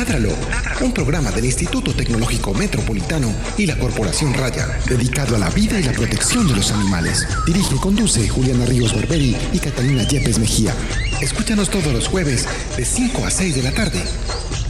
Ládralo, 0.00 0.34
un 0.80 0.94
programa 0.94 1.30
del 1.30 1.44
Instituto 1.44 1.94
Tecnológico 1.94 2.54
Metropolitano 2.54 3.30
y 3.58 3.66
la 3.66 3.76
Corporación 3.76 4.32
Raya, 4.32 4.66
dedicado 4.86 5.36
a 5.36 5.38
la 5.38 5.50
vida 5.50 5.78
y 5.78 5.82
la 5.82 5.92
protección 5.92 6.48
de 6.48 6.56
los 6.56 6.72
animales. 6.72 7.28
Dirige 7.44 7.74
y 7.74 7.78
conduce 7.78 8.26
Juliana 8.26 8.64
Ríos 8.64 8.94
Barberi 8.94 9.36
y 9.52 9.58
Catalina 9.58 10.02
Yepes 10.04 10.38
Mejía. 10.38 10.74
Escúchanos 11.20 11.68
todos 11.68 11.92
los 11.92 12.08
jueves 12.08 12.48
de 12.78 12.84
5 12.86 13.26
a 13.26 13.30
6 13.30 13.56
de 13.56 13.62
la 13.62 13.72
tarde. 13.72 14.02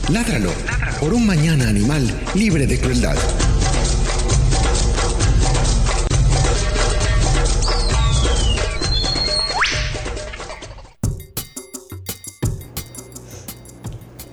Ládralo, 0.08 0.50
por 0.98 1.14
un 1.14 1.24
mañana 1.24 1.68
animal 1.68 2.12
libre 2.34 2.66
de 2.66 2.80
crueldad. 2.80 3.16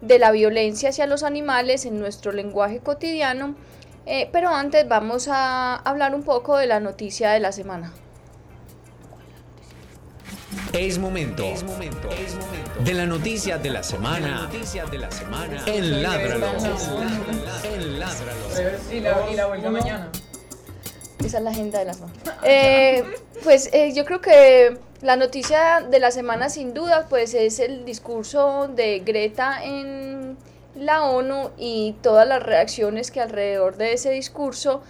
de 0.00 0.18
la 0.18 0.30
violencia 0.30 0.90
hacia 0.90 1.06
los 1.06 1.22
animales 1.22 1.84
en 1.84 1.98
nuestro 1.98 2.32
lenguaje 2.32 2.80
cotidiano. 2.80 3.54
Eh, 4.06 4.28
pero 4.32 4.50
antes 4.50 4.86
vamos 4.86 5.28
a 5.28 5.76
hablar 5.76 6.14
un 6.14 6.22
poco 6.22 6.56
de 6.56 6.66
la 6.66 6.80
noticia 6.80 7.30
de 7.30 7.40
la 7.40 7.52
semana. 7.52 7.92
Es 10.72 10.98
momento, 10.98 11.42
es 11.44 11.64
momento, 11.64 12.08
de 12.84 12.94
la 12.94 13.06
noticia 13.06 13.58
de 13.58 13.70
la 13.70 13.82
semana, 13.82 14.48
de 14.90 14.98
la 14.98 15.10
semana. 15.10 15.64
Y 15.66 15.80
la, 19.00 19.30
y 19.30 19.34
la 19.34 19.46
vuelta 19.46 19.70
mañana. 19.70 20.10
Esa 21.24 21.38
es 21.38 21.44
la 21.44 21.50
agenda 21.50 21.78
de 21.78 21.84
la 21.84 21.94
semana. 21.94 22.12
Eh, 22.48 23.02
pues 23.42 23.70
eh, 23.72 23.92
yo 23.92 24.04
creo 24.04 24.20
que 24.20 24.78
la 25.02 25.16
noticia 25.16 25.80
de 25.80 25.98
la 25.98 26.10
semana 26.10 26.48
sin 26.48 26.74
duda 26.74 27.06
pues 27.08 27.34
es 27.34 27.58
el 27.58 27.84
discurso 27.84 28.68
de 28.68 29.00
Greta 29.00 29.64
en 29.64 30.36
la 30.76 31.02
ONU 31.04 31.50
y 31.58 31.96
todas 32.02 32.28
las 32.28 32.42
reacciones 32.42 33.10
que 33.10 33.20
alrededor 33.20 33.76
de 33.76 33.94
ese 33.94 34.10
discurso 34.10 34.82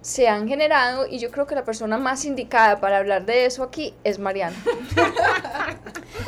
se 0.00 0.28
han 0.28 0.48
generado 0.48 1.06
y 1.06 1.18
yo 1.18 1.30
creo 1.30 1.46
que 1.46 1.54
la 1.54 1.64
persona 1.64 1.98
más 1.98 2.24
indicada 2.24 2.80
para 2.80 2.98
hablar 2.98 3.26
de 3.26 3.46
eso 3.46 3.62
aquí 3.62 3.94
es 4.04 4.18
Mariana. 4.18 4.56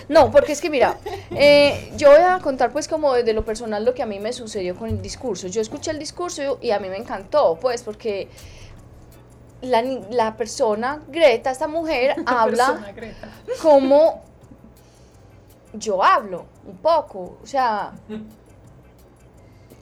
No, 0.08 0.30
porque 0.30 0.52
es 0.52 0.60
que 0.60 0.70
mira, 0.70 0.96
eh, 1.30 1.92
yo 1.96 2.10
voy 2.10 2.20
a 2.20 2.38
contar 2.38 2.72
pues 2.72 2.88
como 2.88 3.12
desde 3.12 3.34
lo 3.34 3.44
personal 3.44 3.84
lo 3.84 3.94
que 3.94 4.02
a 4.02 4.06
mí 4.06 4.18
me 4.18 4.32
sucedió 4.32 4.74
con 4.74 4.88
el 4.88 5.02
discurso. 5.02 5.48
Yo 5.48 5.60
escuché 5.60 5.90
el 5.90 5.98
discurso 5.98 6.58
y 6.62 6.70
a 6.70 6.78
mí 6.78 6.88
me 6.88 6.96
encantó 6.96 7.58
pues 7.60 7.82
porque 7.82 8.28
la, 9.62 9.82
la 9.82 10.36
persona, 10.36 11.02
Greta, 11.08 11.50
esta 11.50 11.66
mujer, 11.68 12.14
habla 12.26 12.92
Greta. 12.94 13.28
como 13.62 14.22
yo 15.74 16.02
hablo, 16.02 16.46
un 16.66 16.76
poco, 16.78 17.38
o 17.42 17.46
sea, 17.46 17.92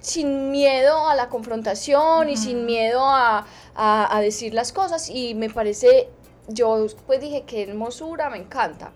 sin 0.01 0.51
miedo 0.51 1.09
a 1.09 1.15
la 1.15 1.29
confrontación 1.29 2.29
y 2.29 2.37
sin 2.37 2.65
miedo 2.65 3.01
a, 3.05 3.45
a- 3.75 4.17
a 4.17 4.21
decir 4.21 4.55
las 4.55 4.73
cosas 4.73 5.11
y 5.11 5.35
me 5.35 5.51
parece, 5.51 6.09
yo 6.49 6.87
pues 7.07 7.21
dije, 7.21 7.43
qué 7.47 7.63
hermosura, 7.65 8.31
me 8.31 8.39
encanta. 8.39 8.93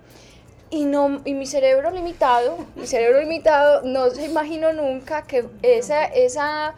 Y, 0.72 0.84
no, 0.84 1.20
y 1.24 1.34
mi 1.34 1.46
cerebro 1.46 1.90
limitado, 1.90 2.58
mi 2.76 2.86
cerebro 2.86 3.18
limitado, 3.20 3.82
no 3.82 4.08
se 4.10 4.24
imaginó 4.26 4.72
nunca 4.72 5.22
que 5.22 5.44
esa, 5.62 6.04
esa, 6.04 6.74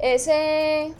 ese, 0.00 0.94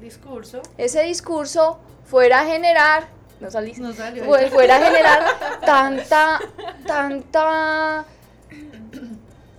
Discurso. 0.00 0.62
ese 0.78 1.02
discurso 1.04 1.78
fuera 2.04 2.40
a 2.40 2.44
generar, 2.44 3.08
no 3.40 3.50
salí, 3.50 3.72
No 3.74 3.92
salió. 3.92 4.24
fue- 4.24 4.50
fuera 4.50 4.76
a 4.76 4.80
generar 4.80 5.24
tanta, 5.64 6.40
tanta, 6.86 8.04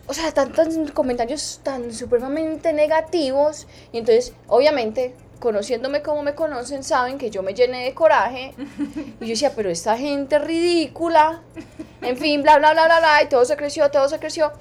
o 0.08 0.14
sea, 0.14 0.32
tantos 0.32 0.68
comentarios 0.94 1.60
tan 1.64 1.94
supremamente 1.94 2.74
negativos. 2.74 3.68
Y 3.92 4.00
entonces, 4.00 4.34
obviamente, 4.48 5.16
conociéndome 5.40 6.02
como 6.02 6.24
me 6.24 6.34
conocen, 6.36 6.84
saben 6.84 7.18
que 7.18 7.30
yo 7.30 7.44
me 7.44 7.54
llené 7.54 7.84
de 7.86 7.94
coraje. 7.94 8.54
Y 9.22 9.26
yo 9.26 9.30
decía, 9.30 9.54
pero 9.56 9.70
esta 9.70 9.98
gente 9.98 10.40
ridícula. 10.40 11.42
En 12.02 12.18
fin, 12.18 12.42
bla, 12.42 12.58
bla, 12.58 12.72
bla, 12.74 12.86
bla, 12.86 13.00
bla. 13.00 13.24
Y 13.24 13.28
todo 13.30 13.46
se 13.46 13.56
creció, 13.56 13.90
todo 13.92 14.10
se 14.10 14.18
creció. 14.20 14.52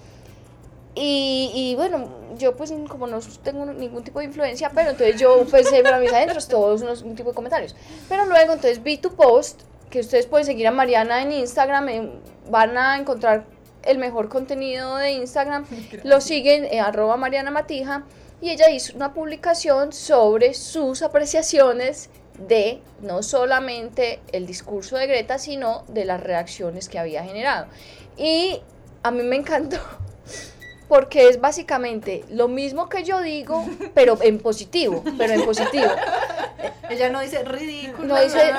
Y, 1.00 1.53
y 1.54 1.76
bueno, 1.76 2.09
yo 2.38 2.56
pues 2.56 2.72
como 2.88 3.06
no 3.06 3.20
tengo 3.44 3.66
ningún 3.66 4.03
tipo 4.03 4.19
de 4.19 4.25
influencia, 4.25 4.70
pero 4.75 4.91
entonces 4.91 5.20
yo 5.20 5.44
pues 5.48 5.69
para 5.82 5.98
mis 6.00 6.12
adentros 6.12 6.48
todos 6.48 6.82
unos, 6.82 7.03
un 7.03 7.14
tipo 7.14 7.28
de 7.31 7.34
comentarios. 7.36 7.76
Pero 8.09 8.26
luego 8.26 8.54
entonces 8.54 8.82
vi 8.82 8.97
tu 8.98 9.14
post, 9.14 9.62
que 9.91 10.00
ustedes 10.00 10.26
pueden 10.26 10.44
seguir 10.44 10.66
a 10.66 10.70
Mariana 10.72 11.22
en 11.22 11.32
Instagram, 11.32 11.88
en- 11.88 12.20
van 12.50 12.76
a 12.76 12.98
encontrar 12.98 13.44
el 13.84 13.98
mejor 13.98 14.28
contenido 14.28 14.97
de 14.97 15.12
Instagram. 15.12 15.66
Lo 16.04 16.20
siguen 16.20 16.64
eh, 16.64 16.81
arroba 16.81 17.16
Mariana 17.16 17.50
Matija 17.50 18.04
y 18.41 18.50
ella 18.50 18.69
hizo 18.70 18.97
una 18.97 19.14
publicación 19.14 19.92
sobre 19.92 20.54
sus 20.54 21.03
apreciaciones 21.03 22.10
de 22.48 22.81
no 23.03 23.22
solamente 23.22 24.20
el 24.32 24.47
discurso 24.47 24.97
de 24.97 25.06
Greta, 25.06 25.38
sino 25.38 25.84
de 25.88 26.04
las 26.04 26.20
reacciones 26.20 26.88
que 26.88 26.98
había 26.98 27.22
generado. 27.25 27.66
Y 28.16 28.60
a 29.03 29.10
mí 29.10 29.22
me 29.22 29.37
encantó 29.37 29.78
porque 30.88 31.28
es 31.28 31.41
básicamente 31.41 32.25
lo 32.31 32.49
mismo 32.49 32.88
que 32.88 33.05
yo 33.05 33.20
digo, 33.20 33.64
pero 33.94 34.19
en 34.23 34.38
positivo, 34.38 35.05
pero 35.17 35.35
en 35.35 35.44
positivo. 35.44 35.90
Ella 36.88 37.11
no 37.11 37.20
dice 37.20 37.44
ridículo. 37.44 38.08
No 38.08 38.20
dice, 38.20 38.50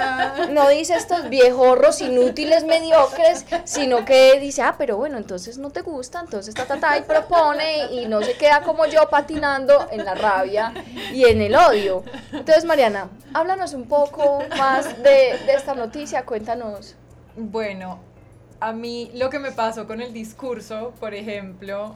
no 0.51 0.69
dice 0.69 0.95
estos 0.95 1.29
viejorros 1.29 1.99
inútiles, 2.01 2.63
mediocres, 2.63 3.45
sino 3.63 4.05
que 4.05 4.39
dice, 4.39 4.61
ah, 4.61 4.75
pero 4.77 4.97
bueno, 4.97 5.17
entonces 5.17 5.57
no 5.57 5.71
te 5.71 5.81
gusta, 5.81 6.19
entonces 6.19 6.53
ta, 6.53 6.65
ta, 6.65 6.79
ta, 6.79 6.97
y 6.97 7.01
propone 7.01 7.91
y 7.91 8.05
no 8.05 8.21
se 8.21 8.37
queda 8.37 8.61
como 8.61 8.85
yo 8.85 9.09
patinando 9.09 9.87
en 9.91 10.05
la 10.05 10.13
rabia 10.13 10.73
y 11.11 11.25
en 11.25 11.41
el 11.41 11.55
odio. 11.55 12.03
Entonces, 12.31 12.65
Mariana, 12.65 13.09
háblanos 13.33 13.73
un 13.73 13.87
poco 13.87 14.43
más 14.57 15.01
de, 15.01 15.39
de 15.45 15.53
esta 15.55 15.73
noticia, 15.73 16.23
cuéntanos. 16.23 16.95
Bueno, 17.35 17.99
a 18.59 18.73
mí 18.73 19.11
lo 19.15 19.29
que 19.29 19.39
me 19.39 19.51
pasó 19.51 19.87
con 19.87 20.01
el 20.01 20.13
discurso, 20.13 20.93
por 20.99 21.13
ejemplo, 21.15 21.95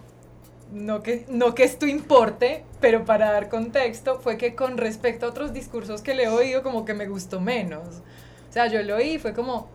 no 0.74 1.04
que, 1.04 1.26
no 1.30 1.56
que 1.56 1.64
esto 1.64 1.88
importe, 1.88 2.66
pero 2.82 3.06
para 3.06 3.32
dar 3.32 3.48
contexto, 3.50 4.20
fue 4.20 4.38
que 4.38 4.56
con 4.56 4.78
respecto 4.78 5.26
a 5.26 5.30
otros 5.30 5.54
discursos 5.54 6.02
que 6.02 6.16
le 6.16 6.24
he 6.24 6.30
oído, 6.30 6.64
como 6.64 6.84
que 6.84 6.94
me 6.94 7.08
gustó 7.08 7.40
menos. 7.40 7.88
O 8.50 8.54
sea, 8.54 8.68
yo 8.68 8.82
lo 8.82 8.96
oí, 8.96 9.20
fue 9.20 9.34
como, 9.34 9.68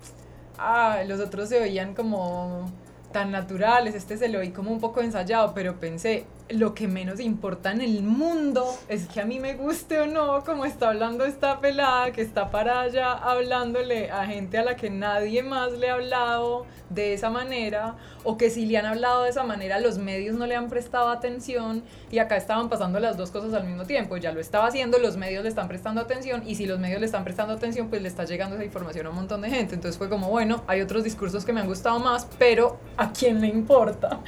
ah, 0.58 1.02
los 1.06 1.20
otros 1.20 1.48
se 1.48 1.60
oían 1.60 1.94
como 1.94 2.70
tan 3.12 3.30
naturales, 3.30 3.94
este 3.94 4.16
se 4.18 4.28
lo 4.28 4.40
oí 4.40 4.50
como 4.50 4.70
un 4.70 4.80
poco 4.80 5.00
ensayado, 5.00 5.54
pero 5.54 5.80
pensé, 5.80 6.26
lo 6.50 6.74
que 6.74 6.88
menos 6.88 7.20
importa 7.20 7.72
en 7.72 7.80
el 7.80 8.02
mundo 8.02 8.64
es 8.88 9.06
que 9.06 9.20
a 9.20 9.24
mí 9.24 9.38
me 9.38 9.54
guste 9.54 10.00
o 10.00 10.06
no, 10.06 10.44
como 10.44 10.64
está 10.64 10.88
hablando 10.88 11.24
esta 11.24 11.60
pelada 11.60 12.10
que 12.12 12.22
está 12.22 12.50
para 12.50 12.80
allá 12.80 13.12
hablándole 13.12 14.10
a 14.10 14.26
gente 14.26 14.58
a 14.58 14.64
la 14.64 14.76
que 14.76 14.90
nadie 14.90 15.42
más 15.42 15.72
le 15.72 15.90
ha 15.90 15.94
hablado 15.94 16.66
de 16.90 17.12
esa 17.12 17.28
manera, 17.28 17.96
o 18.24 18.38
que 18.38 18.48
si 18.48 18.64
le 18.64 18.78
han 18.78 18.86
hablado 18.86 19.24
de 19.24 19.30
esa 19.30 19.42
manera 19.42 19.78
los 19.78 19.98
medios 19.98 20.36
no 20.36 20.46
le 20.46 20.56
han 20.56 20.68
prestado 20.68 21.10
atención 21.10 21.82
y 22.10 22.18
acá 22.18 22.36
estaban 22.36 22.70
pasando 22.70 22.98
las 22.98 23.16
dos 23.18 23.30
cosas 23.30 23.52
al 23.52 23.64
mismo 23.64 23.84
tiempo, 23.84 24.16
ya 24.16 24.32
lo 24.32 24.40
estaba 24.40 24.66
haciendo, 24.66 24.98
los 24.98 25.16
medios 25.16 25.42
le 25.42 25.50
están 25.50 25.68
prestando 25.68 26.00
atención 26.00 26.42
y 26.46 26.54
si 26.54 26.64
los 26.64 26.78
medios 26.78 27.00
le 27.00 27.06
están 27.06 27.24
prestando 27.24 27.52
atención 27.52 27.88
pues 27.88 28.00
le 28.00 28.08
está 28.08 28.24
llegando 28.24 28.56
esa 28.56 28.64
información 28.64 29.06
a 29.06 29.10
un 29.10 29.16
montón 29.16 29.42
de 29.42 29.50
gente, 29.50 29.74
entonces 29.74 29.98
fue 29.98 30.08
como 30.08 30.30
bueno, 30.30 30.64
hay 30.66 30.80
otros 30.80 31.04
discursos 31.04 31.44
que 31.44 31.52
me 31.52 31.60
han 31.60 31.66
gustado 31.66 31.98
más, 31.98 32.26
pero 32.38 32.78
¿a 32.96 33.12
quién 33.12 33.40
le 33.40 33.48
importa? 33.48 34.20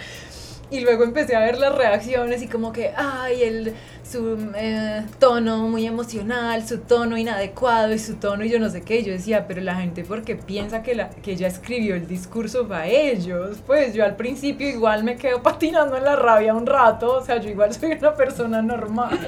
Y 0.70 0.80
luego 0.80 1.04
empecé 1.04 1.34
a 1.34 1.40
ver 1.40 1.58
las 1.58 1.74
reacciones 1.74 2.42
y 2.42 2.48
como 2.48 2.72
que, 2.72 2.92
ay, 2.96 3.42
el, 3.42 3.74
su 4.10 4.52
eh, 4.56 5.04
tono 5.18 5.68
muy 5.68 5.86
emocional, 5.86 6.66
su 6.66 6.78
tono 6.78 7.16
inadecuado 7.16 7.92
y 7.92 7.98
su 7.98 8.16
tono 8.16 8.44
y 8.44 8.50
yo 8.50 8.58
no 8.58 8.68
sé 8.68 8.82
qué. 8.82 9.02
Yo 9.02 9.12
decía, 9.12 9.46
pero 9.46 9.60
la 9.60 9.76
gente 9.76 10.04
porque 10.04 10.34
piensa 10.36 10.82
que, 10.82 10.94
la, 10.94 11.10
que 11.10 11.32
ella 11.32 11.46
escribió 11.46 11.94
el 11.94 12.06
discurso 12.06 12.66
para 12.66 12.86
ellos. 12.86 13.58
Pues 13.66 13.94
yo 13.94 14.04
al 14.04 14.16
principio 14.16 14.68
igual 14.68 15.04
me 15.04 15.16
quedo 15.16 15.42
patinando 15.42 15.96
en 15.96 16.04
la 16.04 16.16
rabia 16.16 16.54
un 16.54 16.66
rato. 16.66 17.18
O 17.18 17.24
sea, 17.24 17.38
yo 17.38 17.48
igual 17.48 17.72
soy 17.80 17.92
una 17.92 18.14
persona 18.14 18.62
normal. 18.62 19.18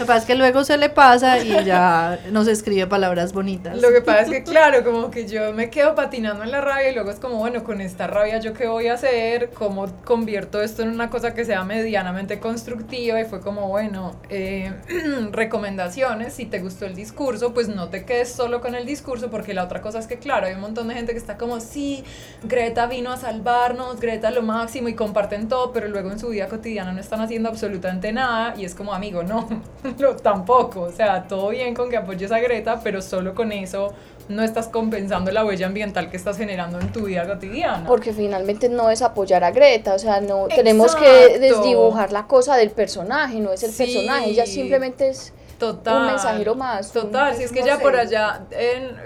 Lo 0.00 0.06
que 0.06 0.12
pasa 0.12 0.20
es 0.20 0.24
que 0.24 0.34
luego 0.34 0.64
se 0.64 0.78
le 0.78 0.88
pasa 0.88 1.38
y 1.44 1.64
ya 1.64 2.18
nos 2.30 2.48
escribe 2.48 2.86
palabras 2.86 3.34
bonitas. 3.34 3.78
Lo 3.78 3.90
que 3.90 4.00
pasa 4.00 4.22
es 4.22 4.30
que, 4.30 4.42
claro, 4.42 4.82
como 4.82 5.10
que 5.10 5.26
yo 5.26 5.52
me 5.52 5.68
quedo 5.68 5.94
patinando 5.94 6.42
en 6.42 6.50
la 6.50 6.62
rabia 6.62 6.90
y 6.90 6.94
luego 6.94 7.10
es 7.10 7.18
como, 7.18 7.36
bueno, 7.36 7.62
con 7.64 7.82
esta 7.82 8.06
rabia 8.06 8.38
yo 8.38 8.54
qué 8.54 8.66
voy 8.66 8.86
a 8.86 8.94
hacer, 8.94 9.50
cómo 9.50 9.86
convierto 10.04 10.62
esto 10.62 10.82
en 10.82 10.88
una 10.88 11.10
cosa 11.10 11.34
que 11.34 11.44
sea 11.44 11.64
medianamente 11.64 12.29
constructiva 12.38 13.20
y 13.20 13.24
fue 13.24 13.40
como, 13.40 13.68
bueno, 13.68 14.12
eh, 14.28 14.72
recomendaciones, 15.32 16.34
si 16.34 16.46
te 16.46 16.60
gustó 16.60 16.86
el 16.86 16.94
discurso, 16.94 17.52
pues 17.52 17.68
no 17.68 17.88
te 17.88 18.04
quedes 18.04 18.30
solo 18.30 18.60
con 18.60 18.74
el 18.74 18.86
discurso 18.86 19.30
porque 19.30 19.54
la 19.54 19.64
otra 19.64 19.80
cosa 19.80 19.98
es 19.98 20.06
que, 20.06 20.18
claro, 20.18 20.46
hay 20.46 20.54
un 20.54 20.60
montón 20.60 20.88
de 20.88 20.94
gente 20.94 21.12
que 21.12 21.18
está 21.18 21.36
como, 21.36 21.60
sí, 21.60 22.04
Greta 22.44 22.86
vino 22.86 23.10
a 23.10 23.16
salvarnos, 23.16 23.98
Greta 23.98 24.30
lo 24.30 24.42
máximo 24.42 24.88
y 24.88 24.94
comparten 24.94 25.48
todo, 25.48 25.72
pero 25.72 25.88
luego 25.88 26.10
en 26.10 26.18
su 26.18 26.28
vida 26.28 26.48
cotidiana 26.48 26.92
no 26.92 27.00
están 27.00 27.20
haciendo 27.20 27.48
absolutamente 27.48 28.12
nada 28.12 28.54
y 28.56 28.64
es 28.64 28.74
como, 28.74 28.92
amigo, 28.92 29.22
no, 29.22 29.48
no 29.98 30.16
tampoco, 30.16 30.82
o 30.82 30.92
sea, 30.92 31.26
todo 31.26 31.48
bien 31.48 31.74
con 31.74 31.90
que 31.90 31.96
apoyes 31.96 32.30
a 32.30 32.38
Greta, 32.38 32.80
pero 32.82 33.02
solo 33.02 33.34
con 33.34 33.50
eso 33.50 33.94
no 34.28 34.42
estás 34.42 34.68
compensando 34.68 35.30
la 35.32 35.44
huella 35.44 35.66
ambiental 35.66 36.08
que 36.10 36.16
estás 36.16 36.36
generando 36.36 36.78
en 36.80 36.92
tu 36.92 37.04
vida 37.06 37.26
cotidiana. 37.26 37.86
Porque 37.86 38.12
finalmente 38.12 38.68
no 38.68 38.90
es 38.90 39.02
apoyar 39.02 39.42
a 39.44 39.50
Greta, 39.50 39.94
o 39.94 39.98
sea, 39.98 40.20
no 40.20 40.46
tenemos 40.48 40.94
que 40.94 41.38
desdibujar 41.38 42.12
la 42.12 42.26
cosa 42.26 42.56
del 42.56 42.70
personaje, 42.70 43.40
no 43.40 43.52
es 43.52 43.62
el 43.62 43.72
Sí. 43.72 43.84
personaje, 43.86 44.30
ella 44.30 44.46
simplemente 44.46 45.08
es 45.08 45.32
Total. 45.58 45.96
un 46.02 46.06
mensajero 46.06 46.54
más. 46.54 46.92
Total, 46.92 47.34
si 47.36 47.42
es 47.42 47.52
que 47.52 47.60
no 47.60 47.66
ya 47.66 47.76
sé. 47.76 47.82
por 47.82 47.96
allá, 47.96 48.42
en, 48.50 48.96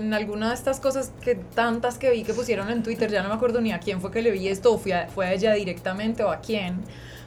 en 0.00 0.14
alguna 0.14 0.48
de 0.50 0.54
estas 0.54 0.80
cosas 0.80 1.12
que 1.22 1.34
tantas 1.34 1.96
que 1.98 2.10
vi 2.10 2.22
que 2.22 2.34
pusieron 2.34 2.70
en 2.70 2.82
Twitter, 2.82 3.10
ya 3.10 3.22
no 3.22 3.30
me 3.30 3.34
acuerdo 3.34 3.60
ni 3.60 3.72
a 3.72 3.80
quién 3.80 4.00
fue 4.00 4.10
que 4.10 4.22
le 4.22 4.30
vi 4.30 4.48
esto, 4.48 4.74
o 4.74 4.78
fue 4.78 4.92
a, 4.94 5.08
fue 5.08 5.26
a 5.26 5.32
ella 5.32 5.54
directamente 5.54 6.22
o 6.22 6.30
a 6.30 6.40
quién, 6.40 6.82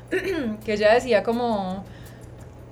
que 0.66 0.74
ella 0.74 0.94
decía 0.94 1.24
como, 1.24 1.84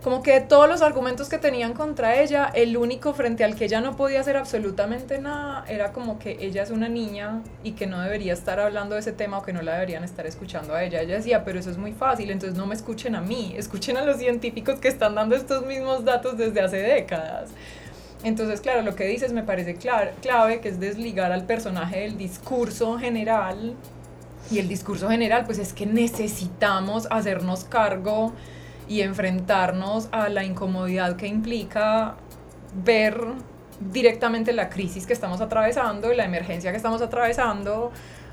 como 0.03 0.23
que 0.23 0.39
todos 0.39 0.69
los 0.69 0.81
argumentos 0.81 1.27
que 1.27 1.37
tenían 1.37 1.73
contra 1.73 2.21
ella, 2.21 2.49
el 2.53 2.77
único 2.77 3.13
frente 3.13 3.43
al 3.43 3.55
que 3.55 3.65
ella 3.65 3.81
no 3.81 3.97
podía 3.97 4.21
hacer 4.21 4.37
absolutamente 4.37 5.19
nada 5.19 5.65
era 5.67 5.91
como 5.91 6.19
que 6.19 6.37
ella 6.39 6.63
es 6.63 6.71
una 6.71 6.87
niña 6.87 7.41
y 7.63 7.73
que 7.73 7.85
no 7.85 7.99
debería 7.99 8.31
estar 8.31 8.61
hablando 8.61 8.95
de 8.95 9.01
ese 9.01 9.11
tema 9.11 9.39
o 9.39 9.41
que 9.41 9.51
no 9.51 9.61
la 9.61 9.73
deberían 9.73 10.05
estar 10.05 10.25
escuchando 10.25 10.73
a 10.73 10.83
ella. 10.83 11.01
Ella 11.01 11.15
decía, 11.15 11.43
pero 11.43 11.59
eso 11.59 11.69
es 11.69 11.77
muy 11.77 11.91
fácil, 11.91 12.31
entonces 12.31 12.57
no 12.57 12.65
me 12.65 12.75
escuchen 12.75 13.13
a 13.15 13.21
mí, 13.21 13.53
escuchen 13.57 13.97
a 13.97 14.05
los 14.05 14.17
científicos 14.17 14.79
que 14.79 14.87
están 14.87 15.15
dando 15.15 15.35
estos 15.35 15.65
mismos 15.65 16.05
datos 16.05 16.37
desde 16.37 16.61
hace 16.61 16.77
décadas. 16.77 17.49
Entonces, 18.23 18.61
claro, 18.61 18.81
lo 18.81 18.95
que 18.95 19.05
dices 19.05 19.33
me 19.33 19.43
parece 19.43 19.75
clave, 19.75 20.59
que 20.61 20.69
es 20.69 20.79
desligar 20.79 21.31
al 21.31 21.45
personaje 21.45 22.01
del 22.01 22.17
discurso 22.17 22.97
general. 22.97 23.75
Y 24.51 24.59
el 24.59 24.67
discurso 24.67 25.09
general, 25.09 25.45
pues 25.45 25.59
es 25.59 25.73
que 25.73 25.85
necesitamos 25.85 27.07
hacernos 27.11 27.65
cargo 27.65 28.33
y 28.89 29.01
enfrentarnos 29.01 30.09
a 30.11 30.27
la 30.27 30.43
incomodidad 30.43 31.15
que 31.15 31.27
implica 31.27 32.15
ver 32.83 33.21
directamente 33.79 34.51
la 34.51 34.69
crisis 34.69 35.05
que 35.05 35.13
estamos 35.13 35.39
atravesando 35.39 36.11
y 36.11 36.15
la 36.15 36.25
emergencia 36.25 36.71
que 36.71 36.77
estamos 36.77 37.01
atravesando, 37.01 37.91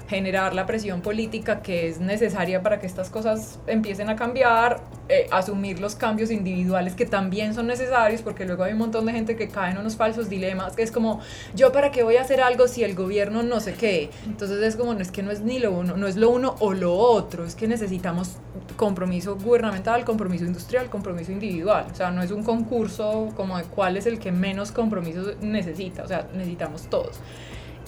generar 0.09 0.55
la 0.55 0.67
presión 0.67 1.01
política 1.01 1.63
que 1.63 1.89
es 1.89 1.99
necesaria 2.01 2.63
para 2.63 2.79
que 2.79 2.87
estas 2.87 3.11
cosas 3.11 3.59
empiecen 3.67 4.09
a 4.09 4.17
cambiar, 4.17 4.81
eh, 5.09 5.27
asumir 5.31 5.81
los 5.81 5.97
cambios 5.97 6.31
individuales 6.31 6.95
que 6.95 7.07
también 7.07 7.55
son 7.55 7.67
necesarios, 7.67 8.23
porque 8.23 8.45
luego 8.45 8.65
hay 8.65 8.73
un 8.73 8.79
montón 8.79 9.07
de 9.07 9.13
gente 9.13 9.37
que 9.37 9.49
cae 9.49 9.73
en 9.73 9.79
unos 9.79 9.97
falsos 9.97 10.29
dilemas, 10.29 10.77
que 10.77 10.83
es 10.83 10.93
como, 10.93 11.21
yo 11.55 11.73
para 11.73 11.91
qué 11.91 12.05
voy 12.05 12.17
a 12.17 12.23
hacer 12.23 12.41
algo 12.41 12.69
si 12.69 12.85
el 12.85 12.95
gobierno 12.95 13.43
no 13.43 13.61
sé 13.61 13.75
qué. 13.75 14.11
Entonces 14.27 14.63
es 14.63 14.77
como, 14.77 14.95
no 14.95 15.01
es 15.01 15.11
que 15.11 15.23
no 15.23 15.31
es 15.31 15.41
ni 15.41 15.59
lo 15.59 15.73
uno, 15.73 15.97
no 15.97 16.07
es 16.07 16.17
lo 16.17 16.31
uno 16.31 16.55
o 16.61 16.73
lo 16.73 16.95
otro, 16.95 17.45
es 17.45 17.57
que 17.57 17.67
necesitamos 17.67 18.37
compromiso 18.77 19.37
gubernamental, 19.37 20.05
compromiso 20.05 20.45
industrial, 20.45 20.89
compromiso 20.89 21.33
individual. 21.33 21.87
O 21.91 21.95
sea, 21.95 22.11
no 22.11 22.23
es 22.23 22.31
un 22.31 22.45
concurso 22.45 23.29
como 23.37 23.59
de 23.59 23.65
cuál 23.65 23.97
es 23.97 24.07
el 24.07 24.19
que 24.19 24.31
menos 24.31 24.71
compromiso 24.71 25.33
necesita, 25.41 26.05
o 26.05 26.09
sea, 26.09 26.29
necesitamos 26.33 26.83
todos. 26.89 27.19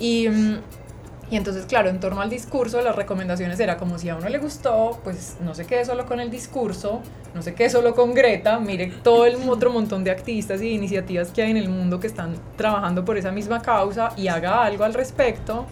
Y... 0.00 0.29
y 1.31 1.37
entonces, 1.37 1.67
claro, 1.67 1.91
en 1.91 2.01
torno 2.01 2.23
al 2.23 2.31
discurso, 2.31 2.81
las 2.81 2.97
recomendaciones 2.97 3.61
era 3.61 3.77
como 3.77 3.99
si 3.99 4.09
a 4.09 4.17
uno 4.17 4.29
le 4.29 4.39
gustó, 4.39 4.99
pues 5.05 5.37
no 5.41 5.55
se 5.55 5.67
quede 5.67 5.85
solo 5.85 6.07
con 6.07 6.21
el 6.21 6.31
discurso, 6.31 7.03
no 7.35 7.43
se 7.43 7.55
quede 7.55 7.69
solo 7.69 7.95
con 7.95 8.15
Greta, 8.15 8.59
mire 8.59 8.93
todo 9.03 9.27
el 9.27 9.37
otro 9.49 9.71
montón 9.71 10.05
de 10.05 10.11
activistas 10.11 10.63
y 10.63 10.71
iniciativas 10.71 11.31
que 11.31 11.43
hay 11.43 11.51
en 11.51 11.59
el 11.59 11.69
mundo 11.69 12.01
que 12.01 12.07
están 12.07 12.35
trabajando 12.57 13.05
por 13.05 13.19
esa 13.19 13.31
misma 13.31 13.61
causa 13.61 14.11
y 14.17 14.29
haga 14.29 14.65
algo 14.65 14.85
al 14.85 14.95
respecto. 14.95 15.67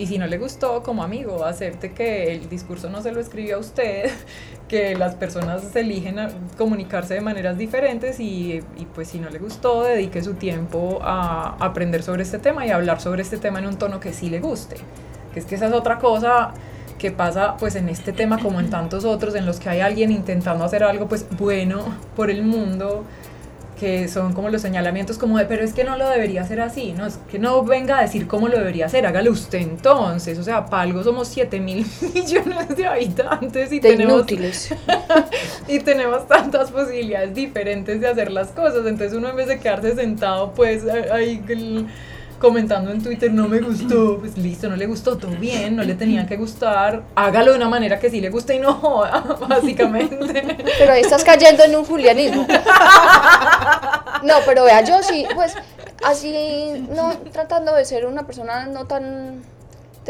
Y 0.00 0.06
si 0.06 0.16
no 0.16 0.26
le 0.26 0.38
gustó, 0.38 0.82
como 0.82 1.02
amigo, 1.02 1.44
acepte 1.44 1.92
que 1.92 2.32
el 2.32 2.48
discurso 2.48 2.88
no 2.88 3.02
se 3.02 3.12
lo 3.12 3.20
escribió 3.20 3.56
a 3.56 3.58
usted, 3.58 4.10
que 4.68 4.96
las 4.96 5.14
personas 5.14 5.76
eligen 5.76 6.18
a 6.18 6.30
comunicarse 6.56 7.12
de 7.12 7.20
maneras 7.20 7.58
diferentes 7.58 8.18
y, 8.18 8.62
y 8.78 8.86
pues 8.94 9.08
si 9.08 9.18
no 9.18 9.28
le 9.28 9.38
gustó, 9.38 9.82
dedique 9.82 10.22
su 10.22 10.32
tiempo 10.34 11.00
a 11.02 11.54
aprender 11.60 12.02
sobre 12.02 12.22
este 12.22 12.38
tema 12.38 12.66
y 12.66 12.70
hablar 12.70 13.02
sobre 13.02 13.20
este 13.20 13.36
tema 13.36 13.58
en 13.58 13.66
un 13.66 13.76
tono 13.76 14.00
que 14.00 14.14
sí 14.14 14.30
le 14.30 14.40
guste. 14.40 14.76
Que 15.34 15.40
es 15.40 15.44
que 15.44 15.56
esa 15.56 15.66
es 15.66 15.74
otra 15.74 15.98
cosa 15.98 16.54
que 16.98 17.10
pasa 17.10 17.58
pues 17.58 17.76
en 17.76 17.90
este 17.90 18.14
tema 18.14 18.38
como 18.38 18.58
en 18.58 18.70
tantos 18.70 19.04
otros 19.04 19.34
en 19.34 19.44
los 19.44 19.60
que 19.60 19.68
hay 19.68 19.80
alguien 19.80 20.10
intentando 20.12 20.64
hacer 20.64 20.82
algo 20.82 21.08
pues 21.08 21.26
bueno 21.38 21.84
por 22.16 22.30
el 22.30 22.42
mundo 22.42 23.04
que 23.80 24.08
son 24.08 24.34
como 24.34 24.50
los 24.50 24.60
señalamientos 24.60 25.16
como 25.16 25.38
de, 25.38 25.46
pero 25.46 25.64
es 25.64 25.72
que 25.72 25.84
no 25.84 25.96
lo 25.96 26.06
debería 26.08 26.42
hacer 26.42 26.60
así, 26.60 26.92
no, 26.92 27.06
es 27.06 27.18
que 27.30 27.38
no 27.38 27.64
venga 27.64 27.98
a 27.98 28.02
decir 28.02 28.26
cómo 28.26 28.46
lo 28.48 28.58
debería 28.58 28.84
hacer, 28.86 29.06
hágalo 29.06 29.30
usted 29.30 29.60
entonces, 29.60 30.38
o 30.38 30.42
sea, 30.42 30.66
para 30.66 30.82
algo 30.82 31.02
somos 31.02 31.28
7 31.28 31.58
mil 31.60 31.86
millones 32.14 32.76
de 32.76 32.86
habitantes 32.86 33.72
y 33.72 33.80
de 33.80 33.88
tenemos, 33.88 34.12
inútiles. 34.18 34.74
y 35.68 35.80
tenemos 35.80 36.28
tantas 36.28 36.70
posibilidades 36.70 37.34
diferentes 37.34 38.00
de 38.02 38.08
hacer 38.08 38.30
las 38.30 38.48
cosas, 38.48 38.86
entonces 38.86 39.14
uno 39.16 39.30
en 39.30 39.36
vez 39.36 39.48
de 39.48 39.58
quedarse 39.58 39.94
sentado 39.94 40.52
pues 40.52 40.84
ahí 41.10 41.42
el- 41.48 41.86
comentando 42.40 42.90
en 42.90 43.02
Twitter, 43.02 43.30
no 43.32 43.46
me 43.46 43.60
gustó, 43.60 44.18
pues 44.18 44.36
listo, 44.36 44.68
no 44.68 44.74
le 44.74 44.86
gustó, 44.86 45.16
todo 45.18 45.30
bien, 45.32 45.76
no 45.76 45.84
le 45.84 45.94
tenía 45.94 46.26
que 46.26 46.36
gustar, 46.36 47.02
hágalo 47.14 47.52
de 47.52 47.58
una 47.58 47.68
manera 47.68 48.00
que 48.00 48.10
sí 48.10 48.20
le 48.20 48.30
guste 48.30 48.56
y 48.56 48.58
no 48.58 48.72
joda, 48.72 49.20
básicamente. 49.48 50.56
Pero 50.78 50.92
ahí 50.92 51.02
estás 51.02 51.22
cayendo 51.22 51.62
en 51.62 51.76
un 51.76 51.84
julianismo. 51.84 52.46
No, 54.22 54.34
pero 54.44 54.64
vea, 54.64 54.82
yo 54.82 55.02
sí, 55.02 55.26
pues, 55.34 55.54
así, 56.04 56.86
no, 56.94 57.12
tratando 57.30 57.74
de 57.74 57.84
ser 57.84 58.06
una 58.06 58.24
persona 58.24 58.66
no 58.66 58.86
tan 58.86 59.42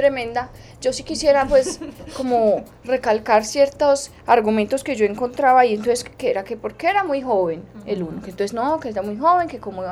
tremenda, 0.01 0.49
yo 0.81 0.95
sí 0.95 1.03
quisiera, 1.03 1.45
pues, 1.47 1.79
como 2.17 2.65
recalcar 2.85 3.45
ciertos 3.45 4.11
argumentos 4.27 4.83
que 4.83 4.97
yo 4.97 5.05
encontraba 5.05 5.67
y 5.67 5.75
entonces, 5.75 6.05
que 6.05 6.31
era 6.31 6.43
que 6.43 6.57
porque 6.57 6.87
era 6.89 7.05
muy 7.05 7.21
joven, 7.21 7.63
el 7.85 8.03
uno, 8.03 8.23
que 8.23 8.31
entonces 8.31 8.55
no, 8.55 8.81
que 8.81 8.89
era 8.89 9.03
muy 9.03 9.19
joven, 9.19 9.47
que 9.47 9.59
como, 9.59 9.83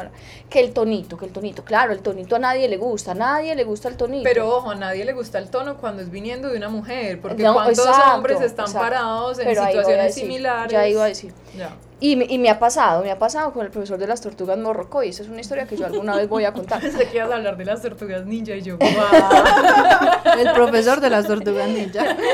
que 0.49 0.61
el 0.61 0.73
tonito, 0.73 1.19
que 1.19 1.27
el 1.27 1.33
tonito, 1.33 1.63
claro, 1.63 1.93
el 1.93 2.01
tonito 2.01 2.37
a 2.37 2.39
nadie 2.39 2.69
le 2.69 2.79
gusta, 2.79 3.13
a 3.13 3.15
nadie 3.15 3.55
le 3.55 3.65
gusta 3.65 3.89
el 3.89 3.99
tonito. 3.99 4.25
Pero 4.25 4.49
ojo, 4.49 4.71
a 4.71 4.75
nadie 4.75 5.05
le 5.05 5.13
gusta 5.13 5.39
el 5.39 5.51
tono 5.51 5.77
cuando 5.77 6.01
es 6.01 6.11
viniendo 6.11 6.49
de 6.49 6.57
una 6.57 6.71
mujer, 6.71 7.21
porque 7.21 7.43
No, 7.43 7.53
cuántos 7.53 7.87
exacto, 7.87 8.15
hombres 8.15 8.41
están 8.41 8.67
exacto. 8.67 8.89
parados 8.89 9.39
en 9.39 9.49
situaciones 9.49 10.07
decir, 10.07 10.23
similares. 10.23 10.73
Ya 10.73 10.89
iba 10.89 11.05
a 11.05 11.09
decir. 11.09 11.35
Ya. 11.55 11.77
Y, 12.01 12.15
me- 12.17 12.27
y 12.29 12.39
me 12.39 12.49
ha 12.49 12.59
pasado, 12.61 13.03
me 13.03 13.11
ha 13.11 13.19
pasado 13.19 13.53
con 13.53 13.65
el 13.65 13.73
profesor 13.73 13.99
de 13.99 14.07
las 14.07 14.21
tortugas 14.21 14.57
Morrocoy. 14.57 15.09
Esa 15.09 15.23
es 15.25 15.29
una 15.29 15.41
historia 15.41 15.67
que 15.67 15.77
yo 15.77 15.87
alguna 15.87 16.15
vez 16.17 16.29
voy 16.29 16.45
a 16.45 16.53
contar. 16.53 16.81
Pensé 16.83 17.09
que 17.09 17.17
ibas 17.17 17.31
a 17.31 17.35
hablar 17.35 17.57
de 17.57 17.65
las 17.65 17.83
tortugas 17.83 18.25
ninja 18.25 18.55
y 18.55 18.63
yo, 18.63 18.77
guau. 18.79 20.39
El 20.39 20.53
profesor 20.53 21.01
de 21.01 21.11
las 21.11 21.27
tortugas 21.27 21.69
ninja. 21.69 22.17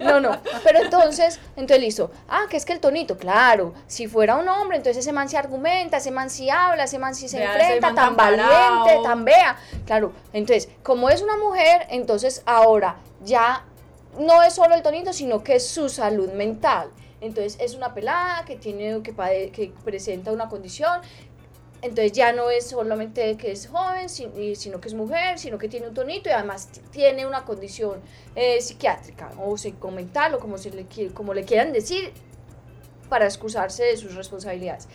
No, 0.00 0.18
no. 0.18 0.36
Pero 0.64 0.80
entonces, 0.80 1.38
entonces 1.54 1.80
listo. 1.80 2.10
Ah, 2.28 2.46
que 2.50 2.56
es 2.56 2.64
que 2.64 2.72
el 2.72 2.80
tonito, 2.80 3.16
claro. 3.16 3.72
Si 3.86 4.08
fuera 4.08 4.34
un 4.36 4.48
hombre, 4.48 4.76
entonces 4.78 5.04
ese 5.04 5.12
man 5.12 5.28
se 5.28 5.38
argumenta, 5.38 5.98
ese 5.98 6.10
man 6.10 6.28
sí 6.28 6.50
habla, 6.50 6.84
ese 6.84 6.98
man 6.98 7.14
sí 7.14 7.28
se 7.28 7.38
Vea, 7.38 7.52
enfrenta, 7.54 7.86
tan 7.86 7.94
tan 7.94 8.16
valiente, 8.16 8.98
tan 9.04 9.24
vea. 9.24 9.56
Claro. 9.86 10.12
Entonces, 10.32 10.68
como 10.82 11.08
es 11.08 11.22
una 11.22 11.36
mujer, 11.36 11.86
entonces 11.88 12.42
ahora 12.46 12.96
ya 13.24 13.62
no 14.18 14.42
es 14.42 14.54
solo 14.54 14.74
el 14.74 14.82
tonito, 14.82 15.12
sino 15.12 15.44
que 15.44 15.54
es 15.54 15.68
su 15.68 15.88
salud 15.88 16.32
mental. 16.32 16.88
Entonces 17.22 17.56
es 17.60 17.74
una 17.74 17.94
pelada 17.94 18.44
que 18.44 18.56
tiene 18.56 19.02
que, 19.02 19.14
pade- 19.14 19.50
que 19.50 19.72
presenta 19.84 20.32
una 20.32 20.48
condición. 20.48 21.00
Entonces 21.80 22.12
ya 22.12 22.32
no 22.32 22.50
es 22.50 22.68
solamente 22.68 23.36
que 23.36 23.50
es 23.52 23.66
joven, 23.66 24.08
sino 24.08 24.80
que 24.80 24.88
es 24.88 24.94
mujer, 24.94 25.38
sino 25.38 25.58
que 25.58 25.68
tiene 25.68 25.88
un 25.88 25.94
tonito 25.94 26.28
y 26.28 26.32
además 26.32 26.68
tiene 26.92 27.26
una 27.26 27.44
condición 27.44 28.00
eh, 28.36 28.60
psiquiátrica 28.60 29.32
o 29.38 29.56
psicomental 29.56 30.34
o 30.34 30.38
como, 30.38 30.58
se 30.58 30.70
le, 30.70 30.86
como 31.12 31.34
le 31.34 31.44
quieran 31.44 31.72
decir 31.72 32.12
para 33.08 33.24
excusarse 33.24 33.82
de 33.84 33.96
sus 33.96 34.14
responsabilidades. 34.14 34.88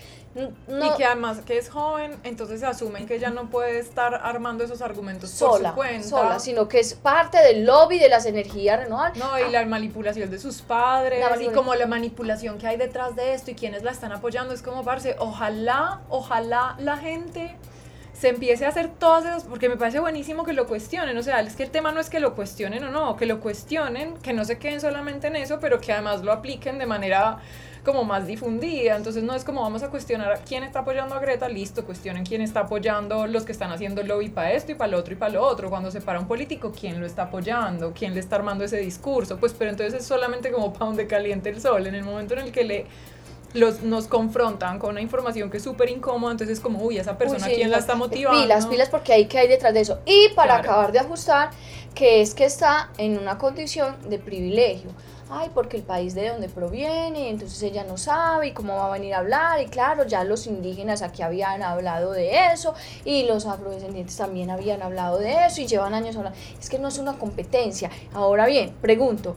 No, 0.68 0.86
Y 0.86 0.98
que 0.98 1.06
además 1.06 1.40
que 1.46 1.58
es 1.58 1.70
joven, 1.70 2.16
entonces 2.24 2.64
asumen 2.64 3.08
que 3.08 3.16
ella 3.16 3.30
no 3.30 3.50
puede 3.50 3.80
estar 3.80 4.16
armando 4.16 4.64
esos 4.64 4.82
argumentos 4.82 5.32
por 5.32 5.58
sola, 5.58 5.70
su 5.70 5.76
cuenta. 5.76 6.08
sola, 6.08 6.40
sino 6.40 6.68
que 6.68 6.80
es 6.80 6.94
parte 6.94 7.40
del 7.40 7.66
lobby 7.66 7.98
de 7.98 8.10
las 8.10 8.26
energías 8.26 8.80
renovables. 8.80 9.22
No, 9.22 9.40
y 9.40 9.52
la 9.52 9.66
manipulación 9.66 10.30
de 10.30 10.40
sus 10.40 10.62
padres, 10.62 11.26
y 11.42 11.48
como 11.50 11.74
la 11.76 11.88
manipulación 11.88 12.58
que 12.58 12.68
hay 12.68 12.78
detrás 12.78 13.16
de 13.16 13.34
esto 13.34 13.52
y 13.52 13.56
quienes 13.56 13.84
la 13.84 13.92
están 13.92 14.12
apoyando, 14.12 14.54
es 14.54 14.62
como, 14.62 14.84
parce, 14.84 15.16
ojalá, 15.20 16.02
ojalá 16.10 16.76
la 16.80 16.98
gente 16.98 17.56
se 18.14 18.30
empiece 18.30 18.66
a 18.66 18.70
hacer 18.70 18.90
todas 18.90 19.26
esas, 19.26 19.44
porque 19.44 19.70
me 19.70 19.78
parece 19.78 20.00
buenísimo 20.00 20.44
que 20.44 20.54
lo 20.54 20.66
cuestionen, 20.66 21.16
o 21.18 21.24
sea, 21.24 21.40
es 21.42 21.56
que 21.56 21.64
el 21.64 21.70
tema 21.70 21.92
no 21.92 22.00
es 22.00 22.10
que 22.10 22.20
lo 22.20 22.34
cuestionen 22.34 22.84
o 22.84 22.90
no, 22.90 23.16
que 23.16 23.28
lo 23.28 23.40
cuestionen, 23.40 24.18
que 24.18 24.34
no 24.34 24.44
se 24.44 24.58
queden 24.58 24.82
solamente 24.82 25.28
en 25.28 25.36
eso, 25.36 25.60
pero 25.60 25.80
que 25.80 25.94
además 25.94 26.24
lo 26.24 26.32
apliquen 26.32 26.80
de 26.80 26.88
manera 26.88 27.38
como 27.88 28.04
más 28.04 28.28
difundida, 28.28 28.98
entonces 28.98 29.24
no 29.24 29.34
es 29.34 29.46
como 29.46 29.62
vamos 29.62 29.82
a 29.82 29.90
cuestionar 29.90 30.34
a 30.34 30.36
quién 30.40 30.64
está 30.64 30.80
apoyando 30.80 31.16
a 31.16 31.20
Greta, 31.20 31.48
listo, 31.48 31.86
cuestionen 31.86 32.26
quién 32.26 32.42
está 32.42 32.60
apoyando 32.60 33.28
los 33.28 33.46
que 33.46 33.54
están 33.54 33.72
haciendo 33.72 34.04
lobby 34.04 34.28
para 34.28 34.52
esto 34.52 34.74
y 34.74 34.76
para 34.76 34.92
lo 34.92 34.98
otro 34.98 35.14
y 35.14 35.16
para 35.16 35.32
lo 35.32 35.42
otro, 35.42 35.70
cuando 35.70 35.90
se 35.90 36.02
para 36.02 36.20
un 36.20 36.28
político, 36.28 36.74
quién 36.78 37.00
lo 37.00 37.06
está 37.06 37.24
apoyando, 37.24 37.94
quién 37.98 38.14
le 38.14 38.20
está 38.20 38.36
armando 38.36 38.66
ese 38.66 38.76
discurso, 38.78 39.38
pues 39.38 39.54
pero 39.58 39.72
entonces 39.72 40.02
es 40.02 40.06
solamente 40.06 40.52
como 40.52 40.74
para 40.74 40.88
donde 40.88 41.08
caliente 41.08 41.50
el 41.50 41.62
sol, 41.62 41.88
en 41.88 41.96
el 41.96 42.04
momento 42.04 42.34
en 42.34 42.42
el 42.42 42.52
que 42.52 42.66
le 42.66 42.86
los, 43.54 43.82
nos 43.82 44.08
confrontan 44.08 44.80
con 44.80 44.92
una 44.92 45.02
información 45.02 45.50
que 45.50 45.58
es 45.58 45.64
súper 45.64 45.90
incómoda, 45.90 46.34
entonces 46.34 46.58
es 46.58 46.64
como, 46.64 46.84
uy, 46.84 46.98
esa 46.98 47.18
persona, 47.18 47.46
Uy, 47.46 47.52
sí, 47.52 47.56
¿quién 47.56 47.72
la 47.72 47.78
está 47.78 47.96
motivando? 47.96 48.42
Pilas, 48.42 48.68
pilas, 48.68 48.90
porque 48.90 49.14
ahí 49.14 49.28
que 49.28 49.40
hay 49.40 49.48
detrás 49.48 49.74
de 49.74 49.80
eso. 49.80 50.00
Y 50.06 50.30
para 50.36 50.56
Claro. 50.56 50.70
acabar 50.70 50.92
de 50.92 51.00
ajustar, 51.00 51.52
que 51.96 52.22
es 52.22 52.34
que 52.34 52.44
está 52.44 52.90
en 52.98 53.18
una 53.18 53.38
condición 53.38 53.96
de 54.10 54.20
privilegio. 54.20 54.92
Ay, 55.30 55.52
porque 55.54 55.76
el 55.76 55.84
país 55.84 56.16
de 56.16 56.30
donde 56.30 56.48
proviene, 56.48 57.30
entonces 57.30 57.62
ella 57.62 57.84
no 57.84 57.98
sabe 57.98 58.48
y 58.48 58.54
cómo 58.54 58.78
va 58.78 58.88
a 58.88 58.92
venir 58.92 59.14
a 59.14 59.18
hablar. 59.18 59.62
Y 59.62 59.66
claro, 59.66 60.06
ya 60.06 60.24
los 60.24 60.48
indígenas 60.48 61.02
aquí 61.02 61.22
habían 61.22 61.64
hablado 61.64 62.14
de 62.14 62.54
eso 62.54 62.74
y 63.04 63.24
los 63.24 63.46
afrodescendientes 63.46 64.16
también 64.16 64.50
habían 64.50 64.82
hablado 64.82 65.18
de 65.18 65.46
eso 65.46 65.60
y 65.60 65.68
llevan 65.68 65.94
años 65.94 66.16
hablando. 66.16 66.40
Es 66.58 66.70
que 66.70 66.80
no 66.80 66.88
es 66.88 66.98
una 66.98 67.18
competencia. 67.20 67.92
Ahora 68.14 68.46
bien, 68.46 68.74
pregunto, 68.82 69.36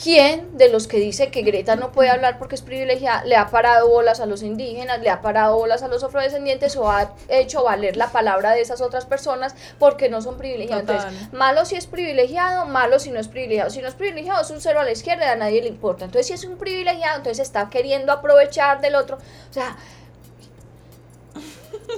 ¿Quién 0.00 0.56
de 0.56 0.68
los 0.68 0.88
que 0.88 0.98
dice 0.98 1.30
que 1.30 1.42
Greta 1.42 1.76
no 1.76 1.92
puede 1.92 2.08
hablar 2.08 2.38
porque 2.38 2.54
es 2.54 2.62
privilegiada 2.62 3.24
le 3.24 3.36
ha 3.36 3.48
parado 3.50 3.88
bolas 3.88 4.20
a 4.20 4.26
los 4.26 4.42
indígenas, 4.42 5.00
le 5.00 5.10
ha 5.10 5.20
parado 5.20 5.56
bolas 5.56 5.82
a 5.82 5.88
los 5.88 6.02
afrodescendientes 6.02 6.76
o 6.76 6.90
ha 6.90 7.14
hecho 7.28 7.62
valer 7.62 7.96
la 7.96 8.08
palabra 8.08 8.52
de 8.52 8.62
esas 8.62 8.80
otras 8.80 9.06
personas 9.06 9.54
porque 9.78 10.08
no 10.08 10.22
son 10.22 10.38
privilegiados? 10.38 10.86
Total. 10.86 11.08
Entonces, 11.08 11.32
malo 11.32 11.64
si 11.64 11.76
es 11.76 11.86
privilegiado, 11.86 12.64
malo 12.66 12.98
si 12.98 13.10
no 13.10 13.20
es 13.20 13.28
privilegiado. 13.28 13.70
Si 13.70 13.80
no 13.82 13.88
es 13.88 13.94
privilegiado 13.94 14.42
es 14.42 14.50
un 14.50 14.60
cero 14.60 14.80
a 14.80 14.84
la 14.84 14.92
izquierda 14.92 15.26
y 15.26 15.30
a 15.30 15.36
nadie 15.36 15.62
le 15.62 15.68
importa. 15.68 16.06
Entonces, 16.06 16.26
si 16.26 16.32
es 16.32 16.44
un 16.44 16.56
privilegiado, 16.56 17.18
entonces 17.18 17.46
está 17.46 17.68
queriendo 17.68 18.12
aprovechar 18.12 18.80
del 18.80 18.94
otro. 18.94 19.16
O 19.16 19.52
sea, 19.52 19.76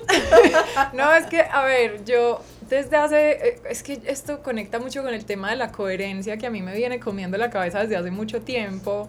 No, 0.92 1.12
es 1.14 1.26
que, 1.26 1.40
a 1.40 1.62
ver, 1.64 2.04
yo 2.04 2.40
desde 2.68 2.96
hace, 2.96 3.30
eh, 3.32 3.60
es 3.68 3.82
que 3.82 4.00
esto 4.06 4.42
conecta 4.42 4.78
mucho 4.78 5.02
con 5.02 5.12
el 5.14 5.24
tema 5.24 5.50
de 5.50 5.56
la 5.56 5.70
coherencia 5.72 6.36
que 6.36 6.46
a 6.46 6.50
mí 6.50 6.62
me 6.62 6.74
viene 6.74 7.00
comiendo 7.00 7.36
la 7.38 7.50
cabeza 7.50 7.80
desde 7.80 7.96
hace 7.96 8.10
mucho 8.10 8.40
tiempo. 8.42 9.08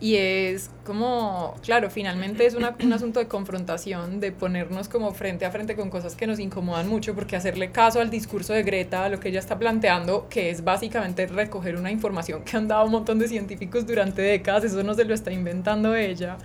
Y 0.00 0.14
es 0.14 0.70
como, 0.86 1.56
claro, 1.64 1.90
finalmente 1.90 2.46
es 2.46 2.54
una- 2.54 2.76
un 2.80 2.92
asunto 2.92 3.18
de 3.18 3.26
confrontación, 3.26 4.20
de 4.20 4.30
ponernos 4.30 4.88
como 4.88 5.12
frente 5.12 5.44
a 5.44 5.50
frente 5.50 5.74
con 5.74 5.90
cosas 5.90 6.14
que 6.14 6.28
nos 6.28 6.38
incomodan 6.38 6.86
mucho, 6.88 7.16
porque 7.16 7.34
hacerle 7.34 7.72
caso 7.72 8.00
al 8.00 8.08
discurso 8.08 8.52
de 8.52 8.62
Greta, 8.62 9.04
a 9.04 9.08
lo 9.08 9.18
que 9.18 9.30
ella 9.30 9.40
está 9.40 9.58
planteando, 9.58 10.28
que 10.28 10.50
es 10.50 10.62
básicamente 10.62 11.26
recoger 11.26 11.74
una 11.74 11.90
información 11.90 12.44
que 12.44 12.56
han 12.56 12.68
dado 12.68 12.84
un 12.84 12.92
montón 12.92 13.18
de 13.18 13.26
científicos 13.26 13.86
durante 13.88 14.22
décadas, 14.22 14.62
eso 14.64 14.84
no 14.84 14.94
se 14.94 15.04
lo 15.04 15.14
está 15.14 15.32
inventando 15.32 15.96
ella 15.96 16.36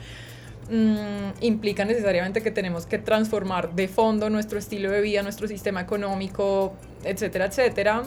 mm, 0.70 1.42
implica 1.42 1.86
necesariamente 1.86 2.42
que 2.42 2.52
tenemos 2.52 2.86
que 2.86 2.98
transformar 2.98 3.74
de 3.74 3.88
fondo 3.88 4.30
nuestro 4.30 4.60
estilo 4.60 4.92
de 4.92 5.02
vida, 5.02 5.24
nuestro 5.24 5.48
sistema 5.48 5.82
económico, 5.82 6.74
etcétera, 7.04 7.46
etcétera. 7.46 8.04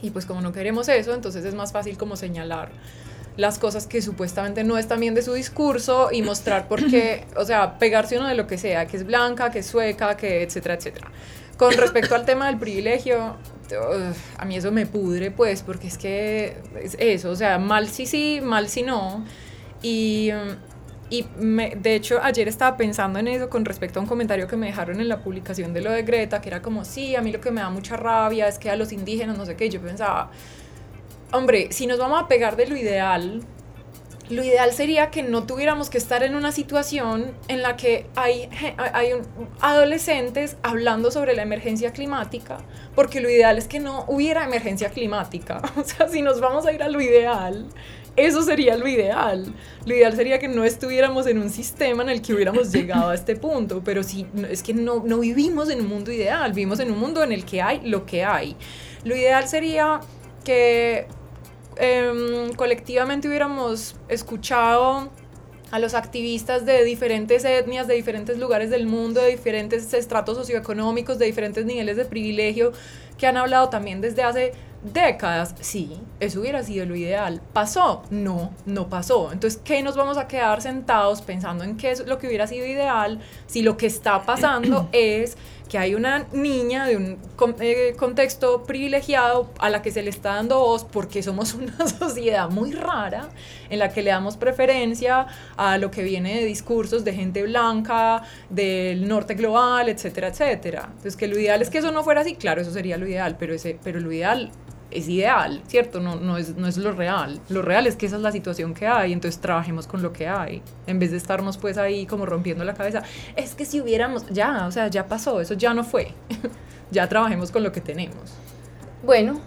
Y 0.00 0.10
pues 0.10 0.26
como 0.26 0.40
no 0.40 0.52
queremos 0.52 0.88
eso, 0.88 1.14
entonces 1.14 1.44
es 1.44 1.54
más 1.54 1.72
fácil 1.72 1.96
como 1.96 2.16
señalar 2.16 2.70
las 3.36 3.58
cosas 3.58 3.86
que 3.86 4.02
supuestamente 4.02 4.62
no 4.62 4.76
están 4.76 5.00
bien 5.00 5.14
de 5.14 5.22
su 5.22 5.32
discurso 5.32 6.10
y 6.12 6.22
mostrar 6.22 6.68
por 6.68 6.84
qué, 6.90 7.24
o 7.36 7.44
sea, 7.44 7.78
pegarse 7.78 8.18
uno 8.18 8.28
de 8.28 8.34
lo 8.34 8.46
que 8.46 8.58
sea, 8.58 8.86
que 8.86 8.96
es 8.96 9.06
blanca, 9.06 9.50
que 9.50 9.60
es 9.60 9.66
sueca, 9.66 10.16
que 10.16 10.42
etcétera, 10.42 10.74
etcétera. 10.74 11.10
Con 11.56 11.72
respecto 11.74 12.14
al 12.14 12.24
tema 12.24 12.46
del 12.46 12.58
privilegio, 12.58 13.36
a 14.38 14.44
mí 14.44 14.56
eso 14.56 14.72
me 14.72 14.86
pudre, 14.86 15.30
pues, 15.30 15.62
porque 15.62 15.86
es 15.86 15.98
que 15.98 16.56
es 16.82 16.96
eso, 16.98 17.30
o 17.30 17.36
sea, 17.36 17.58
mal 17.58 17.88
sí 17.88 18.06
sí, 18.06 18.40
mal 18.42 18.68
sí 18.68 18.82
no. 18.82 19.24
Y, 19.82 20.30
mm, 20.32 20.71
y 21.12 21.26
de 21.36 21.94
hecho 21.94 22.20
ayer 22.22 22.48
estaba 22.48 22.74
pensando 22.78 23.18
en 23.18 23.28
eso 23.28 23.50
con 23.50 23.66
respecto 23.66 24.00
a 24.00 24.02
un 24.02 24.08
comentario 24.08 24.48
que 24.48 24.56
me 24.56 24.68
dejaron 24.68 24.98
en 24.98 25.10
la 25.10 25.18
publicación 25.18 25.74
de 25.74 25.82
lo 25.82 25.92
de 25.92 26.04
Greta, 26.04 26.40
que 26.40 26.48
era 26.48 26.62
como, 26.62 26.86
sí, 26.86 27.14
a 27.16 27.20
mí 27.20 27.30
lo 27.30 27.38
que 27.38 27.50
me 27.50 27.60
da 27.60 27.68
mucha 27.68 27.98
rabia 27.98 28.48
es 28.48 28.58
que 28.58 28.70
a 28.70 28.76
los 28.76 28.92
indígenas, 28.92 29.36
no 29.36 29.44
sé 29.44 29.54
qué, 29.54 29.68
yo 29.68 29.78
pensaba, 29.82 30.30
hombre, 31.30 31.68
si 31.70 31.86
nos 31.86 31.98
vamos 31.98 32.22
a 32.22 32.28
pegar 32.28 32.56
de 32.56 32.66
lo 32.66 32.78
ideal, 32.78 33.42
lo 34.30 34.42
ideal 34.42 34.72
sería 34.72 35.10
que 35.10 35.22
no 35.22 35.44
tuviéramos 35.44 35.90
que 35.90 35.98
estar 35.98 36.22
en 36.22 36.34
una 36.34 36.50
situación 36.50 37.32
en 37.48 37.60
la 37.60 37.76
que 37.76 38.06
hay, 38.16 38.48
hay 38.78 39.10
adolescentes 39.60 40.56
hablando 40.62 41.10
sobre 41.10 41.34
la 41.34 41.42
emergencia 41.42 41.92
climática, 41.92 42.56
porque 42.94 43.20
lo 43.20 43.28
ideal 43.28 43.58
es 43.58 43.68
que 43.68 43.80
no 43.80 44.06
hubiera 44.08 44.44
emergencia 44.44 44.88
climática. 44.88 45.60
O 45.76 45.84
sea, 45.84 46.08
si 46.08 46.22
nos 46.22 46.40
vamos 46.40 46.64
a 46.64 46.72
ir 46.72 46.82
a 46.82 46.88
lo 46.88 47.02
ideal, 47.02 47.66
eso 48.16 48.42
sería 48.42 48.76
lo 48.76 48.86
ideal. 48.86 49.54
Lo 49.86 49.94
ideal 49.94 50.14
sería 50.14 50.38
que 50.38 50.48
no 50.48 50.64
estuviéramos 50.64 51.26
en 51.26 51.38
un 51.38 51.48
sistema 51.50 52.02
en 52.02 52.08
el 52.10 52.20
que 52.22 52.34
hubiéramos 52.34 52.70
llegado 52.72 53.10
a 53.10 53.14
este 53.14 53.36
punto, 53.36 53.82
pero 53.84 54.02
si 54.02 54.26
no- 54.34 54.46
es 54.46 54.62
que 54.62 54.74
no, 54.74 55.02
no 55.04 55.18
vivimos 55.20 55.70
en 55.70 55.80
un 55.80 55.88
mundo 55.88 56.12
ideal, 56.12 56.52
vivimos 56.52 56.80
en 56.80 56.90
un 56.92 56.98
mundo 56.98 57.22
en 57.22 57.32
el 57.32 57.44
que 57.44 57.62
hay 57.62 57.80
lo 57.84 58.04
que 58.06 58.24
hay. 58.24 58.56
Lo 59.04 59.16
ideal 59.16 59.48
sería 59.48 60.00
que 60.44 61.06
em, 61.76 62.52
colectivamente 62.54 63.28
hubiéramos 63.28 63.96
escuchado 64.08 65.10
a 65.70 65.78
los 65.78 65.94
activistas 65.94 66.66
de 66.66 66.84
diferentes 66.84 67.46
etnias, 67.46 67.86
de 67.86 67.94
diferentes 67.94 68.38
lugares 68.38 68.68
del 68.68 68.86
mundo, 68.86 69.22
de 69.22 69.30
diferentes 69.30 69.94
estratos 69.94 70.36
socioeconómicos, 70.36 71.18
de 71.18 71.24
diferentes 71.24 71.64
niveles 71.64 71.96
de 71.96 72.04
privilegio, 72.04 72.72
que 73.16 73.26
han 73.26 73.38
hablado 73.38 73.70
también 73.70 74.02
desde 74.02 74.22
hace 74.22 74.52
décadas. 74.82 75.54
Sí, 75.60 76.00
eso 76.20 76.40
hubiera 76.40 76.62
sido 76.62 76.86
lo 76.86 76.96
ideal. 76.96 77.40
¿Pasó? 77.52 78.02
No, 78.10 78.52
no 78.66 78.88
pasó. 78.88 79.32
Entonces, 79.32 79.60
¿qué 79.62 79.82
nos 79.82 79.96
vamos 79.96 80.18
a 80.18 80.28
quedar 80.28 80.60
sentados 80.60 81.22
pensando 81.22 81.64
en 81.64 81.76
qué 81.76 81.90
es 81.90 82.06
lo 82.06 82.18
que 82.18 82.26
hubiera 82.26 82.46
sido 82.46 82.66
ideal 82.66 83.20
si 83.46 83.62
lo 83.62 83.76
que 83.76 83.86
está 83.86 84.22
pasando 84.22 84.88
es 84.92 85.36
que 85.72 85.78
hay 85.78 85.94
una 85.94 86.26
niña 86.32 86.84
de 86.84 86.98
un 86.98 87.18
eh, 87.60 87.94
contexto 87.96 88.62
privilegiado 88.64 89.50
a 89.58 89.70
la 89.70 89.80
que 89.80 89.90
se 89.90 90.02
le 90.02 90.10
está 90.10 90.34
dando 90.34 90.58
voz 90.58 90.84
porque 90.84 91.22
somos 91.22 91.54
una 91.54 91.88
sociedad 91.88 92.50
muy 92.50 92.72
rara 92.72 93.30
en 93.70 93.78
la 93.78 93.88
que 93.88 94.02
le 94.02 94.10
damos 94.10 94.36
preferencia 94.36 95.26
a 95.56 95.78
lo 95.78 95.90
que 95.90 96.02
viene 96.02 96.40
de 96.40 96.44
discursos 96.44 97.04
de 97.04 97.14
gente 97.14 97.42
blanca, 97.44 98.22
del 98.50 99.08
norte 99.08 99.34
global, 99.34 99.88
etcétera, 99.88 100.28
etcétera. 100.28 100.88
Entonces, 100.88 101.16
que 101.16 101.26
lo 101.26 101.38
ideal 101.38 101.62
es 101.62 101.70
que 101.70 101.78
eso 101.78 101.90
no 101.90 102.04
fuera 102.04 102.20
así, 102.20 102.34
claro, 102.34 102.60
eso 102.60 102.70
sería 102.70 102.98
lo 102.98 103.08
ideal, 103.08 103.36
pero, 103.38 103.54
ese, 103.54 103.78
pero 103.82 103.98
lo 103.98 104.12
ideal 104.12 104.50
es 104.94 105.08
ideal, 105.08 105.62
¿cierto? 105.66 106.00
No, 106.00 106.16
no, 106.16 106.36
es, 106.36 106.56
no 106.56 106.66
es 106.66 106.76
lo 106.76 106.92
real. 106.92 107.40
Lo 107.48 107.62
real 107.62 107.86
es 107.86 107.96
que 107.96 108.06
esa 108.06 108.16
es 108.16 108.22
la 108.22 108.32
situación 108.32 108.74
que 108.74 108.86
hay, 108.86 109.12
entonces 109.12 109.40
trabajemos 109.40 109.86
con 109.86 110.02
lo 110.02 110.12
que 110.12 110.28
hay, 110.28 110.62
en 110.86 110.98
vez 110.98 111.10
de 111.10 111.16
estarnos 111.16 111.58
pues 111.58 111.78
ahí 111.78 112.06
como 112.06 112.26
rompiendo 112.26 112.64
la 112.64 112.74
cabeza. 112.74 113.02
Es 113.36 113.54
que 113.54 113.64
si 113.64 113.80
hubiéramos, 113.80 114.26
ya, 114.30 114.66
o 114.66 114.70
sea, 114.72 114.88
ya 114.88 115.06
pasó, 115.08 115.40
eso 115.40 115.54
ya 115.54 115.74
no 115.74 115.84
fue. 115.84 116.08
ya 116.90 117.08
trabajemos 117.08 117.50
con 117.50 117.62
lo 117.62 117.72
que 117.72 117.80
tenemos. 117.80 118.32
bueno, 119.02 119.40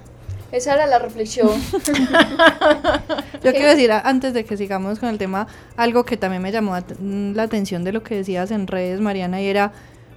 esa 0.51 0.73
era 0.75 0.87
la 0.87 0.99
reflexión. 0.99 1.49
Yo 3.43 3.51
quiero 3.51 3.67
decir, 3.67 3.91
antes 3.91 4.33
de 4.33 4.45
que 4.45 4.55
sigamos 4.57 4.99
con 4.99 5.09
el 5.09 5.17
tema, 5.17 5.47
algo 5.75 6.05
que 6.05 6.17
también 6.17 6.41
me 6.41 6.51
llamó 6.51 6.77
la 6.99 7.43
atención 7.43 7.83
de 7.83 7.91
lo 7.91 8.03
que 8.03 8.15
decías 8.15 8.51
en 8.51 8.67
redes, 8.67 9.01
Mariana, 9.01 9.41
y 9.41 9.47
era, 9.47 9.73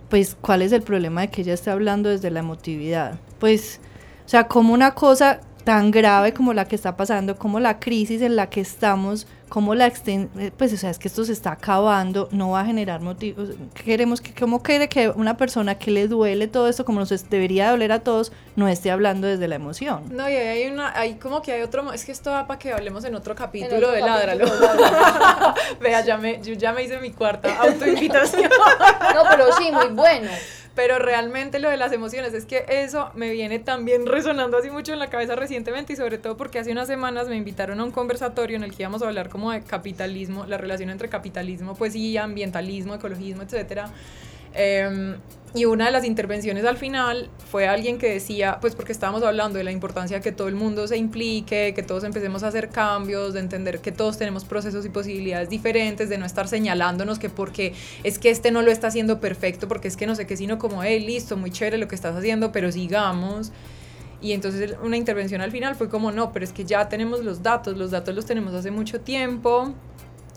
pues, 0.08 0.37
¿cuál 0.40 0.62
es 0.62 0.73
el 0.73 0.82
problema 0.82 1.23
de 1.23 1.28
que 1.28 1.40
ella 1.40 1.54
esté 1.54 1.70
hablando 1.70 2.08
desde 2.08 2.30
la 2.30 2.40
emotividad? 2.40 3.18
Pues, 3.40 3.80
o 4.28 4.30
sea, 4.30 4.47
como 4.47 4.75
una 4.75 4.90
cosa 4.90 5.40
tan 5.64 5.90
grave 5.90 6.35
como 6.35 6.52
la 6.52 6.66
que 6.66 6.76
está 6.76 6.99
pasando, 6.99 7.37
como 7.37 7.61
la 7.61 7.80
crisis 7.80 8.20
en 8.20 8.37
la 8.37 8.50
que 8.50 8.61
estamos, 8.61 9.26
como 9.49 9.75
la 9.75 9.87
exten 9.87 10.28
eh, 10.38 10.50
pues 10.54 10.70
o 10.75 10.76
sea, 10.76 10.90
es 10.90 10.99
que 10.99 11.08
esto 11.08 11.25
se 11.25 11.32
está 11.32 11.52
acabando, 11.52 12.28
no 12.30 12.50
va 12.50 12.61
a 12.61 12.66
generar 12.66 13.00
motivos. 13.00 13.52
Queremos 13.73 14.20
que, 14.20 14.35
¿cómo 14.35 14.62
quiere 14.62 14.90
que 14.90 15.08
una 15.08 15.38
persona 15.38 15.76
que 15.76 15.90
le 15.90 16.08
duele 16.08 16.47
todo 16.47 16.68
esto, 16.68 16.85
como 16.85 17.00
nos 17.00 17.30
debería 17.30 17.70
doler 17.70 17.90
a 17.90 18.00
todos, 18.00 18.32
no 18.54 18.68
esté 18.68 18.90
hablando 18.90 19.26
desde 19.26 19.49
la 19.49 19.54
emoción? 19.54 20.04
No, 20.11 20.28
y 20.28 20.35
ahí 20.35 20.62
hay 20.62 20.70
una, 20.70 20.92
hay 20.94 21.14
como 21.14 21.40
que 21.40 21.52
hay 21.52 21.62
otro, 21.62 21.90
es 21.90 22.04
que 22.04 22.12
esto 22.12 22.30
va 22.30 22.47
para 22.47 22.58
que 22.58 22.70
hablemos 22.70 23.06
en 23.06 23.14
otro 23.14 23.35
capítulo 23.35 23.76
otro 23.76 23.92
de 23.92 24.00
Ládralo. 24.02 24.44
Vea, 25.80 26.04
ya 26.04 26.18
me, 26.18 26.42
yo 26.42 26.52
ya 26.52 26.75
me 26.75 26.82
hice 26.82 27.00
mi 27.00 27.12
cuarta 27.12 27.56
autoinvitación. 27.61 28.50
No, 29.14 29.23
pero 29.30 29.52
sí, 29.56 29.73
muy 29.73 29.88
bueno. 29.88 30.28
Pero 30.78 31.00
realmente 31.00 31.58
lo 31.58 31.68
de 31.68 31.76
las 31.76 31.90
emociones 31.90 32.32
es 32.35 32.47
que 32.47 32.64
eso 32.68 33.11
me 33.16 33.32
viene 33.32 33.58
también 33.58 34.06
resonando 34.06 34.56
así 34.58 34.70
mucho 34.70 34.92
en 34.92 35.00
la 35.00 35.11
cabeza 35.11 35.35
recientemente 35.35 35.94
y 35.94 35.97
sobre 35.97 36.18
todo 36.18 36.37
porque 36.37 36.61
hace 36.61 36.70
unas 36.70 36.87
semanas 36.87 37.26
me 37.26 37.35
invitaron 37.35 37.80
a 37.80 37.82
un 37.82 37.90
conversatorio 37.90 38.56
en 38.56 38.62
el 38.62 38.70
que 38.70 38.85
íbamos 38.85 39.02
a 39.02 39.08
hablar 39.08 39.28
como 39.28 39.50
de 39.50 39.62
capitalismo, 39.62 40.47
la 40.47 40.56
relación 40.56 40.90
entre 40.90 41.08
capitalismo, 41.08 41.75
pues 41.75 41.97
y 41.97 42.16
ambientalismo, 42.16 42.94
ecologismo, 42.94 43.42
etcétera. 43.42 43.90
Em, 44.55 45.17
y 45.55 45.64
una 45.64 45.87
de 45.87 45.93
las 45.93 46.05
intervenciones 46.05 46.64
al 46.67 46.76
final 46.76 47.31
fue 47.50 47.67
alguien 47.67 47.97
que 47.97 48.09
decía, 48.09 48.59
pues 48.61 48.75
porque 48.75 48.93
estábamos 48.93 49.23
hablando 49.23 49.57
de 49.57 49.64
la 49.64 49.73
importancia 49.73 50.19
de 50.19 50.23
que 50.23 50.31
todo 50.31 50.49
el 50.49 50.55
mundo 50.55 50.87
se 50.87 50.99
implique, 50.99 51.73
que 51.75 51.83
todos 51.83 52.05
empecemos 52.05 52.43
a 52.43 52.49
hacer 52.49 52.69
cambios, 52.69 53.33
de 53.33 53.40
entender 53.40 53.81
que 53.81 53.90
todos 53.90 54.19
tenemos 54.19 54.45
procesos 54.45 54.85
y 54.85 54.90
posibilidades 54.90 55.49
diferentes, 55.49 56.11
de 56.11 56.19
no 56.19 56.26
estar 56.26 56.49
señalándonos 56.49 57.19
que 57.19 57.31
porque 57.31 57.73
es 58.05 58.19
que 58.19 58.31
este 58.31 58.50
no 58.50 58.61
lo 58.61 58.71
está 58.71 58.88
haciendo 58.88 59.21
perfecto, 59.21 59.69
porque 59.69 59.88
es 59.88 59.97
que 59.97 60.07
no 60.07 60.14
sé 60.14 60.26
qué, 60.26 60.37
sino 60.37 60.59
como, 60.59 60.83
hey, 60.83 61.00
listo, 61.00 61.37
muy 61.38 61.50
chévere 61.50 61.78
lo 61.78 61.88
que 61.88 61.95
estás 61.95 62.14
haciendo, 62.14 62.52
pero 62.52 62.71
sigamos. 62.71 63.50
Y 64.21 64.33
entonces 64.33 64.76
una 64.83 64.97
intervención 64.99 65.40
al 65.40 65.50
final 65.50 65.76
fue 65.76 65.88
como, 65.88 66.12
no, 66.12 66.31
pero 66.33 66.45
es 66.45 66.52
que 66.52 66.64
ya 66.64 66.88
tenemos 66.90 67.25
los 67.25 67.43
datos, 67.43 67.76
los 67.78 67.90
datos 67.90 68.14
los 68.14 68.26
tenemos 68.26 68.52
hace 68.52 68.71
mucho 68.71 69.00
tiempo, 69.00 69.73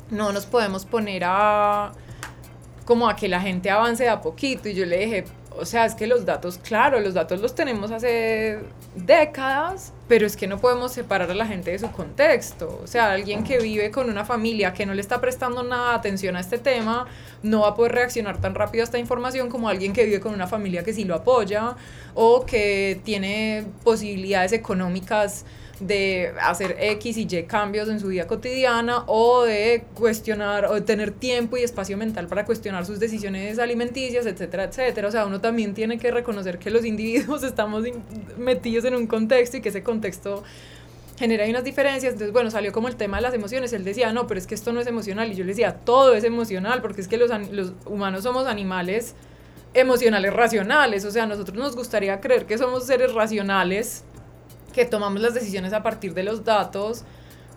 no 0.10 0.32
nos 0.32 0.46
podemos 0.46 0.86
poner 0.86 1.24
a 1.26 1.92
como 2.86 3.08
a 3.08 3.16
que 3.16 3.28
la 3.28 3.42
gente 3.42 3.70
avance 3.70 4.04
de 4.04 4.10
a 4.10 4.22
poquito 4.22 4.70
y 4.70 4.74
yo 4.74 4.86
le 4.86 5.00
dije, 5.00 5.26
o 5.58 5.66
sea, 5.66 5.86
es 5.86 5.96
que 5.96 6.08
los 6.08 6.26
datos, 6.26 6.58
claro, 6.58 7.00
los 7.00 7.14
datos 7.14 7.42
los 7.42 7.54
tenemos 7.54 7.92
hace 7.92 8.60
décadas, 8.96 9.94
pero 10.08 10.26
es 10.26 10.38
que 10.38 10.48
no 10.48 10.60
podemos 10.60 10.94
separar 10.94 11.30
a 11.30 11.34
la 11.34 11.46
gente 11.46 11.72
de 11.72 11.80
su 11.80 11.92
contexto. 11.92 12.80
O 12.84 12.88
sea, 12.88 13.12
alguien 13.12 13.44
que 13.44 13.60
vive 13.60 13.92
con 13.92 14.10
una 14.10 14.24
familia 14.24 14.74
que 14.74 14.86
no 14.86 14.94
le 14.94 15.02
está 15.02 15.20
prestando 15.20 15.64
nada 15.64 15.94
atención 15.94 16.36
a 16.36 16.40
este 16.40 16.58
tema, 16.58 17.06
no 17.44 17.62
va 17.62 17.70
a 17.70 17.76
poder 17.76 17.92
reaccionar 17.92 18.40
tan 18.40 18.56
rápido 18.56 18.84
a 18.84 18.86
esta 18.86 18.98
información 18.98 19.50
como 19.50 19.68
alguien 19.68 19.94
que 19.94 20.06
vive 20.06 20.20
con 20.20 20.34
una 20.34 20.48
familia 20.48 20.84
que 20.84 20.94
sí 20.94 21.04
lo 21.04 21.16
apoya 21.16 21.76
o 22.14 22.46
que 22.46 23.02
tiene 23.04 23.66
posibilidades 23.84 24.54
económicas 24.54 25.46
de 25.82 26.34
hacer 26.42 26.78
X 26.80 27.18
y 27.18 27.28
Y 27.30 27.44
cambios 27.44 27.90
en 27.90 28.00
su 28.00 28.08
vida 28.08 28.28
cotidiana 28.28 29.04
o 29.08 29.44
de 29.44 29.84
cuestionar 29.96 30.66
o 30.66 30.76
de 30.76 30.82
tener 30.82 31.12
tiempo 31.12 31.58
y 31.58 31.64
espacio 31.64 31.98
mental 31.98 32.28
para 32.28 32.46
cuestionar 32.46 32.86
sus 32.86 33.00
decisiones 33.00 33.58
alimenticias, 33.60 34.26
etcétera, 34.26 34.66
etcétera. 34.66 35.08
O 35.08 35.12
sea, 35.12 35.26
uno 35.26 35.42
también 35.42 35.74
tiene 35.74 35.98
que 35.98 36.12
reconocer 36.12 36.60
que 36.60 36.70
los 36.70 36.86
individuos 36.86 37.44
estamos 37.52 37.84
metidos 38.38 38.86
en 38.86 38.96
un 38.96 39.08
contexto 39.08 39.58
y 39.58 39.62
que 39.62 39.70
ese 39.70 39.82
contexto 39.82 40.44
genera 41.18 41.46
unas 41.48 41.64
diferencias. 41.64 42.14
Entonces, 42.14 42.32
bueno, 42.32 42.52
salió 42.52 42.72
como 42.72 42.88
el 42.88 42.96
tema 42.96 43.18
de 43.18 43.24
las 43.24 43.34
emociones. 43.34 43.74
Él 43.74 43.84
decía, 43.84 44.14
no, 44.14 44.28
pero 44.28 44.40
es 44.40 44.46
que 44.46 44.56
esto 44.56 44.72
no 44.72 44.82
es 44.82 44.88
emocional. 44.88 45.32
Y 45.32 45.36
yo 45.36 45.44
le 45.44 45.50
decía, 45.50 45.74
todo 45.74 46.14
es 46.14 46.24
emocional, 46.24 46.82
porque 46.82 47.02
es 47.02 47.08
que 47.08 47.18
los, 47.18 47.32
los 47.52 47.74
humanos 47.86 48.24
somos 48.24 48.46
animales 48.46 49.16
emocionales 49.74 50.34
racionales. 50.34 51.06
O 51.06 51.12
sea, 51.12 51.26
nosotros 51.26 51.58
nos 51.58 51.76
gustaría 51.76 52.20
creer 52.22 52.46
que 52.46 52.58
somos 52.58 52.86
seres 52.86 53.14
racionales 53.14 54.04
que 54.72 54.86
tomamos 54.86 55.22
las 55.22 55.34
decisiones 55.34 55.74
a 55.74 55.84
partir 55.84 56.14
de 56.14 56.24
los 56.24 56.44
datos, 56.44 57.04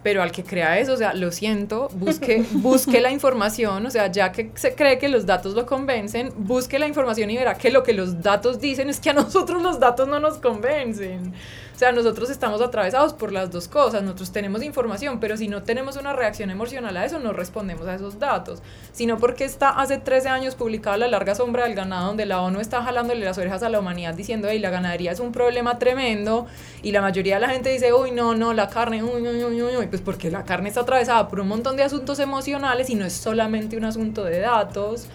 pero 0.03 0.23
al 0.23 0.31
que 0.31 0.45
crea 0.45 0.79
eso, 0.79 0.93
o 0.93 0.97
sea, 0.97 1.15
lo 1.15 1.33
siento, 1.33 1.89
busque, 1.95 2.45
busque 2.53 3.01
la 3.01 3.11
información, 3.11 3.87
o 3.87 3.91
sea, 3.91 4.13
ya 4.13 4.33
que 4.33 4.53
se 4.55 4.75
cree 4.75 4.99
que 4.99 5.09
los 5.09 5.25
datos 5.25 5.55
lo 5.55 5.65
convencen, 5.65 6.31
busque 6.37 6.79
la 6.79 6.87
información 6.87 7.31
y 7.31 7.37
verá 7.37 7.55
que 7.55 7.71
lo 7.71 7.83
que 7.83 7.95
los 7.95 8.23
datos 8.23 8.61
dicen 8.61 8.91
es 8.91 9.01
que 9.01 9.11
a 9.11 9.15
nosotros 9.15 9.63
los 9.63 9.81
datos 9.81 10.07
no 10.07 10.21
nos 10.21 10.39
convencen. 10.39 11.33
O 11.75 11.77
sea, 11.77 11.91
nosotros 11.91 12.31
estamos 12.31 12.61
atravesados 12.61 13.15
por 13.15 13.33
las 13.33 13.51
dos 13.51 13.67
cosas, 13.67 14.03
nosotros 14.05 14.31
tenemos 14.31 14.63
información, 14.63 15.19
pero 15.19 15.37
si 15.37 15.49
no 15.49 15.65
tenemos 15.65 15.97
una 15.97 16.13
reacción 16.13 16.51
emocional 16.51 16.97
a 16.97 17.05
eso, 17.05 17.19
no 17.19 17.33
respondemos 17.33 17.89
a 17.89 17.97
esos 17.97 18.21
datos, 18.21 18.63
sino 18.93 19.19
porque 19.19 19.45
está 19.45 19.71
hace 19.71 19.99
13 19.99 20.29
años 20.29 20.55
publicada 20.55 20.97
La 20.99 21.09
larga 21.09 21.35
sombra 21.35 21.65
del 21.65 21.75
ganado, 21.75 22.07
donde 22.07 22.27
la 22.27 22.43
ONU 22.43 22.61
está 22.61 22.83
jalándole 22.83 23.25
las 23.25 23.39
orejas 23.39 23.65
a 23.65 23.69
la 23.69 23.81
humanidad 23.81 24.15
diciendo, 24.15 24.47
hey, 24.49 24.61
la 24.61 24.71
ganadería 24.71 25.11
es 25.11 25.19
un 25.19 25.33
problema 25.33 25.81
tremendo, 25.81 26.47
y 26.83 26.93
la 26.93 27.01
mayoría 27.01 27.35
de 27.35 27.41
la 27.41 27.49
gente 27.49 27.71
dice, 27.71 27.93
uy, 27.93 28.13
no, 28.13 28.37
no, 28.37 28.53
la 28.53 28.69
carne, 28.69 29.03
uy, 29.03 29.27
uy, 29.27 29.43
uy, 29.45 29.63
uy, 29.63 29.77
uy, 29.77 29.87
pues 29.89 30.01
porque 30.01 30.31
la 30.31 30.45
carne 30.45 30.69
está 30.69 30.83
atravesada 30.83 31.29
por 31.29 31.41
un 31.41 31.49
montón 31.49 31.77
de 31.77 31.83
asuntos 31.83 32.21
emocionales 32.21 32.89
y 32.89 32.95
no 32.95 33.05
es 33.05 33.15
solamente 33.15 33.77
un 33.77 33.85
asunto 33.85 34.23
de 34.23 34.39
datos. 34.39 35.09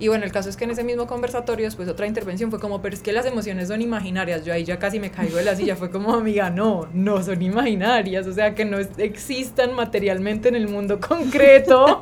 Y 0.00 0.06
bueno, 0.08 0.24
el 0.24 0.30
caso 0.30 0.48
es 0.48 0.56
que 0.56 0.64
en 0.64 0.70
ese 0.70 0.84
mismo 0.84 1.08
conversatorio, 1.08 1.64
después 1.64 1.88
otra 1.88 2.06
intervención 2.06 2.50
fue 2.50 2.60
como, 2.60 2.80
pero 2.80 2.94
es 2.94 3.02
que 3.02 3.12
las 3.12 3.26
emociones 3.26 3.68
son 3.68 3.82
imaginarias. 3.82 4.44
Yo 4.44 4.52
ahí 4.52 4.64
ya 4.64 4.78
casi 4.78 5.00
me 5.00 5.10
caigo 5.10 5.36
de 5.36 5.44
la 5.44 5.56
silla, 5.56 5.74
fue 5.74 5.90
como, 5.90 6.14
amiga, 6.14 6.50
no, 6.50 6.88
no 6.92 7.22
son 7.22 7.42
imaginarias. 7.42 8.26
O 8.28 8.32
sea, 8.32 8.54
que 8.54 8.64
no 8.64 8.78
existan 8.78 9.74
materialmente 9.74 10.48
en 10.48 10.54
el 10.54 10.68
mundo 10.68 11.00
concreto, 11.08 12.00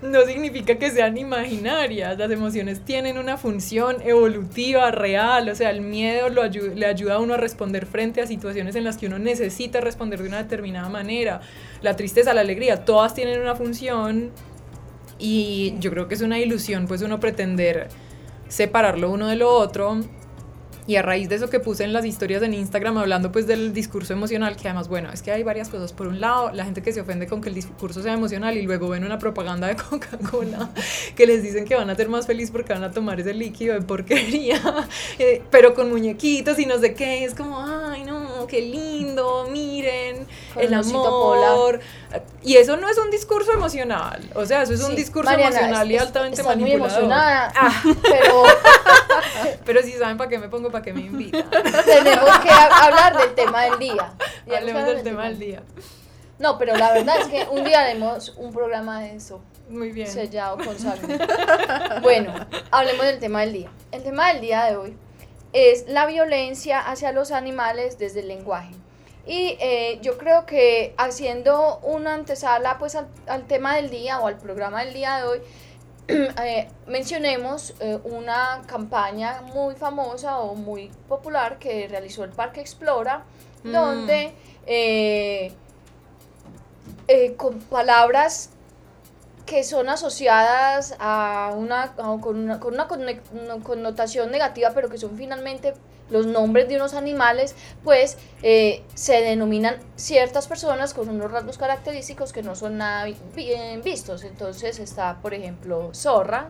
no 0.00 0.22
significa 0.22 0.76
que 0.76 0.90
sean 0.90 1.18
imaginarias. 1.18 2.18
Las 2.18 2.30
emociones 2.30 2.82
tienen 2.82 3.18
una 3.18 3.36
función 3.36 3.96
evolutiva, 4.02 4.90
real. 4.90 5.50
O 5.50 5.54
sea, 5.54 5.70
el 5.70 5.82
miedo 5.82 6.30
lo 6.30 6.44
le 6.44 6.86
ayuda 6.86 7.14
a 7.14 7.18
uno 7.18 7.34
a 7.34 7.36
responder 7.36 7.84
frente 7.84 8.22
a 8.22 8.26
situaciones 8.26 8.74
en 8.76 8.84
las 8.84 8.96
que 8.96 9.06
uno 9.06 9.18
necesita 9.18 9.80
responder 9.80 10.22
de 10.22 10.28
una 10.28 10.42
determinada 10.42 10.88
manera. 10.88 11.40
La 11.82 11.94
tristeza, 11.96 12.32
la 12.32 12.40
alegría, 12.40 12.84
todas 12.84 13.14
tienen 13.14 13.40
una 13.40 13.54
función 13.54 14.30
y 15.24 15.74
yo 15.80 15.90
creo 15.90 16.06
que 16.06 16.14
es 16.14 16.20
una 16.20 16.38
ilusión 16.38 16.86
pues 16.86 17.00
uno 17.00 17.18
pretender 17.18 17.88
separarlo 18.48 19.10
uno 19.10 19.26
de 19.28 19.36
lo 19.36 19.50
otro 19.50 20.00
y 20.86 20.96
a 20.96 21.02
raíz 21.02 21.30
de 21.30 21.36
eso 21.36 21.48
que 21.48 21.60
puse 21.60 21.82
en 21.82 21.94
las 21.94 22.04
historias 22.04 22.42
en 22.42 22.52
Instagram 22.52 22.98
hablando 22.98 23.32
pues 23.32 23.46
del 23.46 23.72
discurso 23.72 24.12
emocional 24.12 24.54
que 24.54 24.68
además 24.68 24.88
bueno 24.88 25.10
es 25.10 25.22
que 25.22 25.32
hay 25.32 25.42
varias 25.42 25.70
cosas 25.70 25.94
por 25.94 26.08
un 26.08 26.20
lado 26.20 26.52
la 26.52 26.66
gente 26.66 26.82
que 26.82 26.92
se 26.92 27.00
ofende 27.00 27.26
con 27.26 27.40
que 27.40 27.48
el 27.48 27.54
discurso 27.54 28.02
sea 28.02 28.12
emocional 28.12 28.58
y 28.58 28.62
luego 28.62 28.90
ven 28.90 29.02
una 29.02 29.18
propaganda 29.18 29.66
de 29.66 29.76
Coca-Cola 29.90 30.68
que 31.16 31.26
les 31.26 31.42
dicen 31.42 31.64
que 31.64 31.74
van 31.74 31.88
a 31.88 31.96
ser 31.96 32.10
más 32.10 32.26
felices 32.26 32.50
porque 32.50 32.74
van 32.74 32.84
a 32.84 32.90
tomar 32.90 33.18
ese 33.18 33.32
líquido 33.32 33.72
de 33.72 33.80
porquería 33.80 34.60
eh, 35.18 35.40
pero 35.50 35.72
con 35.72 35.88
muñequitos 35.88 36.58
y 36.58 36.66
no 36.66 36.78
sé 36.78 36.92
qué 36.92 37.24
es 37.24 37.34
como 37.34 37.62
ay 37.62 38.04
no 38.04 38.46
qué 38.46 38.60
lindo 38.60 39.48
miren 39.50 40.26
Con 40.52 40.64
el 40.64 40.74
osito 40.74 41.02
polar. 41.02 41.80
Y 42.42 42.56
eso 42.56 42.76
no 42.76 42.88
es 42.88 42.98
un 42.98 43.10
discurso 43.10 43.52
emocional 43.52 44.28
o 44.34 44.44
sea 44.46 44.62
eso 44.62 44.74
es 44.74 44.82
un 44.82 44.94
discurso 44.94 45.30
Mariana, 45.30 45.56
emocional 45.56 45.90
y 45.92 45.96
altamente 45.98 46.40
estás 46.40 46.56
muy 46.56 46.64
manipulador 46.64 47.02
emocionada, 47.02 47.52
Ah. 47.56 47.82
pero 48.02 48.42
pero 49.64 49.82
si 49.82 49.92
saben 49.92 50.16
para 50.16 50.28
qué 50.30 50.38
me 50.38 50.48
pongo 50.48 50.70
para 50.70 50.82
qué 50.84 50.92
me 50.92 51.00
invitan 51.02 51.44
tenemos 51.84 52.38
que 52.40 52.50
ha- 52.50 52.84
hablar 52.86 53.16
del 53.18 53.34
tema 53.34 53.62
del 53.64 53.78
día. 53.78 54.12
Ya 54.46 54.58
hablemos 54.58 54.84
del 54.84 55.02
tema 55.02 55.24
del 55.24 55.38
día 55.38 55.62
No, 56.38 56.58
pero 56.58 56.76
la 56.76 56.92
verdad 56.92 57.16
es 57.20 57.28
que 57.28 57.46
un 57.50 57.64
día 57.64 57.80
haremos 57.82 58.34
un 58.36 58.52
programa 58.52 59.00
de 59.02 59.14
eso, 59.16 59.40
muy 59.68 59.90
bien 59.92 60.08
sellado 60.08 60.56
con 60.58 60.78
sangre. 60.78 61.18
Bueno, 62.02 62.34
hablemos 62.70 63.06
del 63.06 63.18
tema 63.20 63.40
del 63.42 63.52
día. 63.52 63.70
El 63.92 64.02
tema 64.02 64.28
del 64.32 64.40
día 64.40 64.64
de 64.64 64.76
hoy 64.76 64.96
es 65.52 65.84
la 65.88 66.06
violencia 66.06 66.80
hacia 66.80 67.12
los 67.12 67.30
animales 67.30 67.98
desde 67.98 68.20
el 68.20 68.28
lenguaje. 68.28 68.74
Y 69.26 69.56
eh, 69.60 69.98
yo 70.02 70.18
creo 70.18 70.44
que 70.46 70.94
haciendo 70.98 71.78
una 71.82 72.14
antesala 72.14 72.78
pues 72.78 72.94
al, 72.94 73.08
al 73.26 73.46
tema 73.46 73.76
del 73.76 73.90
día 73.90 74.20
o 74.20 74.26
al 74.26 74.36
programa 74.36 74.84
del 74.84 74.94
día 74.94 75.16
de 75.18 75.22
hoy, 75.24 75.40
eh, 76.08 76.68
mencionemos 76.86 77.74
eh, 77.80 77.98
una 78.04 78.62
campaña 78.66 79.42
muy 79.54 79.74
famosa 79.74 80.38
o 80.38 80.54
muy 80.54 80.90
popular 81.08 81.58
que 81.58 81.88
realizó 81.88 82.24
el 82.24 82.30
Parque 82.30 82.60
Explora, 82.60 83.24
Mm. 83.64 83.72
donde 83.72 84.34
eh, 84.66 85.52
eh, 87.08 87.34
con 87.36 87.58
palabras 87.60 88.50
que 89.46 89.62
son 89.64 89.88
asociadas 89.88 90.94
a 90.98 91.52
una, 91.56 91.82
a- 91.82 92.18
con 92.20 92.38
una, 92.38 92.58
con 92.60 92.74
una 92.74 92.88
connotación 93.62 94.30
negativa, 94.30 94.70
pero 94.74 94.88
que 94.88 94.98
son 94.98 95.16
finalmente 95.16 95.74
los 96.10 96.26
nombres 96.26 96.68
de 96.68 96.76
unos 96.76 96.94
animales, 96.94 97.54
pues 97.82 98.18
eh, 98.42 98.82
se 98.94 99.20
denominan 99.22 99.76
ciertas 99.96 100.46
personas 100.48 100.92
con 100.94 101.08
unos 101.08 101.30
rasgos 101.30 101.56
característicos 101.58 102.32
que 102.32 102.42
no 102.42 102.54
son 102.54 102.76
nada 102.78 103.04
bi- 103.04 103.16
bien 103.34 103.82
vistos. 103.82 104.22
Entonces 104.24 104.78
está, 104.78 105.16
por 105.22 105.32
ejemplo, 105.34 105.90
zorra, 105.94 106.48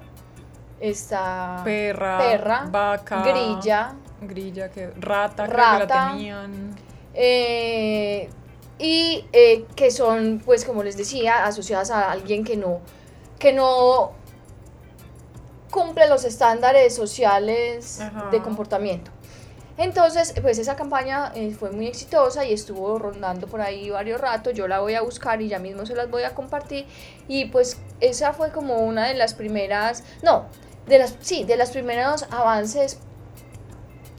está 0.81 1.61
perra, 1.65 2.19
perra, 2.19 2.65
vaca, 2.71 3.23
grilla, 3.23 3.95
grilla, 4.21 4.71
que 4.71 4.89
rata, 4.99 5.45
creo 5.45 5.57
que 5.57 5.63
la 5.63 5.79
Rata. 5.79 6.09
tenían. 6.11 6.75
eh, 7.15 8.29
y 8.85 9.25
eh, 9.33 9.65
que 9.77 9.91
son, 9.91 10.43
pues 10.45 10.67
como 10.67 10.83
les 10.83 10.99
decía, 10.99 11.47
asociadas 11.47 11.91
a 11.91 12.11
alguien 12.13 12.45
que 12.45 12.55
no, 12.55 12.81
que 13.39 13.55
no 13.55 14.13
cumple 15.71 16.07
los 16.07 16.27
estándares 16.27 16.95
sociales 16.95 18.03
Ajá. 18.03 18.29
de 18.31 18.43
comportamiento. 18.43 19.11
Entonces, 19.79 20.35
pues 20.43 20.59
esa 20.59 20.77
campaña 20.77 21.33
eh, 21.35 21.57
fue 21.59 21.71
muy 21.71 21.87
exitosa 21.87 22.45
y 22.45 22.53
estuvo 22.53 22.99
rondando 22.99 23.47
por 23.47 23.63
ahí 23.63 23.89
varios 23.89 24.21
ratos. 24.21 24.53
Yo 24.53 24.69
la 24.69 24.81
voy 24.81 24.93
a 24.97 25.01
buscar 25.01 25.41
y 25.41 25.49
ya 25.49 25.59
mismo 25.59 25.87
se 25.87 25.95
las 25.95 26.11
voy 26.11 26.25
a 26.25 26.35
compartir. 26.35 26.85
Y 27.27 27.47
pues 27.47 27.79
esa 28.01 28.35
fue 28.35 28.53
como 28.53 28.77
una 28.81 29.09
de 29.09 29.15
las 29.15 29.33
primeras, 29.33 30.05
no, 30.23 30.45
de 30.87 30.99
las, 30.99 31.17
sí, 31.23 31.45
de 31.45 31.57
los 31.57 31.71
primeros 31.71 32.25
avances 32.31 32.99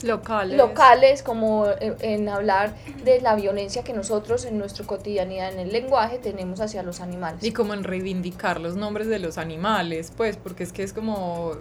Locales. 0.05 0.57
locales, 0.57 1.23
como 1.23 1.65
en, 1.81 1.95
en 2.01 2.29
hablar 2.29 2.73
de 3.03 3.19
la 3.21 3.35
violencia 3.35 3.83
que 3.83 3.93
nosotros 3.93 4.45
en 4.45 4.57
nuestra 4.57 4.85
cotidianidad, 4.85 5.51
en 5.51 5.59
el 5.59 5.71
lenguaje, 5.71 6.17
tenemos 6.19 6.61
hacia 6.61 6.83
los 6.83 7.01
animales. 7.01 7.43
Y 7.43 7.51
como 7.51 7.73
en 7.73 7.83
reivindicar 7.83 8.59
los 8.61 8.75
nombres 8.75 9.07
de 9.07 9.19
los 9.19 9.37
animales, 9.37 10.11
pues, 10.15 10.37
porque 10.37 10.63
es 10.63 10.71
que 10.71 10.83
es 10.83 10.93
como 10.93 11.51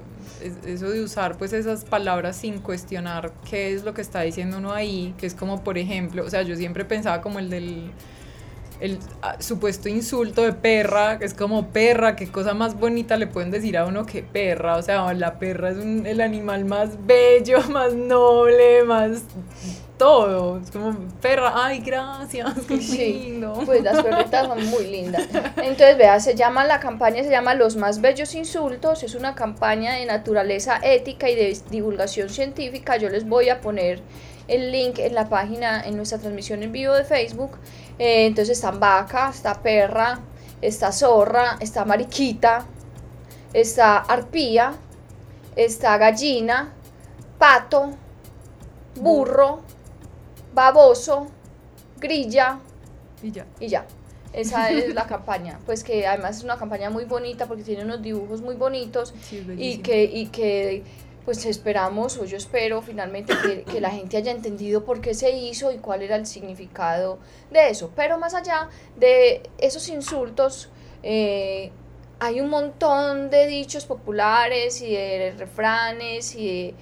es- 0.43 0.65
eso 0.67 0.91
de 0.91 1.03
usar 1.03 1.37
pues 1.39 1.53
esas 1.53 1.85
palabras 1.85 2.37
sin 2.37 2.59
cuestionar 2.61 3.33
qué 3.49 3.73
es 3.75 3.85
lo 3.85 3.95
que 3.95 4.03
está 4.03 4.21
diciendo 4.23 4.59
uno 4.59 4.73
ahí, 4.73 5.15
que 5.19 5.27
es 5.27 5.35
como 5.35 5.63
por 5.65 5.79
ejemplo, 5.79 6.25
o 6.25 6.31
sea, 6.31 6.43
yo 6.43 6.57
siempre 6.57 6.85
pensaba 6.85 7.21
como 7.23 7.39
el 7.39 7.51
del 7.51 7.91
el 8.81 8.99
ah, 9.23 9.37
supuesto 9.39 9.89
insulto 9.89 10.43
de 10.43 10.53
perra, 10.53 11.19
que 11.19 11.25
es 11.25 11.35
como 11.35 11.69
perra, 11.69 12.17
qué 12.17 12.27
cosa 12.29 12.55
más 12.55 12.79
bonita 12.79 13.17
le 13.17 13.27
pueden 13.27 13.51
decir 13.51 13.77
a 13.79 13.87
uno 13.87 14.05
que 14.07 14.23
perra, 14.23 14.77
o 14.77 14.83
sea, 14.83 15.13
la 15.15 15.39
perra 15.39 15.71
es 15.71 15.77
un- 15.77 16.07
el 16.07 16.21
animal 16.21 16.65
más 16.65 16.91
bello, 17.07 17.59
más 17.71 17.95
noble, 17.95 18.83
más 18.85 19.23
todo, 19.97 20.59
es 20.59 20.73
como 20.73 20.93
perra, 21.23 21.53
ay, 21.55 21.79
gracias, 21.79 22.53
qué 22.67 22.81
Sí, 22.81 22.97
lindo. 23.29 23.63
pues 23.65 23.81
las 23.85 24.03
perritas 24.03 24.49
son 24.49 24.67
muy 24.67 24.87
lindas. 24.89 25.23
Entonces, 25.57 25.97
vea, 25.97 26.19
se 26.19 26.35
llama 26.35 26.65
la 26.65 26.81
campaña, 26.81 27.23
se 27.23 27.31
llama 27.31 27.55
Los 27.55 27.77
más 27.77 28.01
bellos 28.01 28.35
insultos, 28.35 29.05
es 29.05 29.15
una 29.15 29.37
campaña 29.37 29.95
de 29.95 30.05
naturaleza 30.07 30.81
ética 30.83 31.31
y 31.31 31.37
de 31.37 31.57
divulgación 31.71 32.29
científica. 32.29 32.97
Yo 32.97 33.09
les 33.09 33.27
voy 33.29 33.51
a 33.51 33.61
poner 33.61 34.01
el 34.49 34.73
link 34.73 34.99
en 34.99 35.15
la 35.15 35.29
página, 35.29 35.83
en 35.85 35.97
nuestra 35.97 36.19
transmisión 36.19 36.63
en 36.63 36.73
vivo 36.73 36.95
de 36.95 37.05
Facebook. 37.05 37.53
Eh, 37.99 38.27
entonces 38.27 38.59
están 38.59 38.81
vaca, 38.81 39.31
está 39.31 39.63
perra, 39.63 40.21
está 40.61 40.93
zorra, 40.93 41.57
está 41.61 41.85
mariquita, 41.85 42.67
está 43.53 43.99
arpía, 43.99 44.75
está 45.57 45.97
gallina, 45.99 46.73
pato, 47.39 47.91
burro, 48.97 49.61
baboso, 50.53 51.27
grilla, 51.99 52.59
Y 53.23 53.31
ya. 53.33 53.47
y 53.61 53.69
ya. 53.69 53.87
Esa 54.33 54.71
es 54.71 54.93
la 54.95 55.07
campaña. 55.07 55.61
Pues 55.65 55.85
que 55.85 56.07
además 56.07 56.39
es 56.39 56.45
una 56.45 56.57
campaña 56.57 56.91
muy 56.91 57.05
bonita 57.05 57.47
porque 57.47 57.63
tiene 57.63 57.85
unos 57.85 58.03
dibujos 58.03 58.41
muy 58.41 58.57
bonitos 58.57 59.15
Sí, 59.23 59.47
y 59.57 59.79
que, 59.79 60.05
y 60.05 60.27
que 60.27 60.83
pues 61.25 61.47
esperamos 61.47 62.19
o 62.19 62.25
yo 62.25 62.37
espero 62.37 62.83
finalmente 62.83 63.35
que, 63.43 63.63
que 63.63 63.81
la 63.81 63.91
gente 63.91 64.17
haya 64.17 64.31
entendido 64.31 64.85
por 64.85 65.01
qué 65.01 65.15
se 65.15 65.31
hizo 65.31 65.73
y 65.73 65.79
cuál 65.79 66.03
era 66.03 66.17
el 66.17 66.27
significado 66.27 67.19
de 67.51 67.71
eso. 67.71 67.91
Pero 67.97 68.19
más 68.19 68.35
allá 68.35 68.69
de 68.97 69.43
esos 69.59 69.89
insultos, 69.89 70.71
eh, 71.03 71.71
hay 72.21 72.41
un 72.41 72.49
montón 72.49 73.31
de 73.31 73.47
dichos 73.47 73.87
populares 73.87 74.81
y 74.81 74.93
de 74.95 75.35
refranes 75.37 76.35
y 76.35 76.47
de 76.47 76.75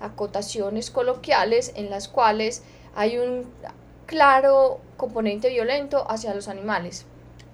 acotaciones 0.00 0.90
coloquiales 0.90 1.72
en 1.74 1.90
las 1.90 2.08
cuales 2.08 2.62
hay 2.94 3.18
un 3.18 3.50
claro 4.06 4.80
componente 4.96 5.48
violento 5.48 6.10
hacia 6.10 6.34
los 6.34 6.48
animales, 6.48 7.06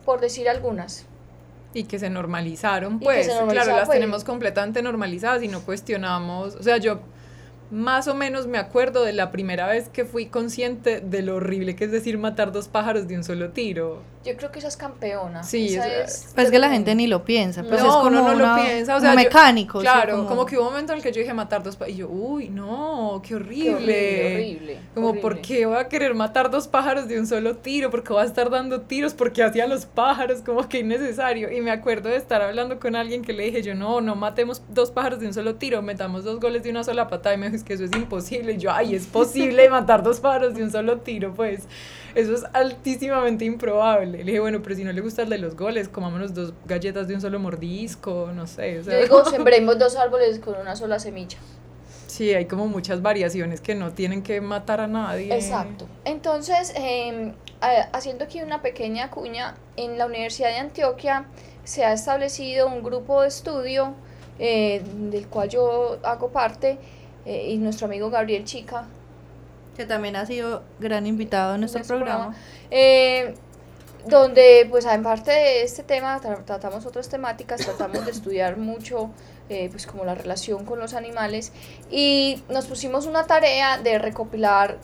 por 0.05 0.21
decir 0.21 0.49
algunas. 0.49 1.07
Y 1.75 1.85
que 1.85 1.99
se 1.99 2.11
normalizaron, 2.11 3.01
pues. 3.01 3.27
se 3.27 3.35
normalizaron, 3.35 3.65
claro, 3.65 3.77
las 3.79 3.87
pues. 3.87 3.99
tenemos 3.99 4.25
completamente 4.25 4.83
normalizadas 4.83 5.43
y 5.43 5.49
no 5.49 5.63
cuestionamos. 5.63 6.55
O 6.57 6.63
sea, 6.63 6.77
yo 6.77 7.01
más 7.71 8.07
o 8.07 8.15
menos 8.15 8.47
me 8.47 8.59
acuerdo 8.59 9.03
de 9.03 9.15
la 9.15 9.33
primera 9.33 9.67
vez 9.67 9.89
que 9.89 10.05
fui 10.05 10.27
consciente 10.27 11.01
de 11.01 11.23
lo 11.23 11.37
horrible 11.37 11.75
que 11.75 11.85
es 11.85 11.91
decir 11.91 12.19
matar 12.19 12.53
dos 12.53 12.69
pájaros 12.69 13.09
de 13.09 13.17
un 13.17 13.25
solo 13.25 13.51
tiro. 13.51 14.03
Yo 14.25 14.37
creo 14.37 14.53
que 14.53 14.61
esa 14.61 14.69
es 14.69 14.77
campeona. 14.77 15.43
Sí, 15.43 15.75
esa 15.75 15.87
es- 16.05 16.33
es 16.37 16.51
que 16.51 16.59
la 16.61 16.71
gente 16.71 16.95
ni 16.95 17.09
lo 17.09 17.25
piensa, 17.25 17.63
pues 17.65 17.83
no, 17.83 17.89
es 17.89 17.93
como 17.95 18.07
uno 18.07 18.23
no 18.29 18.35
una- 18.37 18.57
lo 18.57 18.63
piensa. 18.65 18.97
O 18.97 19.01
sea, 19.01 19.11
yo- 19.11 19.17
mecánico. 19.17 19.81
claro, 19.81 20.27
como... 20.29 20.47
que 20.47 20.57
hubo 20.57 20.67
un 20.67 20.71
momento 20.73 20.93
en 20.93 20.99
el 20.99 21.03
que 21.03 21.11
yo 21.11 21.21
dije 21.21 21.35
matar 21.35 21.63
dos 21.65 21.75
pájaros. 21.75 21.95
Y 21.97 21.99
yo, 22.01 22.09
uy, 22.09 22.49
no, 22.49 23.21
qué 23.23 23.31
Qué 23.31 23.35
horrible. 23.35 23.75
horrible, 23.75 24.33
horrible, 24.35 24.79
Como, 24.95 25.09
horrible. 25.09 25.23
¿por 25.23 25.41
qué 25.41 25.67
voy 25.67 25.77
a 25.77 25.89
querer 25.89 26.15
matar 26.15 26.51
dos 26.51 26.69
pájaros 26.69 27.09
de 27.09 27.19
un 27.19 27.27
solo 27.27 27.57
tiro? 27.57 27.91
¿Por 27.91 28.05
qué 28.05 28.13
voy 28.13 28.23
a 28.23 28.27
estar 28.27 28.49
dando 28.49 28.83
tiros? 28.83 29.13
porque 29.15 29.43
hacía 29.43 29.67
los 29.67 29.87
pájaros? 29.87 30.41
Como 30.43 30.69
que 30.69 30.79
innecesario. 30.79 31.51
Y 31.51 31.61
me 31.61 31.71
acuerdo 31.73 32.09
de 32.09 32.17
estar 32.17 32.43
hablando 32.43 32.79
con 32.79 32.95
alguien 32.95 33.23
que 33.23 33.33
le 33.33 33.45
dije, 33.45 33.63
yo, 33.63 33.75
no, 33.75 34.01
no 34.01 34.15
matemos 34.15 34.63
dos 34.69 34.91
pájaros 34.93 35.19
de 35.19 35.27
un 35.27 35.35
solo 35.35 35.57
tiro, 35.57 35.83
metamos 35.83 36.23
dos 36.23 36.39
goles 36.39 36.63
de 36.63 36.71
una 36.71 36.85
sola 36.85 37.09
patada. 37.09 37.35
Y 37.35 37.39
me 37.39 37.47
dijo, 37.47 37.57
es 37.57 37.65
que 37.65 37.73
eso 37.75 37.85
es 37.85 37.93
imposible. 37.97 38.53
Y 38.53 38.59
yo, 38.59 38.71
ay, 38.71 38.95
es 38.95 39.07
posible 39.07 39.69
matar 39.69 40.03
dos 40.05 40.21
pájaros 40.21 40.55
de 40.55 40.63
un 40.63 40.71
solo 40.71 40.99
tiro, 40.99 41.35
pues. 41.35 41.63
Eso 42.15 42.35
es 42.35 42.45
altísimamente 42.53 43.45
improbable. 43.45 44.19
Le 44.19 44.25
dije, 44.25 44.41
bueno, 44.41 44.63
pero 44.63 44.75
si 44.75 44.85
no 44.85 44.93
le 44.93 45.01
gusta 45.01 45.23
el 45.23 45.31
de 45.31 45.39
los 45.39 45.57
goles, 45.57 45.89
comámonos 45.89 46.35
dos 46.35 46.53
galletas 46.67 47.09
de 47.09 47.15
un 47.15 47.21
solo 47.21 47.39
mordisco, 47.39 48.31
no 48.35 48.47
sé. 48.47 48.79
o 48.81 48.85
sea, 48.85 48.95
Yo 48.95 49.03
digo, 49.03 49.25
sembremos 49.31 49.79
dos 49.79 49.97
árboles 49.97 50.39
con 50.39 50.55
una 50.57 50.77
sola 50.77 50.99
semilla. 50.99 51.39
Sí, 52.07 52.35
hay 52.35 52.45
como 52.45 52.67
muchas 52.67 53.01
variaciones 53.01 53.63
que 53.63 53.75
no 53.75 53.93
tienen 53.93 54.23
que 54.23 54.41
matar 54.43 54.81
a 54.81 54.87
nadie. 54.87 55.35
Exacto. 55.35 55.87
Entonces, 56.05 56.75
eh, 56.77 57.33
haciendo 57.93 58.25
aquí 58.25 58.43
una 58.43 58.61
pequeña 58.61 59.11
cuña, 59.11 59.55
en 59.77 59.97
la 59.97 60.05
Universidad 60.05 60.51
de 60.51 60.57
Antioquia 60.57 61.25
se 61.65 61.85
ha 61.85 61.93
establecido 61.95 62.67
un 62.67 62.83
grupo 62.83 63.23
de 63.23 63.29
estudio 63.29 63.95
eh, 64.39 64.83
del 65.11 65.27
cual 65.29 65.49
yo 65.49 65.99
hago 66.03 66.31
parte 66.31 66.79
eh, 67.25 67.51
y 67.51 67.57
nuestro 67.59 67.87
amigo 67.87 68.11
Gabriel 68.11 68.45
Chica 68.45 68.87
Que 69.77 69.87
también 69.87 70.17
ha 70.17 70.27
sido 70.27 70.63
gran 70.81 71.07
invitado 71.07 71.55
en 71.55 71.61
nuestro, 71.61 71.79
nuestro 71.81 71.97
programa. 71.99 72.37
eh, 72.71 73.35
donde 74.07 74.67
pues 74.69 74.85
en 74.85 75.03
parte 75.05 75.31
de 75.31 75.63
este 75.63 75.85
tema 75.85 76.21
tra- 76.21 76.45
tratamos 76.45 76.85
otras 76.87 77.09
temáticas, 77.09 77.61
tratamos 77.61 78.05
de 78.05 78.11
estudiar 78.11 78.57
mucho 78.57 79.11
eh, 79.49 79.69
pues 79.71 79.87
como 79.87 80.05
la 80.05 80.15
relación 80.17 80.65
con 80.65 80.81
los 80.81 80.93
animales 80.95 81.53
y 81.91 82.43
nos 82.49 82.67
pusimos 82.67 83.07
una 83.07 83.25
tarea 83.29 83.79
de 83.79 83.99
recopilar 84.01 84.79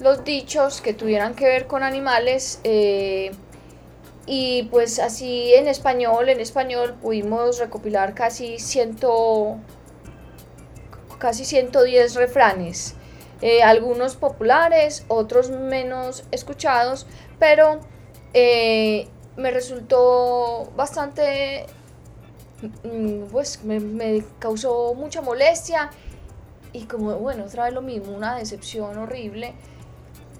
los 0.00 0.24
dichos 0.24 0.80
que 0.80 0.92
tuvieran 0.94 1.34
que 1.34 1.44
ver 1.46 1.66
con 1.68 1.84
animales 1.84 2.60
eh, 2.64 3.30
y 4.26 4.64
pues 4.64 4.98
así 4.98 5.54
en 5.54 5.68
español, 5.68 6.28
en 6.28 6.40
español 6.40 6.96
pudimos 7.00 7.60
recopilar 7.60 8.14
casi 8.14 8.58
ciento, 8.58 9.58
casi 11.20 11.44
110 11.44 12.16
refranes, 12.16 12.95
eh, 13.42 13.62
algunos 13.62 14.16
populares, 14.16 15.04
otros 15.08 15.50
menos 15.50 16.24
escuchados, 16.30 17.06
pero 17.38 17.80
eh, 18.32 19.08
me 19.36 19.50
resultó 19.50 20.72
bastante, 20.74 21.66
mm, 22.82 23.24
pues 23.30 23.62
me, 23.64 24.24
causó 24.38 24.94
mucha 24.94 25.20
molestia 25.20 25.90
y 26.72 26.84
como, 26.84 27.16
bueno, 27.16 27.44
otra 27.44 27.64
vez 27.64 27.74
lo 27.74 27.82
mismo, 27.82 28.12
una 28.12 28.36
decepción 28.36 28.96
horrible, 28.98 29.54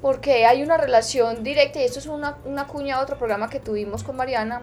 porque 0.01 0.47
hay 0.47 0.63
una 0.63 0.77
relación 0.77 1.43
directa, 1.43 1.81
y 1.81 1.85
esto 1.85 1.99
es 1.99 2.07
una, 2.07 2.39
una 2.45 2.67
cuña 2.67 2.97
de 2.97 3.03
otro 3.03 3.19
programa 3.19 3.51
que 3.51 3.61
tuvimos 3.61 4.05
con 4.05 4.17
Mariana, 4.17 4.63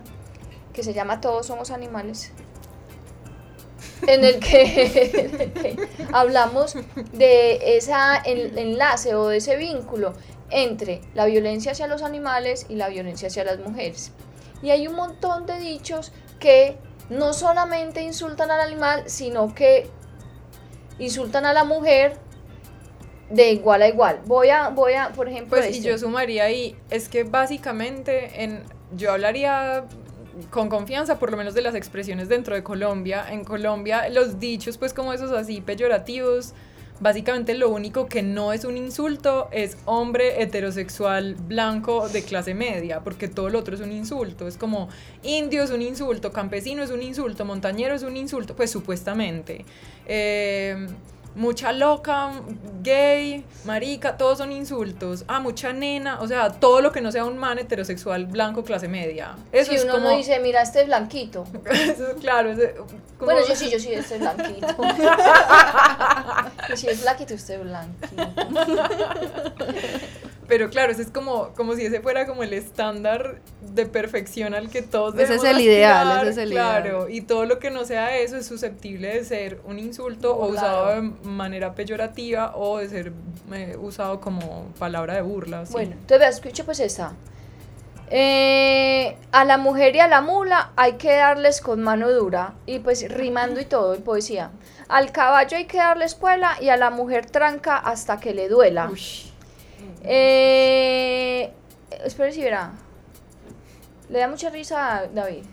que 0.73 0.83
se 0.83 0.93
llama 0.93 1.21
Todos 1.21 1.47
somos 1.47 1.71
animales, 1.71 2.31
en 4.07 4.23
el 4.23 4.39
que, 4.39 5.11
en 5.33 5.41
el 5.41 5.53
que 5.53 5.87
hablamos 6.11 6.75
de 7.13 7.77
ese 7.77 7.93
enlace 8.25 9.15
o 9.15 9.27
de 9.27 9.37
ese 9.37 9.55
vínculo 9.57 10.13
entre 10.49 11.01
la 11.13 11.25
violencia 11.25 11.71
hacia 11.71 11.87
los 11.87 12.01
animales 12.03 12.65
y 12.69 12.75
la 12.75 12.89
violencia 12.89 13.27
hacia 13.27 13.43
las 13.43 13.59
mujeres. 13.59 14.11
Y 14.61 14.69
hay 14.69 14.87
un 14.87 14.95
montón 14.95 15.45
de 15.45 15.59
dichos 15.59 16.11
que 16.39 16.77
no 17.09 17.33
solamente 17.33 18.01
insultan 18.01 18.51
al 18.51 18.61
animal, 18.61 19.03
sino 19.07 19.53
que 19.53 19.89
insultan 20.99 21.45
a 21.45 21.53
la 21.53 21.63
mujer 21.63 22.17
de 23.29 23.51
igual 23.51 23.81
a 23.81 23.87
igual. 23.87 24.21
Voy 24.25 24.49
a, 24.49 24.69
voy 24.69 24.93
a, 24.93 25.09
por 25.09 25.27
ejemplo, 25.27 25.57
Pues 25.57 25.65
y 25.73 25.77
este. 25.77 25.89
yo 25.89 25.97
sumaría 25.97 26.45
ahí, 26.45 26.77
es 26.89 27.09
que 27.09 27.23
básicamente 27.23 28.43
en, 28.43 28.63
yo 28.95 29.11
hablaría 29.11 29.85
con 30.49 30.69
confianza 30.69 31.19
por 31.19 31.31
lo 31.31 31.37
menos 31.37 31.53
de 31.53 31.61
las 31.61 31.75
expresiones 31.75 32.29
dentro 32.29 32.55
de 32.55 32.63
Colombia. 32.63 33.25
En 33.29 33.43
Colombia 33.43 34.09
los 34.09 34.39
dichos 34.39 34.77
pues 34.77 34.93
como 34.93 35.13
esos 35.13 35.31
así 35.31 35.61
peyorativos, 35.61 36.53
básicamente 36.99 37.53
lo 37.53 37.69
único 37.69 38.07
que 38.07 38.21
no 38.21 38.53
es 38.53 38.65
un 38.65 38.77
insulto 38.77 39.49
es 39.51 39.77
hombre 39.85 40.41
heterosexual 40.41 41.35
blanco 41.35 42.07
de 42.09 42.23
clase 42.23 42.53
media, 42.53 43.01
porque 43.01 43.27
todo 43.27 43.49
lo 43.49 43.59
otro 43.59 43.75
es 43.75 43.81
un 43.81 43.91
insulto. 43.91 44.47
Es 44.47 44.57
como 44.57 44.89
indio 45.21 45.63
es 45.63 45.71
un 45.71 45.81
insulto, 45.81 46.31
campesino 46.31 46.83
es 46.83 46.91
un 46.91 47.01
insulto, 47.01 47.45
montañero 47.45 47.93
es 47.95 48.03
un 48.03 48.15
insulto, 48.17 48.55
pues 48.55 48.71
supuestamente. 48.71 49.65
Eh, 50.05 50.87
mucha 51.35 51.71
loca, 51.71 52.31
gay, 52.81 53.43
marica, 53.65 54.17
todos 54.17 54.37
son 54.37 54.51
insultos. 54.51 55.25
Ah, 55.27 55.39
mucha 55.39 55.73
nena, 55.73 56.19
o 56.21 56.27
sea, 56.27 56.49
todo 56.51 56.81
lo 56.81 56.91
que 56.91 57.01
no 57.01 57.11
sea 57.11 57.25
un 57.25 57.37
man 57.37 57.57
heterosexual 57.59 58.25
blanco 58.27 58.63
clase 58.63 58.87
media. 58.87 59.35
Eso 59.51 59.71
si 59.71 59.77
es 59.77 59.83
uno 59.83 59.93
como 59.93 60.09
no 60.09 60.17
dice, 60.17 60.39
mira, 60.39 60.61
este 60.61 60.81
es 60.81 60.87
blanquito. 60.87 61.45
eso, 61.71 62.15
claro, 62.19 62.51
es 62.51 62.57
de- 62.57 62.75
como- 62.75 62.91
Bueno, 63.31 63.41
yo 63.47 63.55
sí, 63.55 63.69
yo 63.71 63.79
sí, 63.79 63.93
este 63.93 64.15
es 64.15 64.21
blanquito. 64.21 64.67
si 66.75 66.87
es 66.89 67.01
blanquito, 67.01 67.33
usted 67.33 67.55
es 67.55 67.63
blanquito. 67.63 68.23
Pero 70.53 70.69
claro, 70.69 70.91
ese 70.91 71.01
es 71.01 71.09
como, 71.09 71.49
como 71.55 71.73
si 71.73 71.83
ese 71.83 71.99
fuera 71.99 72.27
como 72.27 72.43
el 72.43 72.53
estándar 72.53 73.37
de 73.61 73.87
perfección 73.87 74.53
al 74.53 74.69
que 74.69 74.83
todos 74.83 75.17
Ese 75.17 75.33
es 75.33 75.43
el 75.43 75.59
ideal, 75.59 76.21
ese 76.21 76.29
es 76.29 76.37
el 76.37 76.51
claro, 76.51 77.09
y 77.09 77.21
todo 77.21 77.45
lo 77.45 77.57
que 77.57 77.71
no 77.71 77.85
sea 77.85 78.19
eso 78.19 78.37
es 78.37 78.45
susceptible 78.45 79.15
de 79.15 79.23
ser 79.23 79.61
un 79.65 79.79
insulto 79.79 80.35
o 80.35 80.49
usado 80.49 80.89
de 80.89 81.01
manera 81.27 81.73
peyorativa 81.73 82.55
o 82.55 82.77
de 82.77 82.87
ser 82.87 83.13
eh, 83.51 83.75
usado 83.81 84.21
como 84.21 84.67
palabra 84.77 85.15
de 85.15 85.23
burla. 85.23 85.65
sí. 85.65 85.73
Bueno, 85.73 85.93
entonces 85.93 86.19
vea, 86.19 86.29
escuche 86.29 86.63
pues 86.63 86.79
esta. 86.79 87.13
Eh, 88.11 89.17
a 89.31 89.45
la 89.45 89.57
mujer 89.57 89.95
y 89.95 90.01
a 90.01 90.07
la 90.07 90.21
mula 90.21 90.69
hay 90.75 90.97
que 90.97 91.15
darles 91.15 91.61
con 91.61 91.81
mano 91.81 92.11
dura 92.11 92.53
y 92.67 92.77
pues 92.77 93.11
rimando 93.11 93.59
y 93.59 93.65
todo 93.65 93.95
en 93.95 94.03
poesía. 94.03 94.51
Al 94.87 95.11
caballo 95.11 95.57
hay 95.57 95.65
que 95.65 95.77
darle 95.77 96.05
espuela 96.05 96.57
y 96.61 96.69
a 96.69 96.77
la 96.77 96.91
mujer 96.91 97.25
tranca 97.25 97.75
hasta 97.77 98.19
que 98.19 98.35
le 98.35 98.49
duela. 98.49 98.91
Ush. 98.91 99.32
Eh, 100.03 101.51
espere 102.03 102.31
si 102.31 102.41
verá. 102.41 102.71
Le 104.09 104.19
da 104.19 104.27
mucha 104.27 104.49
risa 104.49 104.97
a 104.97 105.07
David. 105.07 105.43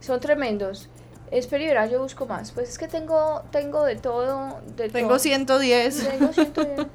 Son 0.00 0.20
tremendos. 0.20 0.88
Espere 1.30 1.64
y 1.64 1.66
verá, 1.66 1.86
yo 1.86 2.00
busco 2.00 2.26
más. 2.26 2.52
Pues 2.52 2.68
es 2.68 2.78
que 2.78 2.86
tengo, 2.86 3.42
tengo 3.50 3.84
de 3.84 3.96
todo. 3.96 4.60
De 4.76 4.88
Tengo 4.90 5.08
todo. 5.08 5.18
110. 5.18 6.08
Tengo 6.08 6.32
110. 6.32 6.86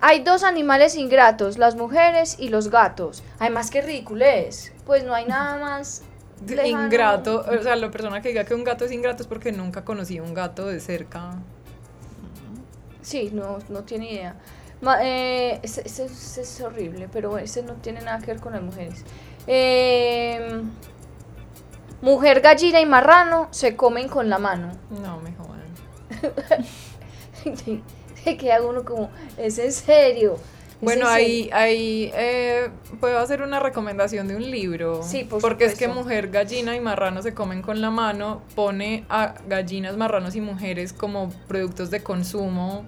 Hay 0.00 0.22
dos 0.22 0.42
animales 0.42 0.96
ingratos, 0.96 1.56
las 1.58 1.74
mujeres 1.74 2.36
y 2.38 2.48
los 2.48 2.68
gatos. 2.70 3.22
Además, 3.38 3.70
qué 3.70 3.80
ridículo 3.82 4.24
es. 4.24 4.72
Pues 4.84 5.04
no 5.04 5.14
hay 5.14 5.26
nada 5.26 5.58
más. 5.58 6.02
lejano. 6.46 6.84
Ingrato, 6.84 7.44
o 7.48 7.62
sea, 7.62 7.76
la 7.76 7.90
persona 7.90 8.20
que 8.20 8.28
diga 8.28 8.44
que 8.44 8.54
un 8.54 8.64
gato 8.64 8.84
es 8.84 8.92
ingrato 8.92 9.22
es 9.22 9.26
porque 9.26 9.52
nunca 9.52 9.84
conocí 9.84 10.20
un 10.20 10.34
gato 10.34 10.66
de 10.66 10.80
cerca. 10.80 11.38
Sí, 13.06 13.30
no, 13.32 13.58
no 13.68 13.84
tiene 13.84 14.10
idea. 14.12 14.34
Ma- 14.80 14.98
eh, 15.00 15.60
este 15.62 16.40
es 16.40 16.60
horrible, 16.60 17.08
pero 17.12 17.38
este 17.38 17.62
no 17.62 17.74
tiene 17.74 18.00
nada 18.00 18.18
que 18.18 18.26
ver 18.26 18.40
con 18.40 18.52
las 18.52 18.62
mujeres. 18.62 19.04
Eh, 19.46 20.60
mujer, 22.02 22.40
gallina 22.40 22.80
y 22.80 22.86
marrano 22.86 23.48
se 23.50 23.76
comen 23.76 24.08
con 24.08 24.28
la 24.28 24.38
mano. 24.38 24.72
No, 25.02 25.20
me 25.20 25.32
jodan. 25.34 25.66
Se 28.24 28.36
queda 28.36 28.60
uno 28.62 28.84
como, 28.84 29.08
es 29.36 29.58
en 29.58 29.72
serio. 29.72 30.36
¿Es 30.76 30.82
Bueno, 30.82 31.06
en 31.08 31.14
ahí, 31.14 31.50
ahí 31.52 32.10
eh, 32.14 32.68
puedo 33.00 33.18
hacer 33.18 33.40
una 33.40 33.60
recomendación 33.60 34.28
de 34.28 34.36
un 34.36 34.50
libro. 34.50 35.02
Sí, 35.02 35.24
por 35.24 35.40
Porque 35.40 35.64
es 35.64 35.78
que 35.78 35.88
mujer, 35.88 36.28
gallina 36.28 36.76
y 36.76 36.80
marrano 36.80 37.22
se 37.22 37.32
comen 37.32 37.62
con 37.62 37.80
la 37.80 37.90
mano, 37.90 38.42
pone 38.54 39.04
a 39.08 39.34
gallinas, 39.48 39.96
marranos 39.96 40.36
y 40.36 40.42
mujeres 40.42 40.92
como 40.92 41.30
productos 41.48 41.90
de 41.90 42.02
consumo. 42.02 42.84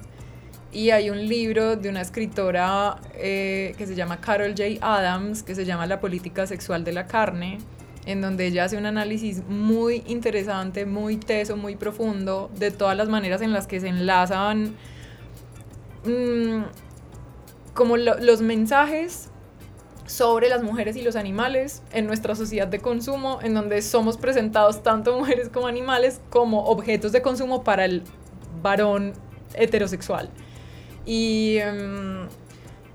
Y 0.70 0.90
hay 0.90 1.08
un 1.08 1.26
libro 1.28 1.76
de 1.76 1.88
una 1.88 2.02
escritora 2.02 2.98
eh, 3.14 3.74
que 3.78 3.86
se 3.86 3.94
llama 3.94 4.20
Carol 4.20 4.50
J. 4.50 4.64
Adams, 4.82 5.42
que 5.42 5.54
se 5.54 5.64
llama 5.64 5.86
La 5.86 5.98
política 5.98 6.46
sexual 6.46 6.84
de 6.84 6.92
la 6.92 7.06
carne, 7.06 7.56
en 8.04 8.20
donde 8.20 8.46
ella 8.46 8.64
hace 8.64 8.76
un 8.76 8.84
análisis 8.84 9.42
muy 9.48 10.02
interesante, 10.06 10.84
muy 10.84 11.16
teso, 11.16 11.56
muy 11.56 11.76
profundo, 11.76 12.50
de 12.54 12.70
todas 12.70 12.98
las 12.98 13.08
maneras 13.08 13.40
en 13.40 13.54
las 13.54 13.66
que 13.66 13.80
se 13.80 13.88
enlazan 13.88 14.74
mm, 16.04 16.64
como 17.78 17.96
lo- 17.96 18.18
los 18.18 18.40
mensajes 18.40 19.28
sobre 20.06 20.48
las 20.48 20.64
mujeres 20.64 20.96
y 20.96 21.02
los 21.02 21.14
animales 21.14 21.80
en 21.92 22.08
nuestra 22.08 22.34
sociedad 22.34 22.66
de 22.66 22.80
consumo, 22.80 23.38
en 23.40 23.54
donde 23.54 23.80
somos 23.82 24.16
presentados 24.16 24.82
tanto 24.82 25.16
mujeres 25.16 25.48
como 25.48 25.68
animales 25.68 26.20
como 26.28 26.64
objetos 26.64 27.12
de 27.12 27.22
consumo 27.22 27.62
para 27.62 27.84
el 27.84 28.02
varón 28.60 29.12
heterosexual. 29.54 30.28
Y, 31.06 31.58
em, 31.58 32.26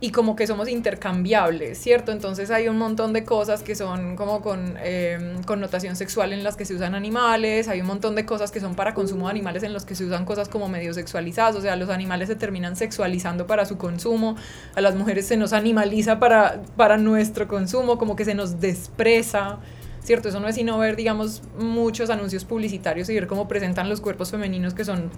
y 0.03 0.11
como 0.11 0.35
que 0.35 0.45
somos 0.47 0.67
intercambiables, 0.67 1.77
¿cierto? 1.77 2.11
Entonces 2.11 2.51
hay 2.51 2.67
un 2.67 2.77
montón 2.77 3.13
de 3.13 3.23
cosas 3.23 3.63
que 3.63 3.73
son 3.73 4.17
como 4.17 4.41
con 4.41 4.75
em, 4.83 5.41
connotación 5.43 5.95
sexual 5.95 6.33
en 6.33 6.43
las 6.43 6.57
que 6.57 6.65
se 6.65 6.75
usan 6.75 6.93
animales, 6.93 7.69
hay 7.69 7.79
un 7.79 7.87
montón 7.87 8.13
de 8.13 8.25
cosas 8.25 8.51
que 8.51 8.59
son 8.59 8.75
para 8.75 8.93
consumo 8.93 9.27
de 9.27 9.31
animales 9.31 9.63
en 9.63 9.71
los 9.71 9.85
que 9.85 9.95
se 9.95 10.03
usan 10.03 10.25
cosas 10.25 10.49
como 10.49 10.67
medio 10.67 10.93
sexualizadas, 10.93 11.55
o 11.55 11.61
sea, 11.61 11.77
los 11.77 11.87
animales 11.87 12.27
se 12.27 12.35
terminan 12.35 12.75
sexualizando 12.75 13.47
para 13.47 13.65
su 13.65 13.77
consumo, 13.77 14.35
a 14.75 14.81
las 14.81 14.93
mujeres 14.93 15.25
se 15.25 15.37
nos 15.37 15.53
animaliza 15.53 16.19
para, 16.19 16.61
para 16.75 16.97
nuestro 16.97 17.47
consumo, 17.47 17.97
como 17.97 18.17
que 18.17 18.25
se 18.25 18.35
nos 18.35 18.59
despreza. 18.59 19.59
¿Cierto? 20.03 20.27
Eso 20.27 20.41
no 20.41 20.49
es 20.49 20.55
sino 20.55 20.77
ver, 20.77 20.97
digamos, 20.97 21.41
muchos 21.57 22.09
anuncios 22.09 22.43
publicitarios 22.43 23.09
y 23.09 23.13
ver 23.13 23.25
cómo 23.25 23.47
presentan 23.47 23.87
los 23.87 24.01
cuerpos 24.01 24.31
femeninos 24.31 24.73
que 24.73 24.83
son, 24.83 25.09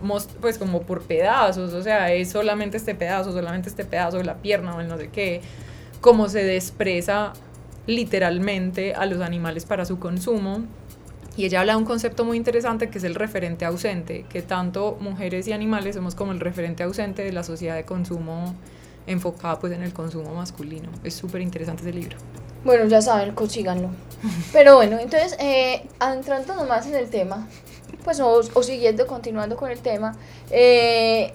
pues, 0.42 0.60
como 0.60 0.84
por 0.84 1.02
pedazos, 1.02 1.74
o 1.74 1.82
sea, 1.82 2.14
es 2.14 2.30
solamente 2.30 2.78
este 2.78 2.94
pedazo, 2.94 3.32
solamente 3.32 3.68
este 3.68 3.84
pedazo 3.84 4.18
de 4.18 4.26
la 4.26 4.36
pierna 4.36 4.76
o 4.76 4.82
el 4.82 4.88
no 4.88 4.98
sé 4.98 5.10
qué, 5.10 5.42
cómo 6.02 6.30
se 6.30 6.44
despreza 6.44 7.34
literalmente 7.88 8.94
a 8.94 9.08
los 9.08 9.22
animales 9.22 9.66
para 9.66 9.86
su 9.86 9.98
consumo. 9.98 10.64
Y 11.36 11.46
ella 11.46 11.62
habla 11.62 11.74
de 11.74 11.80
un 11.80 11.86
concepto 11.86 12.24
muy 12.24 12.38
interesante 12.38 12.90
que 12.90 13.00
es 13.00 13.04
el 13.04 13.16
referente 13.16 13.66
ausente, 13.66 14.26
que 14.30 14.44
tanto 14.44 14.98
mujeres 15.02 15.48
y 15.48 15.52
animales 15.52 15.96
somos 15.96 16.14
como 16.14 16.32
el 16.32 16.40
referente 16.40 16.84
ausente 16.84 17.24
de 17.24 17.34
la 17.34 17.44
sociedad 17.44 17.76
de 17.76 17.86
consumo 17.86 18.56
enfocada 19.08 19.60
pues 19.60 19.74
en 19.74 19.82
el 19.82 19.94
consumo 19.94 20.34
masculino. 20.36 20.90
Es 21.04 21.16
súper 21.16 21.42
interesante 21.42 21.82
ese 21.82 21.94
libro. 21.94 22.18
Bueno, 22.66 22.86
ya 22.86 23.00
saben, 23.00 23.36
consíganlo. 23.36 23.92
Pero 24.52 24.76
bueno, 24.76 24.98
entonces, 24.98 25.38
eh, 25.40 25.88
adentrándonos 26.00 26.68
más 26.68 26.88
en 26.88 26.96
el 26.96 27.12
tema, 27.12 27.48
pues 28.04 28.20
o, 28.20 28.42
siguiendo, 28.64 29.06
continuando 29.06 29.56
con 29.56 29.70
el 29.70 29.80
tema, 29.80 30.18
eh, 30.50 31.32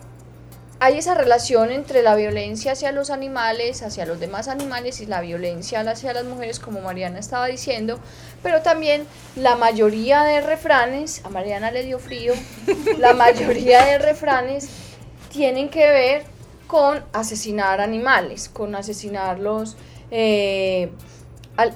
hay 0.80 0.98
esa 0.98 1.14
relación 1.14 1.70
entre 1.70 2.02
la 2.02 2.16
violencia 2.16 2.72
hacia 2.72 2.90
los 2.90 3.10
animales, 3.10 3.82
hacia 3.84 4.06
los 4.06 4.18
demás 4.18 4.48
animales 4.48 5.00
y 5.00 5.06
la 5.06 5.20
violencia 5.20 5.82
hacia 5.82 6.12
las 6.12 6.24
mujeres, 6.24 6.58
como 6.58 6.80
Mariana 6.80 7.20
estaba 7.20 7.46
diciendo, 7.46 8.00
pero 8.42 8.62
también 8.62 9.06
la 9.36 9.54
mayoría 9.54 10.24
de 10.24 10.40
refranes, 10.40 11.24
a 11.24 11.28
Mariana 11.28 11.70
le 11.70 11.84
dio 11.84 12.00
frío, 12.00 12.32
la 12.98 13.12
mayoría 13.12 13.84
de 13.84 13.98
refranes 13.98 14.68
tienen 15.30 15.68
que 15.68 15.88
ver 15.88 16.24
con 16.66 17.04
asesinar 17.12 17.80
animales, 17.80 18.48
con 18.48 18.74
asesinarlos. 18.74 19.76
eh, 20.10 20.90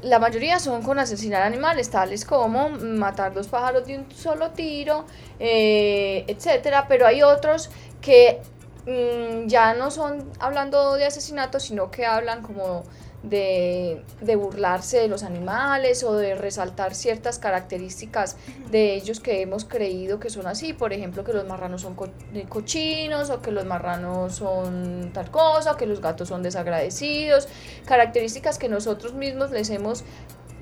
la 0.02 0.18
mayoría 0.18 0.58
son 0.58 0.82
con 0.82 0.98
asesinar 0.98 1.42
animales, 1.42 1.90
tales 1.90 2.24
como 2.24 2.68
matar 2.70 3.34
dos 3.34 3.48
pájaros 3.48 3.86
de 3.86 3.98
un 3.98 4.10
solo 4.12 4.50
tiro, 4.50 5.04
eh, 5.38 6.24
etcétera. 6.28 6.86
Pero 6.88 7.06
hay 7.06 7.22
otros 7.22 7.70
que 8.00 8.40
mm, 8.86 9.46
ya 9.46 9.74
no 9.74 9.90
son 9.90 10.30
hablando 10.38 10.94
de 10.94 11.06
asesinato, 11.06 11.60
sino 11.60 11.90
que 11.90 12.06
hablan 12.06 12.42
como 12.42 12.84
de, 13.28 14.02
burlarse 14.36 14.98
de 14.98 15.08
los 15.08 15.22
animales 15.22 16.04
o 16.04 16.14
de 16.14 16.34
resaltar 16.34 16.94
ciertas 16.94 17.38
características 17.38 18.36
de 18.70 18.94
ellos 18.94 19.20
que 19.20 19.40
hemos 19.40 19.64
creído 19.64 20.20
que 20.20 20.30
son 20.30 20.46
así. 20.46 20.72
Por 20.72 20.92
ejemplo, 20.92 21.24
que 21.24 21.32
los 21.32 21.46
marranos 21.46 21.82
son 21.82 21.94
co- 21.94 22.10
cochinos 22.48 23.30
o 23.30 23.40
que 23.40 23.50
los 23.50 23.64
marranos 23.64 24.34
son 24.34 25.10
tal 25.14 25.30
cosa, 25.30 25.76
que 25.76 25.86
los 25.86 26.00
gatos 26.00 26.28
son 26.28 26.42
desagradecidos. 26.42 27.48
Características 27.86 28.58
que 28.58 28.68
nosotros 28.68 29.14
mismos 29.14 29.50
les 29.50 29.70
hemos 29.70 30.04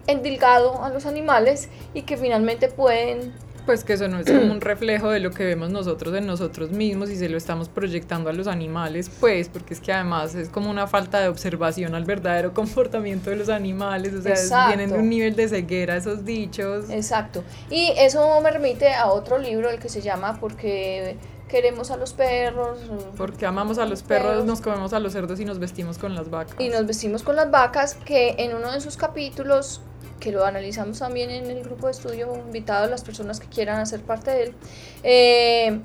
endilgado 0.06 0.82
a 0.84 0.90
los 0.90 1.06
animales 1.06 1.68
y 1.94 2.02
que 2.02 2.16
finalmente 2.16 2.68
pueden 2.68 3.32
Pues 3.66 3.84
que 3.84 3.92
eso 3.92 4.08
no 4.08 4.18
es 4.18 4.26
como 4.26 4.50
un 4.52 4.60
reflejo 4.60 5.10
de 5.10 5.20
lo 5.20 5.30
que 5.30 5.44
vemos 5.44 5.70
nosotros 5.70 6.14
en 6.16 6.26
nosotros 6.26 6.70
mismos 6.72 7.10
y 7.10 7.16
se 7.16 7.28
lo 7.28 7.36
estamos 7.36 7.68
proyectando 7.68 8.28
a 8.28 8.32
los 8.32 8.46
animales, 8.48 9.10
pues, 9.20 9.48
porque 9.48 9.74
es 9.74 9.80
que 9.80 9.92
además 9.92 10.34
es 10.34 10.48
como 10.48 10.68
una 10.70 10.86
falta 10.88 11.20
de 11.20 11.28
observación 11.28 11.94
al 11.94 12.04
verdadero 12.04 12.52
comportamiento 12.54 13.30
de 13.30 13.36
los 13.36 13.48
animales, 13.48 14.14
o 14.14 14.22
sea, 14.22 14.32
es- 14.34 14.52
vienen 14.68 14.90
de 14.90 14.98
un 14.98 15.08
nivel 15.08 15.36
de 15.36 15.48
ceguera 15.48 15.96
esos 15.96 16.24
dichos. 16.24 16.90
Exacto. 16.90 17.44
Y 17.70 17.92
eso 17.98 18.40
me 18.40 18.50
remite 18.50 18.92
a 18.94 19.06
otro 19.06 19.38
libro, 19.38 19.70
el 19.70 19.78
que 19.78 19.88
se 19.88 20.00
llama 20.00 20.38
Porque 20.40 21.16
queremos 21.48 21.90
a 21.90 21.96
los 21.98 22.14
perros. 22.14 22.78
Porque 23.16 23.44
amamos 23.46 23.78
a 23.78 23.84
los 23.86 24.02
perros, 24.02 24.28
Perros. 24.30 24.44
nos 24.46 24.60
comemos 24.62 24.92
a 24.94 24.98
los 24.98 25.12
cerdos 25.12 25.38
y 25.38 25.44
nos 25.44 25.58
vestimos 25.58 25.98
con 25.98 26.14
las 26.14 26.30
vacas. 26.30 26.56
Y 26.58 26.68
nos 26.70 26.86
vestimos 26.86 27.22
con 27.22 27.36
las 27.36 27.50
vacas, 27.50 27.94
que 27.94 28.34
en 28.38 28.56
uno 28.56 28.72
de 28.72 28.80
sus 28.80 28.96
capítulos, 28.96 29.82
que 30.22 30.30
lo 30.30 30.44
analizamos 30.44 31.00
también 31.00 31.30
en 31.30 31.50
el 31.50 31.64
grupo 31.64 31.86
de 31.86 31.92
estudio, 31.92 32.32
invitado 32.36 32.84
a 32.84 32.86
las 32.86 33.02
personas 33.02 33.40
que 33.40 33.48
quieran 33.48 33.80
hacer 33.80 34.02
parte 34.02 34.30
de 34.30 34.42
él, 34.44 34.54
eh, 35.02 35.80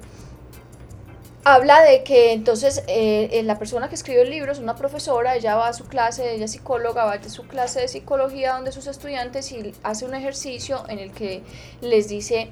habla 1.43 1.82
de 1.82 2.04
que 2.04 2.34
entonces 2.34 2.84
eh, 2.88 3.30
eh, 3.32 3.41
la 3.41 3.58
persona 3.58 3.89
que 3.89 3.95
escribe 3.95 4.21
el 4.21 4.30
libro 4.30 4.52
es 4.52 4.60
una 4.60 4.76
profesora, 4.76 5.36
ella 5.36 5.56
va 5.56 5.69
a 5.69 5.73
su 5.73 5.86
clase, 5.86 6.36
ella 6.36 6.45
es 6.45 6.52
psicóloga, 6.52 7.06
va 7.06 7.13
a 7.13 7.30
su 7.30 7.47
clase 7.47 7.82
de 7.82 7.88
psicología 7.88 8.54
donde 8.54 8.71
sus 8.71 8.86
estudiantes 8.86 9.52
y 9.52 9.73
hace 9.82 10.06
un 10.06 10.13
ejercicio 10.13 10.84
en 10.88 11.00
el 11.00 11.12
que 11.12 11.41
les 11.82 12.08
dice... 12.08 12.52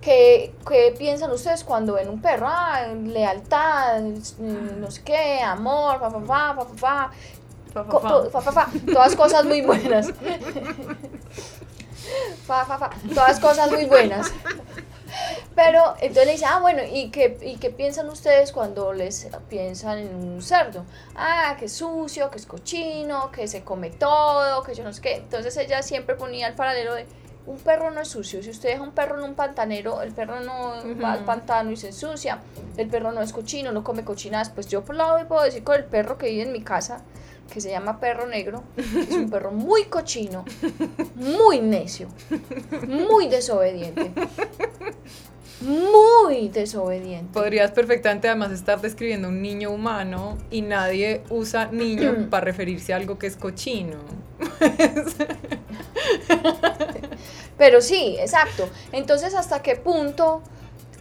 ¿qué, 0.00 0.54
qué 0.68 0.94
piensan 0.96 1.30
ustedes 1.30 1.64
cuando 1.64 1.94
ven 1.94 2.08
un 2.08 2.20
perro? 2.20 2.46
Ah, 2.48 2.86
lealtad, 2.86 4.00
no 4.00 4.90
sé 4.90 5.02
qué, 5.02 5.40
amor, 5.40 5.98
pa, 5.98 6.10
pa, 6.10 6.20
pa, 6.20 6.56
pa, 6.56 6.66
pa, 6.66 6.74
pa. 6.80 7.10
Fa, 7.84 7.92
fa, 7.92 8.00
fa. 8.00 8.08
to- 8.08 8.30
fa, 8.30 8.40
fa, 8.40 8.52
fa. 8.52 8.68
Todas 8.92 9.16
cosas 9.16 9.44
muy 9.44 9.60
buenas. 9.62 10.08
Todas 13.14 13.40
cosas 13.40 13.70
muy 13.70 13.84
buenas. 13.86 14.32
Pero 15.54 15.94
entonces 16.00 16.26
le 16.26 16.32
dice, 16.32 16.44
ah, 16.46 16.60
bueno, 16.60 16.82
¿y 16.90 17.10
qué, 17.10 17.36
¿y 17.42 17.56
qué 17.56 17.70
piensan 17.70 18.08
ustedes 18.08 18.52
cuando 18.52 18.92
les 18.92 19.28
piensan 19.48 19.98
en 19.98 20.14
un 20.14 20.42
cerdo? 20.42 20.84
Ah, 21.16 21.56
que 21.58 21.64
es 21.64 21.72
sucio, 21.72 22.30
que 22.30 22.36
es 22.38 22.46
cochino, 22.46 23.30
que 23.32 23.48
se 23.48 23.64
come 23.64 23.90
todo, 23.90 24.62
que 24.62 24.74
yo 24.74 24.84
no 24.84 24.92
sé 24.92 25.00
qué. 25.00 25.16
Entonces 25.16 25.56
ella 25.56 25.82
siempre 25.82 26.14
ponía 26.14 26.46
el 26.46 26.54
paralelo 26.54 26.94
de, 26.94 27.06
un 27.46 27.56
perro 27.58 27.90
no 27.90 28.00
es 28.02 28.08
sucio. 28.08 28.42
Si 28.42 28.50
usted 28.50 28.68
deja 28.68 28.82
un 28.82 28.92
perro 28.92 29.18
en 29.18 29.24
un 29.24 29.34
pantanero, 29.34 30.02
el 30.02 30.12
perro 30.12 30.40
no 30.40 30.74
va 31.02 31.12
al 31.14 31.24
pantano 31.24 31.70
y 31.70 31.76
se 31.76 31.88
ensucia. 31.88 32.38
El 32.76 32.88
perro 32.88 33.10
no 33.10 33.22
es 33.22 33.32
cochino, 33.32 33.72
no 33.72 33.82
come 33.82 34.04
cochinadas. 34.04 34.50
Pues 34.50 34.68
yo 34.68 34.84
por 34.84 34.94
lado 34.94 35.16
hoy 35.16 35.24
puedo 35.24 35.42
decir 35.42 35.64
con 35.64 35.74
el 35.76 35.84
perro 35.84 36.18
que 36.18 36.28
vive 36.28 36.42
en 36.42 36.52
mi 36.52 36.62
casa, 36.62 37.00
que 37.52 37.60
se 37.60 37.70
llama 37.70 38.00
perro 38.00 38.26
negro, 38.26 38.62
es 38.76 39.10
un 39.10 39.30
perro 39.30 39.50
muy 39.50 39.84
cochino, 39.84 40.44
muy 41.14 41.60
necio, 41.60 42.08
muy 42.86 43.28
desobediente. 43.28 44.12
Muy 45.60 46.50
desobediente. 46.50 47.32
Podrías 47.32 47.72
perfectamente 47.72 48.28
además 48.28 48.52
estar 48.52 48.80
describiendo 48.80 49.28
un 49.28 49.42
niño 49.42 49.72
humano 49.72 50.38
y 50.52 50.62
nadie 50.62 51.22
usa 51.30 51.66
niño 51.72 52.28
para 52.30 52.44
referirse 52.44 52.92
a 52.92 52.96
algo 52.96 53.18
que 53.18 53.26
es 53.26 53.34
cochino. 53.34 53.96
Pero 57.58 57.80
sí, 57.80 58.16
exacto. 58.20 58.68
Entonces, 58.92 59.34
¿hasta 59.34 59.60
qué 59.60 59.74
punto 59.74 60.42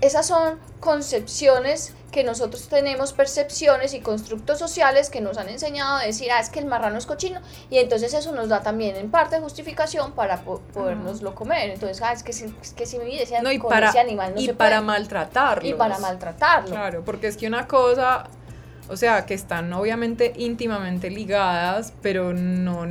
esas 0.01 0.25
son 0.25 0.57
concepciones 0.79 1.93
que 2.17 2.23
nosotros 2.23 2.67
tenemos, 2.67 3.13
percepciones 3.13 3.93
y 3.93 3.99
constructos 3.99 4.57
sociales 4.57 5.11
que 5.11 5.21
nos 5.21 5.37
han 5.37 5.49
enseñado 5.49 5.97
a 5.97 6.01
decir, 6.01 6.31
ah, 6.31 6.39
es 6.39 6.49
que 6.49 6.57
el 6.57 6.65
marrano 6.65 6.97
es 6.97 7.05
cochino, 7.05 7.41
y 7.69 7.77
entonces 7.77 8.11
eso 8.15 8.31
nos 8.31 8.49
da 8.49 8.63
también 8.63 8.95
en 8.95 9.11
parte 9.11 9.39
justificación 9.39 10.13
para 10.13 10.41
po 10.41 10.61
podernoslo 10.73 11.35
comer. 11.35 11.69
Entonces, 11.69 12.01
ah, 12.01 12.13
es 12.13 12.23
que 12.23 12.33
si, 12.33 12.45
es 12.59 12.73
que 12.73 12.87
si 12.87 12.97
mi 12.97 13.19
ese, 13.19 13.39
No, 13.43 13.51
y 13.51 13.59
con 13.59 13.69
para, 13.69 13.89
ese 13.89 13.99
animal 13.99 14.33
no 14.33 14.41
y 14.41 14.47
se 14.47 14.55
para 14.55 14.81
maltratarlo. 14.81 15.69
Y 15.69 15.75
para 15.75 15.99
maltratarlo. 15.99 16.71
Claro, 16.71 17.05
porque 17.05 17.27
es 17.27 17.37
que 17.37 17.45
una 17.45 17.67
cosa, 17.67 18.23
o 18.89 18.97
sea, 18.97 19.27
que 19.27 19.35
están 19.35 19.71
obviamente 19.73 20.33
íntimamente 20.37 21.11
ligadas, 21.11 21.93
pero 22.01 22.33
no, 22.33 22.87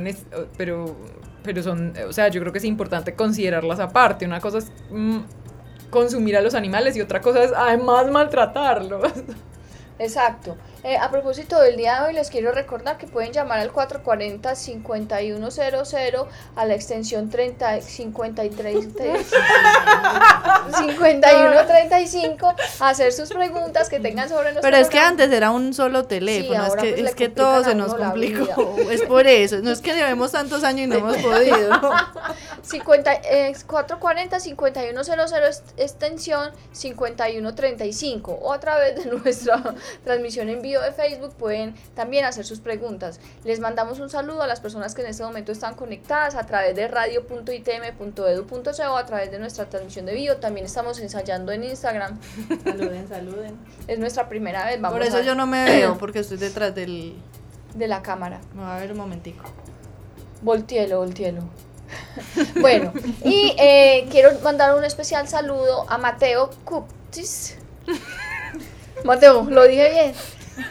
pero, 0.55 0.95
pero 1.43 1.63
son, 1.63 1.93
o 2.07 2.13
sea, 2.13 2.29
yo 2.29 2.39
creo 2.39 2.53
que 2.53 2.59
es 2.59 2.65
importante 2.65 3.13
considerarlas 3.13 3.81
aparte. 3.81 4.23
Una 4.23 4.39
cosa 4.39 4.59
es 4.59 4.71
mm, 4.89 5.19
consumir 5.89 6.37
a 6.37 6.41
los 6.41 6.53
animales 6.53 6.95
y 6.95 7.01
otra 7.01 7.21
cosa 7.21 7.43
es 7.43 7.51
además 7.55 8.09
maltratarlos. 8.09 9.11
Exacto. 9.99 10.55
Eh, 10.83 10.95
a 10.95 11.09
propósito 11.09 11.59
del 11.59 11.75
día 11.75 11.99
de 12.01 12.07
hoy, 12.07 12.13
les 12.13 12.29
quiero 12.29 12.51
recordar 12.51 12.97
que 12.97 13.07
pueden 13.07 13.33
llamar 13.33 13.59
al 13.59 13.73
440-5100 13.73 16.27
a 16.55 16.65
la 16.65 16.75
extensión 16.75 17.29
30, 17.29 17.81
53, 17.81 18.87
5135 20.77 22.55
a 22.79 22.89
hacer 22.89 23.11
sus 23.11 23.29
preguntas 23.29 23.89
que 23.89 23.99
tengan 23.99 24.29
sobre 24.29 24.43
nuestro 24.53 24.61
Pero 24.61 24.77
es 24.77 24.87
que 24.89 24.99
antes 24.99 25.31
era 25.31 25.51
un 25.51 25.73
solo 25.73 26.05
teléfono, 26.05 26.65
es 26.67 26.75
que, 26.75 26.93
pues, 26.93 27.09
es 27.09 27.15
que 27.15 27.29
todo 27.29 27.63
se 27.63 27.75
nos 27.75 27.93
complicó. 27.95 28.75
Es 28.91 29.01
por 29.01 29.27
eso, 29.27 29.57
no 29.61 29.71
es 29.71 29.81
que 29.81 29.93
llevemos 29.93 30.31
tantos 30.31 30.63
años 30.63 30.85
y 30.85 30.87
no 30.87 30.95
hemos 30.95 31.17
podido. 31.17 31.81
50, 32.61 33.13
eh, 33.13 33.53
440-5100 33.67 35.43
est- 35.49 35.63
extensión 35.77 36.51
5135 36.71 38.31
o 38.41 38.53
a 38.53 38.59
través 38.59 39.03
de 39.03 39.11
nuestra 39.11 39.61
transmisión 40.05 40.49
en 40.49 40.61
vivo 40.61 40.66
de 40.73 40.91
Facebook 40.91 41.33
pueden 41.35 41.75
también 41.95 42.25
hacer 42.25 42.45
sus 42.45 42.59
preguntas. 42.59 43.19
Les 43.43 43.59
mandamos 43.59 43.99
un 43.99 44.09
saludo 44.09 44.41
a 44.43 44.47
las 44.47 44.59
personas 44.59 44.93
que 44.93 45.01
en 45.01 45.07
este 45.07 45.23
momento 45.23 45.51
están 45.51 45.75
conectadas 45.75 46.35
a 46.35 46.45
través 46.45 46.75
de 46.75 46.87
radio.itm.edu.co 46.87 48.97
a 48.97 49.05
través 49.05 49.31
de 49.31 49.39
nuestra 49.39 49.65
transmisión 49.69 50.05
de 50.05 50.13
vivo. 50.13 50.35
También 50.37 50.65
estamos 50.65 50.99
ensayando 50.99 51.51
en 51.51 51.63
Instagram. 51.63 52.19
Saluden, 52.63 53.07
saluden. 53.07 53.57
Es 53.87 53.99
nuestra 53.99 54.27
primera 54.29 54.65
vez. 54.65 54.79
Vamos 54.81 54.97
Por 54.99 55.07
eso 55.07 55.17
a- 55.17 55.21
yo 55.21 55.35
no 55.35 55.47
me 55.47 55.63
veo, 55.65 55.97
porque 55.97 56.19
estoy 56.19 56.37
detrás 56.37 56.75
del... 56.75 57.15
de 57.73 57.87
la 57.87 58.01
cámara. 58.01 58.39
Me 58.53 58.61
va 58.63 58.75
a 58.75 58.79
ver 58.79 58.91
un 58.91 58.97
momentico. 58.97 59.43
Voltielo, 60.41 60.99
voltielo. 60.99 61.41
bueno, 62.61 62.91
y 63.23 63.55
eh, 63.57 64.07
quiero 64.11 64.37
mandar 64.41 64.75
un 64.75 64.83
especial 64.83 65.27
saludo 65.27 65.85
a 65.89 65.97
Mateo 65.97 66.49
Cuptis. 66.65 67.57
Mateo, 69.05 69.43
lo 69.49 69.65
dije 69.67 69.89
bien. 69.91 70.13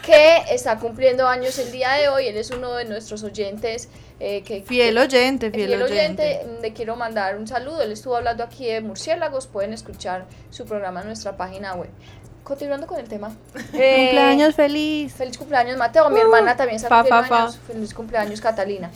Que 0.03 0.37
está 0.51 0.77
cumpliendo 0.77 1.27
años 1.27 1.57
el 1.59 1.71
día 1.71 1.93
de 1.93 2.09
hoy. 2.09 2.27
Él 2.27 2.37
es 2.37 2.51
uno 2.51 2.73
de 2.73 2.85
nuestros 2.85 3.23
oyentes. 3.23 3.89
eh, 4.19 4.41
que, 4.43 4.61
Fiel 4.63 4.97
oyente, 4.97 5.51
fiel, 5.51 5.67
fiel 5.69 5.81
oyente. 5.83 6.39
oyente, 6.41 6.61
le 6.61 6.73
quiero 6.73 6.95
mandar 6.95 7.37
un 7.37 7.47
saludo. 7.47 7.81
Él 7.81 7.91
estuvo 7.91 8.15
hablando 8.15 8.43
aquí 8.43 8.65
de 8.67 8.81
murciélagos. 8.81 9.47
Pueden 9.47 9.73
escuchar 9.73 10.25
su 10.49 10.65
programa 10.65 11.01
en 11.01 11.07
nuestra 11.07 11.37
página 11.37 11.75
web. 11.75 11.89
Continuando 12.43 12.87
con 12.87 12.99
el 12.99 13.07
tema. 13.07 13.35
Eh, 13.73 14.05
Cumpleaños 14.05 14.55
feliz. 14.55 15.13
Feliz 15.13 15.37
cumpleaños, 15.37 15.77
Mateo. 15.77 16.09
Mi 16.09 16.19
hermana 16.19 16.55
también 16.55 16.77
está 16.77 16.89
cumpliendo 16.89 17.35
años. 17.35 17.59
Feliz 17.67 17.93
cumpleaños, 17.93 18.41
Catalina. 18.41 18.89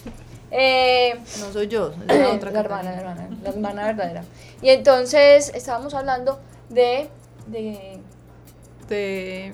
Eh, 0.51 1.15
No 1.39 1.53
soy 1.53 1.67
yo, 1.67 1.93
es 2.09 2.17
la 2.17 2.29
otra 2.33 2.51
la 2.51 2.59
hermana, 2.59 2.91
la 2.91 2.97
hermana, 2.99 3.29
la 3.43 3.49
hermana 3.49 3.85
verdadera. 3.85 4.23
Y 4.61 4.69
entonces 4.69 5.51
estábamos 5.55 5.93
hablando 5.93 6.39
de. 6.69 7.07
de. 7.47 7.99
De, 8.89 9.53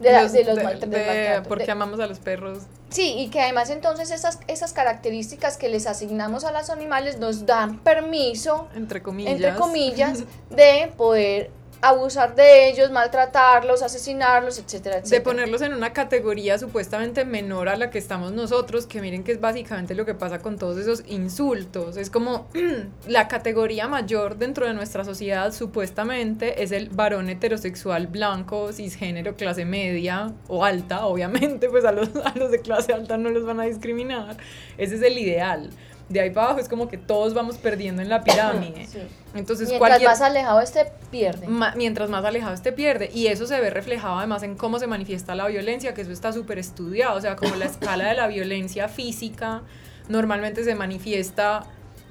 de, 0.00 0.22
los 0.22 0.32
de- 0.32 0.62
maltrato, 0.62 1.48
porque 1.48 1.70
amamos 1.70 2.00
a 2.00 2.06
los 2.06 2.18
perros. 2.18 2.58
Sí, 2.90 3.14
y 3.18 3.28
que 3.28 3.40
además 3.40 3.68
entonces 3.70 4.10
esas, 4.10 4.38
esas 4.46 4.72
características 4.72 5.56
que 5.58 5.68
les 5.68 5.86
asignamos 5.86 6.44
a 6.44 6.52
los 6.52 6.70
animales 6.70 7.18
nos 7.18 7.44
dan 7.44 7.78
permiso, 7.80 8.68
Entre 8.74 9.02
comillas. 9.02 9.34
entre 9.34 9.54
comillas, 9.54 10.24
de 10.50 10.92
poder 10.96 11.50
abusar 11.80 12.34
de 12.34 12.68
ellos, 12.68 12.90
maltratarlos, 12.90 13.82
asesinarlos, 13.82 14.58
etcétera, 14.58 14.98
etcétera. 14.98 15.18
de 15.18 15.24
ponerlos 15.24 15.62
en 15.62 15.74
una 15.74 15.92
categoría 15.92 16.58
supuestamente 16.58 17.24
menor 17.24 17.68
a 17.68 17.76
la 17.76 17.90
que 17.90 17.98
estamos 17.98 18.32
nosotros, 18.32 18.86
que 18.86 19.00
miren 19.00 19.24
que 19.24 19.32
es 19.32 19.40
básicamente 19.40 19.94
lo 19.94 20.04
que 20.04 20.14
pasa 20.14 20.40
con 20.40 20.58
todos 20.58 20.78
esos 20.78 21.04
insultos. 21.06 21.96
Es 21.96 22.10
como 22.10 22.48
la 23.06 23.28
categoría 23.28 23.88
mayor 23.88 24.36
dentro 24.38 24.66
de 24.66 24.74
nuestra 24.74 25.04
sociedad 25.04 25.52
supuestamente 25.52 26.62
es 26.62 26.72
el 26.72 26.88
varón 26.90 27.28
heterosexual 27.28 28.06
blanco, 28.06 28.72
cisgénero, 28.72 29.36
clase 29.36 29.64
media 29.64 30.32
o 30.48 30.64
alta, 30.64 31.06
obviamente, 31.06 31.68
pues 31.68 31.84
a 31.84 31.92
los, 31.92 32.08
a 32.24 32.32
los 32.36 32.50
de 32.50 32.60
clase 32.60 32.92
alta 32.92 33.16
no 33.16 33.30
los 33.30 33.44
van 33.44 33.60
a 33.60 33.64
discriminar. 33.64 34.36
Ese 34.76 34.96
es 34.96 35.02
el 35.02 35.18
ideal. 35.18 35.70
De 36.08 36.20
ahí 36.20 36.30
para 36.30 36.46
abajo 36.46 36.60
es 36.60 36.68
como 36.68 36.88
que 36.88 36.96
todos 36.96 37.34
vamos 37.34 37.58
perdiendo 37.58 38.00
en 38.02 38.08
la 38.08 38.22
pirámide. 38.24 38.86
Sí. 38.92 38.98
Entonces 39.34 39.68
Mientras 39.68 39.78
cualquier... 39.90 40.08
más 40.10 40.20
alejado 40.22 40.60
este, 40.60 40.86
pierde. 41.10 41.46
Ma- 41.48 41.74
mientras 41.76 42.08
más 42.08 42.24
alejado 42.24 42.54
este 42.54 42.72
pierde 42.72 43.10
y 43.12 43.26
eso 43.26 43.46
se 43.46 43.60
ve 43.60 43.68
reflejado 43.68 44.16
además 44.18 44.42
en 44.42 44.54
cómo 44.56 44.78
se 44.78 44.86
manifiesta 44.86 45.34
la 45.34 45.46
violencia 45.48 45.92
que 45.92 46.00
eso 46.00 46.10
está 46.12 46.32
súper 46.32 46.58
estudiado 46.58 47.14
o 47.16 47.20
sea 47.20 47.36
como 47.36 47.54
la 47.56 47.66
escala 47.66 48.08
de 48.08 48.14
la 48.14 48.26
violencia 48.26 48.88
física 48.88 49.60
normalmente 50.08 50.64
se 50.64 50.74
manifiesta 50.74 51.64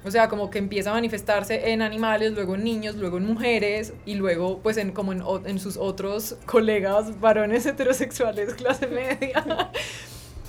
o 0.04 0.12
sea 0.12 0.28
como 0.28 0.48
que 0.48 0.58
empieza 0.60 0.90
a 0.90 0.92
manifestarse 0.92 1.72
en 1.72 1.82
animales 1.82 2.32
luego 2.32 2.54
en 2.54 2.62
niños 2.62 2.94
luego 2.94 3.18
en 3.18 3.26
mujeres 3.26 3.92
y 4.06 4.14
luego 4.14 4.60
pues 4.60 4.76
en 4.76 4.92
como 4.92 5.12
en 5.12 5.58
sus 5.58 5.76
otros 5.76 6.36
colegas 6.46 7.18
varones 7.18 7.66
heterosexuales 7.72 8.54
clase 8.54 8.86
media 8.86 9.70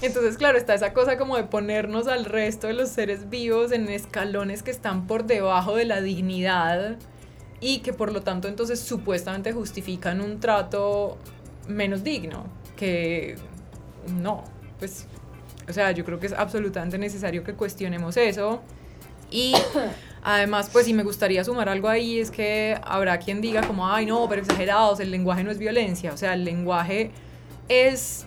entonces, 0.02 0.38
claro, 0.38 0.58
está 0.58 0.74
esa 0.74 0.94
cosa 0.94 1.18
como 1.18 1.36
de 1.36 1.44
ponernos 1.44 2.08
al 2.08 2.26
resto 2.26 2.68
de 2.68 2.74
los 2.74 2.90
seres 2.90 3.30
vivos 3.30 3.72
en 3.72 3.90
escalones 3.90 4.64
que 4.64 4.72
están 4.72 5.08
por 5.08 5.26
debajo 5.26 5.76
de 5.76 5.86
la 5.86 6.02
dignidad 6.02 6.98
y 7.60 7.80
que 7.80 7.92
por 7.92 8.14
lo 8.14 8.22
tanto 8.22 8.48
entonces 8.48 8.80
supuestamente 8.80 9.52
justifican 9.52 10.22
un 10.22 10.40
trato 10.40 11.18
menos 11.68 12.04
digno, 12.04 12.46
que 12.78 13.36
no, 14.22 14.44
pues, 14.80 15.06
o 15.68 15.74
sea, 15.74 15.92
yo 15.92 16.06
creo 16.06 16.20
que 16.20 16.28
es 16.28 16.34
absolutamente 16.34 16.98
necesario 16.98 17.44
que 17.44 17.54
cuestionemos 17.54 18.18
eso. 18.18 18.62
Y 19.30 19.54
además, 20.24 20.70
pues, 20.72 20.86
si 20.86 20.94
me 20.94 21.04
gustaría 21.04 21.44
sumar 21.44 21.70
algo 21.70 21.88
ahí, 21.88 22.20
es 22.20 22.32
que 22.32 22.80
habrá 22.84 23.20
quien 23.20 23.42
diga 23.42 23.62
como, 23.62 23.88
ay, 23.88 24.06
no, 24.06 24.28
pero 24.28 24.42
exagerados, 24.42 25.00
el 25.00 25.12
lenguaje 25.12 25.44
no 25.44 25.52
es 25.52 25.60
violencia, 25.60 26.14
o 26.14 26.18
sea, 26.18 26.34
el 26.34 26.46
lenguaje 26.46 27.12
es 27.68 28.26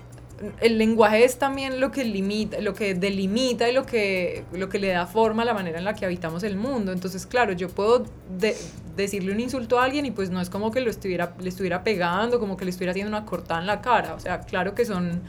el 0.60 0.78
lenguaje 0.78 1.24
es 1.24 1.38
también 1.38 1.80
lo 1.80 1.90
que 1.90 2.04
limita, 2.04 2.60
lo 2.60 2.74
que 2.74 2.94
delimita 2.94 3.68
y 3.68 3.72
lo 3.72 3.86
que, 3.86 4.44
lo 4.52 4.68
que 4.68 4.78
le 4.78 4.88
da 4.88 5.06
forma 5.06 5.42
a 5.42 5.44
la 5.44 5.54
manera 5.54 5.78
en 5.78 5.84
la 5.84 5.94
que 5.94 6.04
habitamos 6.04 6.42
el 6.42 6.56
mundo. 6.56 6.92
Entonces, 6.92 7.26
claro, 7.26 7.52
yo 7.52 7.68
puedo 7.68 8.04
de- 8.38 8.56
decirle 8.96 9.32
un 9.32 9.40
insulto 9.40 9.78
a 9.78 9.84
alguien 9.84 10.04
y 10.06 10.10
pues 10.10 10.30
no 10.30 10.40
es 10.40 10.50
como 10.50 10.70
que 10.70 10.80
lo 10.80 10.90
estuviera, 10.90 11.34
le 11.40 11.48
estuviera 11.48 11.82
pegando, 11.84 12.38
como 12.40 12.56
que 12.56 12.64
le 12.64 12.70
estuviera 12.70 12.90
haciendo 12.90 13.08
una 13.16 13.24
cortada 13.24 13.60
en 13.60 13.66
la 13.66 13.80
cara. 13.80 14.14
O 14.14 14.20
sea, 14.20 14.40
claro 14.40 14.74
que 14.74 14.84
son 14.84 15.22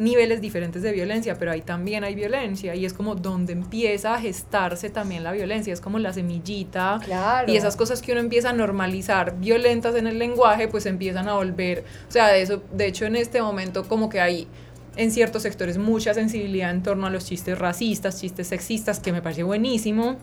niveles 0.00 0.40
diferentes 0.40 0.82
de 0.82 0.92
violencia, 0.92 1.36
pero 1.38 1.52
ahí 1.52 1.60
también 1.60 2.04
hay 2.04 2.14
violencia 2.14 2.74
y 2.74 2.84
es 2.86 2.92
como 2.94 3.14
donde 3.14 3.52
empieza 3.52 4.14
a 4.14 4.20
gestarse 4.20 4.90
también 4.90 5.22
la 5.22 5.30
violencia, 5.32 5.72
es 5.72 5.80
como 5.80 5.98
la 5.98 6.12
semillita 6.12 6.98
Claro. 7.04 7.52
y 7.52 7.56
esas 7.56 7.76
cosas 7.76 8.00
que 8.02 8.12
uno 8.12 8.20
empieza 8.20 8.50
a 8.50 8.52
normalizar 8.52 9.36
violentas 9.38 9.94
en 9.94 10.06
el 10.06 10.18
lenguaje, 10.18 10.68
pues 10.68 10.86
empiezan 10.86 11.28
a 11.28 11.34
volver, 11.34 11.84
o 12.08 12.10
sea, 12.10 12.28
de 12.28 12.42
eso, 12.42 12.62
de 12.72 12.86
hecho 12.86 13.04
en 13.04 13.14
este 13.14 13.42
momento 13.42 13.84
como 13.86 14.08
que 14.08 14.20
hay 14.20 14.48
en 14.96 15.10
ciertos 15.10 15.42
sectores 15.42 15.78
mucha 15.78 16.14
sensibilidad 16.14 16.70
en 16.70 16.82
torno 16.82 17.06
a 17.06 17.10
los 17.10 17.24
chistes 17.26 17.58
racistas, 17.58 18.20
chistes 18.20 18.48
sexistas, 18.48 18.98
que 19.00 19.12
me 19.12 19.22
parece 19.22 19.42
buenísimo. 19.44 20.16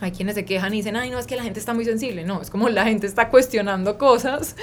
Hay 0.00 0.10
quienes 0.10 0.34
se 0.34 0.44
quejan 0.44 0.74
y 0.74 0.78
dicen, 0.78 0.96
ay, 0.96 1.10
no, 1.10 1.18
es 1.20 1.26
que 1.28 1.36
la 1.36 1.44
gente 1.44 1.60
está 1.60 1.74
muy 1.74 1.84
sensible. 1.84 2.24
No, 2.24 2.42
es 2.42 2.50
como 2.50 2.68
la 2.68 2.84
gente 2.84 3.06
está 3.06 3.28
cuestionando 3.28 3.98
cosas 3.98 4.56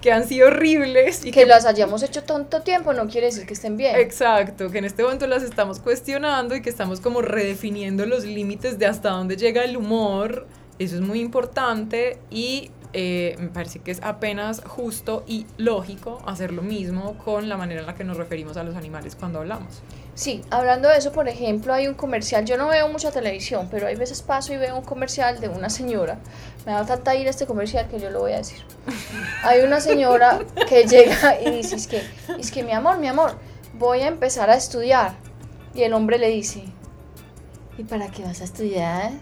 que 0.00 0.12
han 0.12 0.26
sido 0.26 0.48
horribles 0.48 1.24
y 1.24 1.30
que 1.32 1.44
las 1.44 1.66
hayamos 1.66 2.02
hecho 2.02 2.22
tanto 2.22 2.62
tiempo 2.62 2.92
no 2.92 3.08
quiere 3.08 3.26
decir 3.26 3.46
que 3.46 3.54
estén 3.54 3.76
bien. 3.76 3.96
Exacto, 3.96 4.70
que 4.70 4.78
en 4.78 4.84
este 4.84 5.02
momento 5.02 5.26
las 5.26 5.42
estamos 5.42 5.80
cuestionando 5.80 6.54
y 6.54 6.62
que 6.62 6.70
estamos 6.70 7.00
como 7.00 7.22
redefiniendo 7.22 8.06
los 8.06 8.24
límites 8.24 8.78
de 8.78 8.86
hasta 8.86 9.10
dónde 9.10 9.36
llega 9.36 9.64
el 9.64 9.76
humor. 9.76 10.46
Eso 10.78 10.94
es 10.94 11.00
muy 11.00 11.20
importante 11.20 12.18
y 12.30 12.70
eh, 12.92 13.36
me 13.38 13.48
parece 13.48 13.80
que 13.80 13.90
es 13.90 14.00
apenas 14.02 14.62
justo 14.64 15.22
y 15.26 15.46
lógico 15.58 16.22
hacer 16.24 16.52
lo 16.52 16.62
mismo 16.62 17.18
con 17.18 17.48
la 17.48 17.56
manera 17.56 17.80
en 17.80 17.86
la 17.86 17.94
que 17.94 18.04
nos 18.04 18.16
referimos 18.16 18.56
a 18.56 18.62
los 18.62 18.76
animales 18.76 19.14
cuando 19.14 19.40
hablamos. 19.40 19.82
Sí, 20.14 20.42
hablando 20.50 20.88
de 20.88 20.96
eso, 20.96 21.12
por 21.12 21.28
ejemplo, 21.28 21.72
hay 21.72 21.86
un 21.86 21.94
comercial, 21.94 22.44
yo 22.44 22.56
no 22.56 22.68
veo 22.68 22.88
mucha 22.88 23.12
televisión, 23.12 23.68
pero 23.70 23.86
hay 23.86 23.94
veces 23.94 24.22
paso 24.22 24.52
y 24.52 24.56
veo 24.56 24.76
un 24.76 24.84
comercial 24.84 25.38
de 25.38 25.48
una 25.48 25.70
señora. 25.70 26.18
Me 26.68 26.74
da 26.74 26.84
tanta 26.84 27.14
ira 27.14 27.30
este 27.30 27.46
comercial 27.46 27.88
que 27.88 27.98
yo 27.98 28.10
lo 28.10 28.20
voy 28.20 28.32
a 28.32 28.36
decir. 28.36 28.58
Hay 29.42 29.62
una 29.62 29.80
señora 29.80 30.40
que 30.68 30.84
llega 30.84 31.40
y 31.40 31.50
dice, 31.50 31.76
es 31.76 31.86
que, 31.86 32.02
es 32.38 32.50
que 32.50 32.62
mi 32.62 32.72
amor, 32.72 32.98
mi 32.98 33.06
amor, 33.08 33.38
voy 33.78 34.00
a 34.00 34.08
empezar 34.08 34.50
a 34.50 34.54
estudiar. 34.54 35.14
Y 35.74 35.84
el 35.84 35.94
hombre 35.94 36.18
le 36.18 36.28
dice, 36.28 36.64
¿y 37.78 37.84
para 37.84 38.08
qué 38.08 38.22
vas 38.22 38.42
a 38.42 38.44
estudiar? 38.44 39.12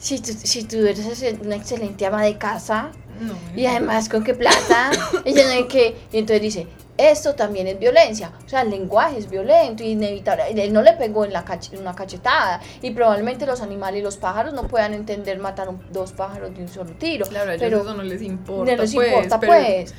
Si 0.00 0.18
tú, 0.18 0.32
si 0.32 0.64
tú 0.64 0.78
eres 0.78 1.24
una 1.40 1.54
excelente 1.54 2.04
ama 2.06 2.24
de 2.24 2.36
casa, 2.38 2.90
No, 3.20 3.34
y 3.54 3.66
además, 3.66 4.08
¿con 4.08 4.24
qué 4.24 4.34
plata? 4.34 4.90
Yo 5.24 5.44
no 5.44 5.48
sé 5.48 5.68
qué. 5.68 5.96
y 6.10 6.18
entonces 6.18 6.42
dice, 6.42 6.66
esto 6.96 7.34
también 7.34 7.66
es 7.66 7.78
violencia. 7.78 8.32
O 8.44 8.48
sea, 8.48 8.62
el 8.62 8.70
lenguaje 8.70 9.18
es 9.18 9.28
violento, 9.30 9.82
inevitable. 9.82 10.44
Él 10.50 10.72
no 10.72 10.82
le 10.82 10.92
pegó 10.92 11.24
en 11.24 11.32
la 11.32 11.44
cach- 11.44 11.76
una 11.78 11.94
cachetada. 11.94 12.60
Y 12.82 12.90
probablemente 12.90 13.46
los 13.46 13.60
animales 13.62 14.00
y 14.00 14.02
los 14.02 14.16
pájaros 14.18 14.52
no 14.52 14.68
puedan 14.68 14.92
entender 14.94 15.38
matar 15.38 15.68
un- 15.68 15.82
dos 15.90 16.12
pájaros 16.12 16.54
de 16.54 16.62
un 16.62 16.68
solo 16.68 16.90
tiro. 16.92 17.26
Claro, 17.26 17.52
pero 17.58 17.80
eso 17.80 17.94
no 17.94 18.02
les 18.02 18.22
importa. 18.22 18.72
no 18.76 18.82
les 18.82 18.94
pues, 18.94 19.08
importa, 19.08 19.40
pero- 19.40 19.52
pues. 19.52 19.94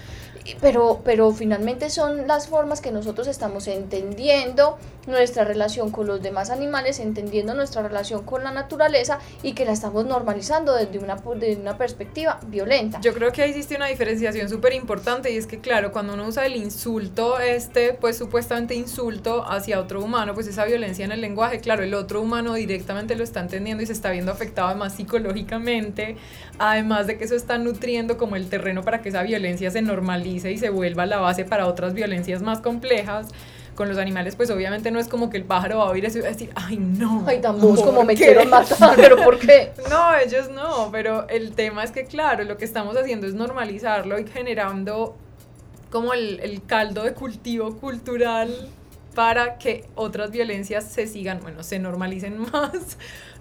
Pero, 0.60 1.02
pero 1.04 1.32
finalmente 1.32 1.90
son 1.90 2.28
las 2.28 2.48
formas 2.48 2.82
que 2.82 2.92
nosotros 2.92 3.28
estamos 3.28 3.68
entendiendo 3.68 4.78
nuestra 5.08 5.44
relación 5.44 5.92
con 5.92 6.08
los 6.08 6.22
demás 6.22 6.50
animales, 6.50 7.00
entendiendo 7.00 7.54
nuestra 7.54 7.82
relación 7.82 8.24
con 8.24 8.44
la 8.44 8.52
naturaleza 8.52 9.20
y 9.42 9.54
que 9.54 9.66
la 9.66 9.74
estamos 9.74 10.06
normalizando 10.06 10.74
desde 10.76 11.00
una, 11.00 11.16
desde 11.36 11.62
una 11.62 11.78
perspectiva 11.78 12.40
violenta. 12.48 13.02
Yo 13.02 13.14
creo 13.14 13.32
que 13.32 13.42
ahí 13.42 13.50
existe 13.50 13.76
una 13.76 13.88
diferenciación 13.88 14.50
súper 14.50 14.74
importante 14.74 15.32
y 15.32 15.38
es 15.38 15.46
que, 15.46 15.60
claro, 15.60 15.92
cuando 15.92 16.14
uno 16.14 16.28
usa 16.28 16.46
el 16.46 16.56
insulto, 16.56 17.40
este, 17.40 17.94
pues 17.94 18.18
supuestamente 18.18 18.76
insulto 18.76 19.46
hacia 19.46 19.80
otro 19.80 20.02
humano, 20.02 20.34
pues 20.34 20.48
esa 20.48 20.66
violencia 20.66 21.04
en 21.04 21.12
el 21.12 21.22
lenguaje, 21.22 21.60
claro, 21.60 21.84
el 21.84 21.94
otro 21.94 22.22
humano 22.22 22.54
directamente 22.54 23.16
lo 23.16 23.24
está 23.24 23.42
entendiendo 23.42 23.84
y 23.84 23.86
se 23.86 23.94
está 23.94 24.10
viendo 24.12 24.32
afectado 24.32 24.70
además 24.70 24.94
psicológicamente, 24.96 26.18
además 26.60 27.08
de 27.08 27.18
que 27.18 27.26
eso 27.26 27.36
está 27.36 27.58
nutriendo 27.58 28.18
como 28.18 28.36
el 28.36 28.50
terreno 28.50 28.84
para 28.84 29.02
que 29.02 29.10
esa 29.10 29.24
violencia 29.24 29.70
se 29.70 29.82
normalice 29.82 30.33
y 30.34 30.58
se 30.58 30.70
vuelva 30.70 31.06
la 31.06 31.18
base 31.18 31.46
para 31.46 31.68
otras 31.68 31.94
violencias 31.94 32.42
más 32.42 32.60
complejas. 32.62 33.28
Con 33.76 33.90
los 33.90 33.98
animales, 33.98 34.36
pues 34.36 34.52
obviamente 34.52 34.92
no 34.92 35.00
es 35.00 35.08
como 35.08 35.32
que 35.32 35.38
el 35.38 35.46
pájaro 35.46 35.80
va 35.80 35.86
a 35.86 35.90
oír 35.90 36.06
eso 36.06 36.20
y 36.20 36.22
va 36.22 36.28
a 36.28 36.32
decir, 36.32 36.52
ay 36.54 36.78
no. 36.78 37.24
Ay, 37.26 37.42
tan 37.42 37.60
bobos 37.60 37.82
como 37.82 37.98
¿por 37.98 38.06
me 38.06 38.14
qué?". 38.16 38.26
quieren 38.26 38.48
matar, 38.52 38.96
pero 38.96 39.18
¿por 39.24 39.40
qué? 39.40 39.72
No, 39.90 40.16
ellos 40.16 40.50
no, 40.52 40.90
pero 40.92 41.28
el 41.28 41.54
tema 41.54 41.84
es 41.84 41.90
que, 41.90 42.06
claro, 42.06 42.44
lo 42.44 42.58
que 42.58 42.66
estamos 42.66 42.96
haciendo 42.96 43.26
es 43.26 43.34
normalizarlo 43.34 44.20
y 44.20 44.28
generando 44.28 45.16
como 45.90 46.14
el, 46.14 46.40
el 46.42 46.64
caldo 46.64 47.02
de 47.02 47.14
cultivo 47.16 47.78
cultural 47.78 48.54
para 49.16 49.58
que 49.58 49.86
otras 49.96 50.30
violencias 50.30 50.84
se 50.86 51.08
sigan, 51.08 51.40
bueno, 51.42 51.64
se 51.64 51.80
normalicen 51.80 52.38
más 52.54 52.98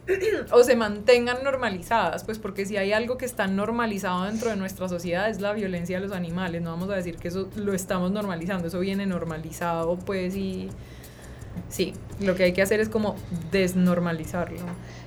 o 0.53 0.63
se 0.65 0.77
mantengan 0.77 1.45
normalizadas, 1.45 2.25
pues 2.25 2.39
porque 2.39 2.67
si 2.67 2.77
hay 2.77 2.93
algo 2.93 3.19
que 3.19 3.25
está 3.25 3.47
normalizado 3.47 4.25
dentro 4.25 4.51
de 4.51 4.57
nuestra 4.57 4.89
sociedad 4.89 5.29
es 5.31 5.41
la 5.41 5.53
violencia 5.53 6.01
de 6.01 6.07
los 6.07 6.17
animales, 6.17 6.61
no 6.63 6.71
vamos 6.71 6.91
a 6.91 6.95
decir 6.95 7.17
que 7.17 7.29
eso 7.29 7.49
lo 7.57 7.73
estamos 7.73 8.11
normalizando, 8.11 8.69
eso 8.69 8.81
viene 8.81 9.07
normalizado, 9.07 9.97
pues 9.97 10.35
y 10.35 10.69
sí, 11.69 11.95
lo 12.21 12.35
que 12.35 12.45
hay 12.45 12.53
que 12.53 12.63
hacer 12.63 12.81
es 12.81 12.89
como 12.89 13.17
desnormalizarlo. 13.51 14.59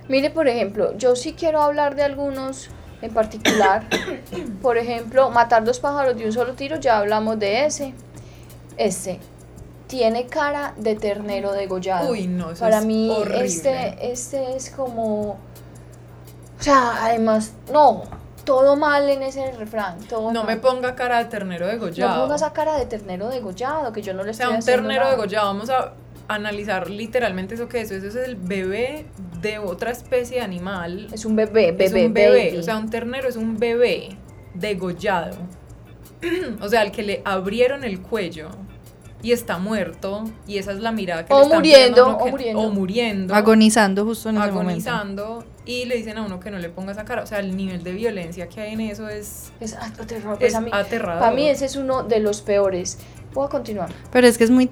Mire, 0.07 0.29
por 0.29 0.47
ejemplo, 0.47 0.97
yo 0.97 1.15
sí 1.15 1.33
quiero 1.33 1.61
hablar 1.61 1.95
de 1.95 2.03
algunos 2.03 2.69
en 3.01 3.13
particular. 3.13 3.85
Por 4.61 4.77
ejemplo, 4.77 5.29
matar 5.29 5.63
dos 5.63 5.79
pájaros 5.79 6.17
de 6.17 6.25
un 6.25 6.31
solo 6.31 6.53
tiro, 6.53 6.79
ya 6.79 6.99
hablamos 6.99 7.39
de 7.39 7.65
ese. 7.65 7.93
Este 8.77 9.19
tiene 9.87 10.25
cara 10.27 10.73
de 10.77 10.95
ternero 10.95 11.51
degollado. 11.51 12.09
Uy, 12.11 12.27
no, 12.27 12.51
eso 12.51 12.59
Para 12.61 12.79
es 12.79 12.85
mí, 12.85 13.09
horrible. 13.09 13.45
este, 13.45 14.11
este 14.11 14.55
es 14.55 14.69
como. 14.71 15.37
O 16.59 16.63
sea, 16.63 17.05
además, 17.05 17.53
no, 17.71 18.03
todo 18.45 18.75
mal 18.75 19.09
en 19.09 19.23
ese 19.23 19.51
refrán. 19.51 19.99
Todo 20.07 20.31
No 20.31 20.43
mal. 20.43 20.55
me 20.55 20.61
ponga 20.61 20.95
cara 20.95 21.19
de 21.19 21.25
ternero 21.25 21.65
No 21.65 21.71
degollado. 21.71 22.21
ponga 22.23 22.35
esa 22.35 22.53
cara 22.53 22.77
de 22.77 22.85
ternero 22.85 23.29
degollado, 23.29 23.91
que 23.91 24.01
yo 24.01 24.13
no 24.13 24.23
le 24.23 24.29
o 24.29 24.31
estoy 24.31 24.47
sea, 24.47 24.55
un 24.55 24.63
ternero 24.63 25.01
nada. 25.01 25.11
degollado, 25.11 25.47
vamos 25.47 25.69
a 25.69 25.93
analizar 26.27 26.89
literalmente 26.89 27.55
eso 27.55 27.67
que 27.67 27.81
es. 27.81 27.91
Eso 27.91 28.07
es 28.07 28.15
el 28.15 28.35
bebé 28.35 29.05
de 29.41 29.59
otra 29.59 29.91
especie 29.91 30.37
de 30.37 30.43
animal. 30.43 31.07
Es 31.11 31.25
un 31.25 31.35
bebé, 31.35 31.71
bebé, 31.71 31.85
es 31.85 31.93
un 31.93 32.13
bebé. 32.13 32.45
baby. 32.47 32.57
O 32.57 32.63
sea, 32.63 32.77
un 32.77 32.89
ternero 32.89 33.27
es 33.27 33.35
un 33.35 33.57
bebé 33.59 34.17
degollado. 34.55 35.37
o 36.61 36.69
sea, 36.69 36.81
al 36.81 36.91
que 36.91 37.03
le 37.03 37.21
abrieron 37.25 37.83
el 37.83 38.01
cuello 38.01 38.49
y 39.23 39.31
está 39.31 39.57
muerto. 39.57 40.25
Y 40.47 40.57
esa 40.57 40.71
es 40.71 40.79
la 40.79 40.91
mirada 40.91 41.25
que 41.25 41.33
O 41.33 41.37
le 41.37 41.43
están 41.43 41.59
muriendo, 41.59 42.03
a 42.03 42.07
uno 42.07 42.17
o 42.17 42.25
que- 42.25 42.31
muriendo. 42.31 42.61
O 42.61 42.69
muriendo. 42.71 43.33
Agonizando 43.35 44.05
justo 44.05 44.29
en 44.29 44.37
ese 44.37 44.51
momento. 44.51 44.89
agonizando. 44.89 45.45
Y 45.65 45.85
le 45.85 45.95
dicen 45.97 46.17
a 46.19 46.21
uno 46.21 46.39
que 46.39 46.51
no 46.51 46.59
le 46.59 46.69
ponga 46.69 46.91
esa 46.91 47.05
cara. 47.05 47.23
O 47.23 47.25
sea, 47.25 47.39
el 47.39 47.55
nivel 47.57 47.83
de 47.83 47.93
violencia 47.93 48.47
que 48.47 48.61
hay 48.61 48.73
en 48.73 48.81
eso 48.81 49.09
es, 49.09 49.51
Es 49.59 49.73
aterrador. 49.73 50.37
Pues 50.37 50.49
es 50.51 50.55
a 50.55 50.61
mí, 50.61 50.69
aterrador. 50.71 51.19
Para 51.21 51.35
mí 51.35 51.47
ese 51.47 51.65
es 51.65 51.75
uno 51.75 52.03
de 52.03 52.19
los 52.19 52.41
peores. 52.41 52.99
Puedo 53.33 53.49
continuar. 53.49 53.89
Pero 54.11 54.27
es 54.27 54.37
que 54.37 54.43
es 54.45 54.51
muy, 54.51 54.69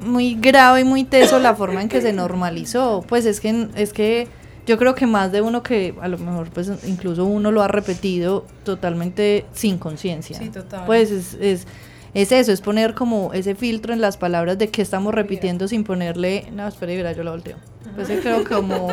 muy 0.00 0.34
grave 0.36 0.80
y 0.80 0.84
muy 0.84 1.04
teso 1.04 1.38
la 1.40 1.54
forma 1.54 1.82
en 1.82 1.88
que 1.88 2.00
se 2.00 2.12
normalizó. 2.12 3.04
Pues 3.08 3.26
es 3.26 3.40
que, 3.40 3.68
es 3.74 3.92
que 3.92 4.28
yo 4.66 4.78
creo 4.78 4.94
que 4.94 5.06
más 5.06 5.32
de 5.32 5.42
uno 5.42 5.62
que 5.62 5.94
a 6.00 6.08
lo 6.08 6.16
mejor 6.18 6.48
pues 6.50 6.70
incluso 6.86 7.24
uno 7.26 7.50
lo 7.52 7.62
ha 7.62 7.68
repetido 7.68 8.46
totalmente 8.64 9.44
sin 9.52 9.76
conciencia. 9.78 10.38
Sí, 10.38 10.48
total. 10.50 10.84
Pues 10.86 11.10
es, 11.10 11.34
es, 11.40 11.66
es 12.14 12.32
eso, 12.32 12.52
es 12.52 12.60
poner 12.60 12.94
como 12.94 13.32
ese 13.32 13.54
filtro 13.54 13.92
en 13.92 14.00
las 14.00 14.16
palabras 14.16 14.58
de 14.58 14.68
qué 14.68 14.82
estamos 14.82 15.14
repitiendo 15.14 15.68
sin 15.68 15.84
ponerle, 15.84 16.46
no, 16.52 16.66
espera, 16.66 17.12
yo 17.12 17.22
lo 17.22 17.32
volteo. 17.32 17.56
Pues 17.94 18.08
yo 18.08 18.20
creo 18.20 18.44
como, 18.44 18.88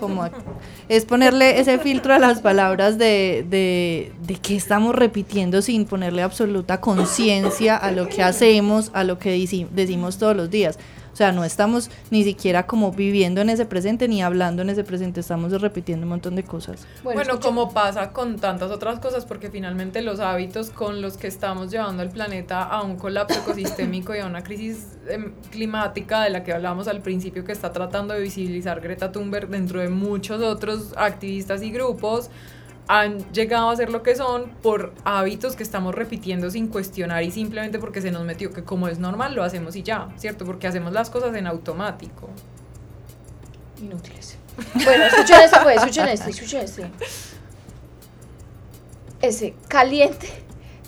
como 0.00 0.28
es 0.88 1.04
ponerle 1.04 1.60
ese 1.60 1.78
filtro 1.78 2.14
a 2.14 2.18
las 2.18 2.40
palabras 2.40 2.98
de, 2.98 3.46
de, 3.48 4.12
de 4.22 4.34
qué 4.36 4.56
estamos 4.56 4.94
repitiendo 4.94 5.62
sin 5.62 5.84
ponerle 5.84 6.22
absoluta 6.22 6.80
conciencia 6.80 7.76
a 7.76 7.92
lo 7.92 8.08
que 8.08 8.22
hacemos, 8.22 8.90
a 8.94 9.04
lo 9.04 9.18
que 9.18 9.30
decimos 9.74 10.18
todos 10.18 10.36
los 10.36 10.50
días. 10.50 10.78
O 11.12 11.16
sea, 11.16 11.30
no 11.30 11.44
estamos 11.44 11.90
ni 12.10 12.24
siquiera 12.24 12.66
como 12.66 12.90
viviendo 12.90 13.42
en 13.42 13.50
ese 13.50 13.66
presente 13.66 14.08
ni 14.08 14.22
hablando 14.22 14.62
en 14.62 14.70
ese 14.70 14.82
presente, 14.82 15.20
estamos 15.20 15.52
repitiendo 15.60 16.04
un 16.04 16.10
montón 16.10 16.34
de 16.34 16.42
cosas. 16.42 16.86
Bueno, 17.04 17.38
como 17.38 17.72
pasa 17.72 18.12
con 18.12 18.38
tantas 18.38 18.70
otras 18.70 18.98
cosas, 18.98 19.26
porque 19.26 19.50
finalmente 19.50 20.00
los 20.00 20.20
hábitos 20.20 20.70
con 20.70 21.02
los 21.02 21.18
que 21.18 21.26
estamos 21.26 21.70
llevando 21.70 22.02
al 22.02 22.08
planeta 22.08 22.62
a 22.62 22.82
un 22.82 22.96
colapso 22.96 23.40
ecosistémico 23.40 24.14
y 24.14 24.20
a 24.20 24.26
una 24.26 24.42
crisis 24.42 24.86
em, 25.06 25.34
climática 25.50 26.22
de 26.22 26.30
la 26.30 26.42
que 26.44 26.52
hablábamos 26.54 26.88
al 26.88 27.02
principio, 27.02 27.44
que 27.44 27.52
está 27.52 27.72
tratando 27.72 28.14
de 28.14 28.20
visibilizar 28.22 28.80
Greta 28.80 29.12
Thunberg 29.12 29.48
dentro 29.48 29.80
de 29.80 29.88
muchos 29.88 30.40
otros 30.42 30.94
activistas 30.96 31.62
y 31.62 31.70
grupos, 31.70 32.30
han 32.88 33.18
llegado 33.32 33.70
a 33.70 33.76
ser 33.76 33.90
lo 33.90 34.02
que 34.02 34.16
son 34.16 34.50
por 34.62 34.92
hábitos 35.04 35.56
que 35.56 35.62
estamos 35.62 35.94
repitiendo 35.94 36.50
sin 36.50 36.68
cuestionar 36.68 37.22
y 37.22 37.30
simplemente 37.30 37.78
porque 37.78 38.00
se 38.00 38.10
nos 38.10 38.24
metió 38.24 38.52
que 38.52 38.64
como 38.64 38.88
es 38.88 38.98
normal 38.98 39.34
lo 39.34 39.44
hacemos 39.44 39.76
y 39.76 39.82
ya, 39.82 40.08
¿cierto? 40.16 40.44
Porque 40.44 40.66
hacemos 40.66 40.92
las 40.92 41.08
cosas 41.08 41.34
en 41.36 41.46
automático. 41.46 42.28
Inútiles. 43.80 44.36
Bueno, 44.74 45.04
escuchen 45.04 45.40
este, 45.40 45.60
pues, 45.62 45.76
escuchen 45.76 46.08
este, 46.08 46.30
escuchen 46.30 46.60
este. 46.60 46.90
Ese, 49.20 49.54
caliente 49.68 50.28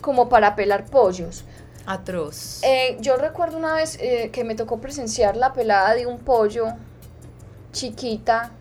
como 0.01 0.28
para 0.28 0.55
pelar 0.55 0.87
pollos. 0.87 1.45
Atroz. 1.87 2.62
Eh, 2.62 2.97
yo 3.01 3.16
recuerdo 3.16 3.59
una 3.59 3.74
vez 3.74 3.99
eh, 4.01 4.30
que 4.32 4.45
me 4.45 4.55
tocó 4.55 4.80
presenciar 4.80 5.37
la 5.37 5.53
pelada 5.53 5.95
de 5.95 6.07
un 6.07 6.18
pollo 6.18 6.66
chiquita 7.75 8.53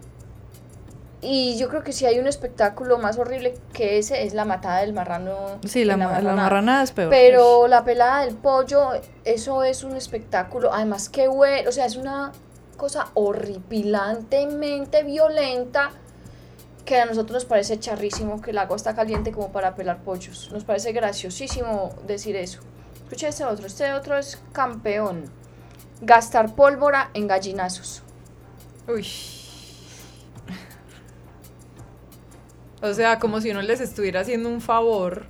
Y 1.22 1.57
yo 1.57 1.70
creo 1.70 1.84
que 1.84 1.93
si 1.93 2.05
hay 2.05 2.20
un 2.20 2.28
espectáculo 2.28 2.97
más 2.97 3.18
horrible 3.18 3.53
que 3.72 3.97
ese 3.97 4.24
es 4.26 4.34
la 4.34 4.43
matada 4.43 4.80
del 4.82 4.91
marrano. 4.91 5.59
Sí, 5.66 5.86
la, 5.86 5.95
la 5.95 6.36
marranada. 6.36 6.84
es 6.84 6.91
peor. 6.91 7.09
Pero 7.09 7.70
la 7.70 7.86
pelada 7.86 8.26
del 8.26 8.36
pollo, 8.36 8.89
eso 9.24 9.64
es 9.64 9.86
un 9.86 9.95
espectáculo. 9.95 10.74
Además, 10.74 11.07
qué 11.07 11.30
bueno. 11.30 11.70
O 11.70 11.72
sea, 11.72 11.86
es 11.86 11.95
una 11.95 12.34
cosa 12.76 13.07
horripilantemente 13.14 15.03
violenta 15.03 15.91
que 16.84 16.99
a 16.99 17.05
nosotros 17.05 17.36
nos 17.36 17.45
parece 17.45 17.80
charrísimo 17.80 18.41
que 18.41 18.51
el 18.51 18.57
agua 18.57 18.76
está 18.76 18.93
caliente 18.93 19.32
como 19.32 19.53
para 19.53 19.76
pelar 19.76 19.99
pollos. 20.03 20.49
Nos 20.51 20.66
parece 20.66 20.91
graciosísimo 20.91 21.95
decir 22.05 22.36
eso. 22.36 22.59
Escucha 22.95 23.30
este 23.30 23.45
otro. 23.45 23.66
Este 23.66 23.93
otro 23.93 24.18
es 24.18 24.41
campeón. 24.51 25.24
Gastar 26.01 26.53
pólvora 26.53 27.11
en 27.14 27.28
gallinazos. 27.28 28.02
Uy. 28.88 29.07
O 32.81 32.93
sea, 32.93 33.17
como 33.17 33.39
si 33.39 33.49
uno 33.51 33.61
les 33.61 33.79
estuviera 33.79 34.19
haciendo 34.21 34.49
un 34.49 34.59
favor. 34.59 35.25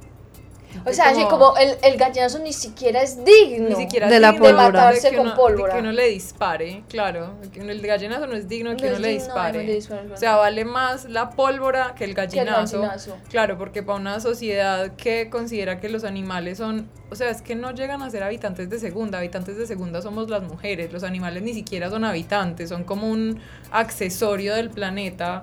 O 0.86 0.92
sea, 0.94 1.10
así 1.10 1.24
como 1.26 1.56
el, 1.58 1.76
el 1.84 1.98
gallinazo 1.98 2.40
ni 2.40 2.54
siquiera 2.54 3.02
es 3.02 3.24
digno. 3.24 3.70
Ni 3.70 3.76
siquiera 3.76 4.08
De 4.10 4.20
la 4.20 4.32
digno 4.32 4.46
pólvora. 4.48 4.64
matarse 4.72 5.10
que 5.12 5.18
con 5.18 5.28
uno- 5.28 5.36
pólvora. 5.36 5.74
De 5.76 5.80
que 5.82 5.88
uno 5.88 5.92
le 5.92 6.08
dispare, 6.10 6.84
claro. 6.90 7.36
El 7.56 7.82
gallinazo 7.82 8.28
no 8.28 8.36
es 8.36 8.48
digno 8.48 8.72
de 8.72 8.78
que 8.78 8.84
No 8.86 8.90
uno 8.92 9.00
le 9.00 9.08
de 9.08 9.14
dispare. 9.14 9.64
le. 9.64 9.78
O 10.14 10.18
sea, 10.18 10.36
vale 10.38 10.66
más 10.66 11.06
la 11.06 11.30
pólvora 11.32 11.94
que 11.96 12.04
el 12.06 12.16
Que 12.16 12.22
el 12.22 12.28
gallinazo. 12.28 12.80
gallinazo. 12.80 13.18
Claro, 13.30 13.58
porque 13.58 13.84
para 13.84 14.00
una 14.00 14.20
sociedad 14.20 14.96
que 14.96 15.30
considera 15.30 15.80
que 15.80 15.90
los 15.90 16.04
animales 16.04 16.58
son, 16.58 16.90
o 17.12 17.16
sea, 17.16 17.30
es 17.30 17.42
que 17.42 17.56
no 17.56 17.72
llegan 17.72 18.02
a 18.02 18.10
ser 18.10 18.24
habitantes 18.24 18.70
de 18.70 18.80
segunda, 18.80 19.20
habitantes 19.20 19.58
de 19.58 19.68
segunda 19.68 20.02
somos 20.02 20.30
las 20.30 20.44
mujeres, 20.44 20.92
los 20.92 21.04
animales 21.04 21.44
ni 21.44 21.54
siquiera 21.54 21.90
son 21.90 22.04
habitantes, 22.04 22.70
son 22.70 22.84
como 22.84 23.10
un 23.10 23.40
accesorio 23.72 24.56
del 24.56 24.70
planeta. 24.70 25.42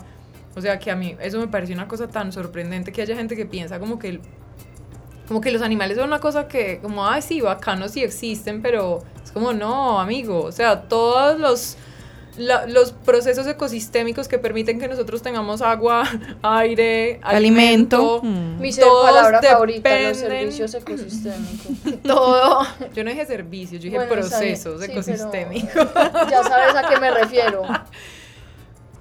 O 0.56 0.60
sea, 0.60 0.78
que 0.80 0.90
a 0.90 0.96
mí 0.96 1.16
eso 1.20 1.38
me 1.38 1.46
parece 1.46 1.72
una 1.72 1.86
cosa 1.86 2.08
tan 2.08 2.32
sorprendente 2.32 2.90
que 2.90 3.02
haya 3.02 3.14
gente 3.14 3.36
que 3.36 3.46
piensa 3.46 3.78
como 3.78 3.98
que 3.98 4.08
el- 4.08 4.20
como 5.30 5.40
que 5.40 5.52
los 5.52 5.62
animales 5.62 5.96
son 5.96 6.08
una 6.08 6.18
cosa 6.18 6.48
que 6.48 6.80
como 6.82 7.06
ay 7.06 7.22
sí, 7.22 7.40
bacanos 7.40 7.92
sí 7.92 8.02
existen, 8.02 8.62
pero 8.62 8.98
es 9.24 9.30
como 9.30 9.52
no, 9.52 10.00
amigo, 10.00 10.42
o 10.42 10.50
sea, 10.50 10.82
todos 10.82 11.38
los 11.38 11.76
la- 12.36 12.66
los 12.66 12.90
procesos 12.92 13.46
ecosistémicos 13.46 14.26
que 14.26 14.38
permiten 14.38 14.80
que 14.80 14.88
nosotros 14.88 15.22
tengamos 15.22 15.62
agua, 15.62 16.02
aire, 16.42 17.20
Alimento. 17.22 18.20
alimento, 18.20 18.20
Mm. 18.22 18.60
Mi 18.60 18.72
Todos 18.74 19.06
palabra 19.06 19.40
favorita, 19.42 19.88
los 19.90 19.98
dependen- 19.98 20.14
servicios 20.14 20.74
ecosistémicos. 20.82 22.02
todo. 22.02 22.66
Yo 22.92 23.04
no 23.04 23.10
dije 23.10 23.24
servicios, 23.26 23.80
yo 23.82 23.86
dije 23.86 23.96
Bueno, 23.98 24.12
procesos 24.12 24.82
Sí, 24.84 24.90
ecosistémicos. 24.90 25.88
Ya 26.28 26.42
sabes 26.42 26.74
a 26.74 26.88
qué 26.88 26.98
me 26.98 27.10
refiero. 27.12 27.62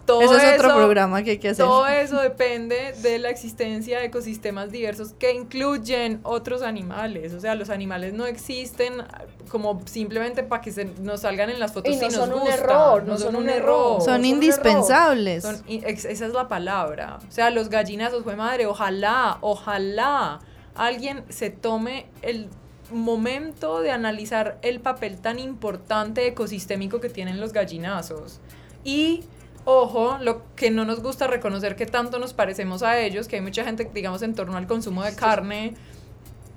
Todo 0.10 0.22
Ese 0.24 0.36
es 0.48 0.54
otro 0.56 0.70
eso- 0.70 0.78
programa 0.78 1.22
que 1.22 1.32
hay 1.32 1.38
que 1.38 1.50
hacer. 1.50 1.64
Todo 1.64 1.86
eso 1.88 2.20
depende 2.20 2.94
de 3.04 3.20
la 3.20 3.30
existencia 3.30 4.00
de 4.00 4.06
ecosistemas 4.06 4.72
diversos 4.72 5.14
que 5.14 5.34
incluyen 5.34 6.20
otros 6.24 6.64
animales. 6.64 7.34
O 7.36 7.40
sea, 7.40 7.54
los 7.54 7.70
animales 7.70 8.14
no 8.14 8.26
existen 8.26 9.04
como 9.52 9.82
simplemente 9.86 10.42
para 10.42 10.62
que 10.64 10.72
se 10.72 10.86
nos 10.86 11.22
salgan 11.22 11.52
en 11.52 11.60
las 11.60 11.74
fotos 11.74 11.94
Y 11.94 11.98
no 11.98 12.10
si 12.10 12.16
son 12.16 12.32
nos 12.32 12.42
un 12.42 12.48
error, 12.48 13.04
no 13.04 13.18
son 13.20 13.36
un 13.36 13.50
error. 13.50 14.02
Son 14.02 14.26
indispensables. 14.26 15.44
Son- 15.44 15.64
esa 15.68 16.10
es 16.26 16.34
la 16.34 16.48
palabra. 16.48 17.20
O 17.28 17.32
sea, 17.32 17.52
los 17.52 17.70
gallinazos, 17.70 18.24
fue 18.24 18.36
madre, 18.36 18.66
ojalá, 18.66 19.38
ojalá 19.42 20.40
alguien 20.74 21.24
se 21.30 21.52
tome 21.52 22.08
el 22.24 22.50
momento 22.92 23.82
de 23.82 23.92
analizar 23.92 24.58
el 24.64 24.80
papel 24.80 25.20
tan 25.20 25.38
importante 25.38 26.26
ecosistémico 26.26 27.00
que 27.00 27.10
tienen 27.10 27.40
los 27.40 27.54
gallinazos. 27.54 28.40
Y, 28.84 29.24
ojo, 29.66 30.18
lo 30.22 30.42
que 30.56 30.72
no 30.72 30.86
nos 30.86 31.02
gusta 31.02 31.28
reconocer 31.28 31.76
que 31.76 31.86
tanto 31.86 32.20
nos 32.20 32.34
parecemos 32.34 32.84
a 32.84 33.00
ellos, 33.00 33.28
que 33.28 33.36
hay 33.38 33.42
mucha 33.42 33.64
gente, 33.64 33.90
digamos, 33.94 34.22
en 34.22 34.34
torno 34.36 34.58
al 34.58 34.68
consumo 34.68 35.04
de 35.04 35.16
carne, 35.16 35.76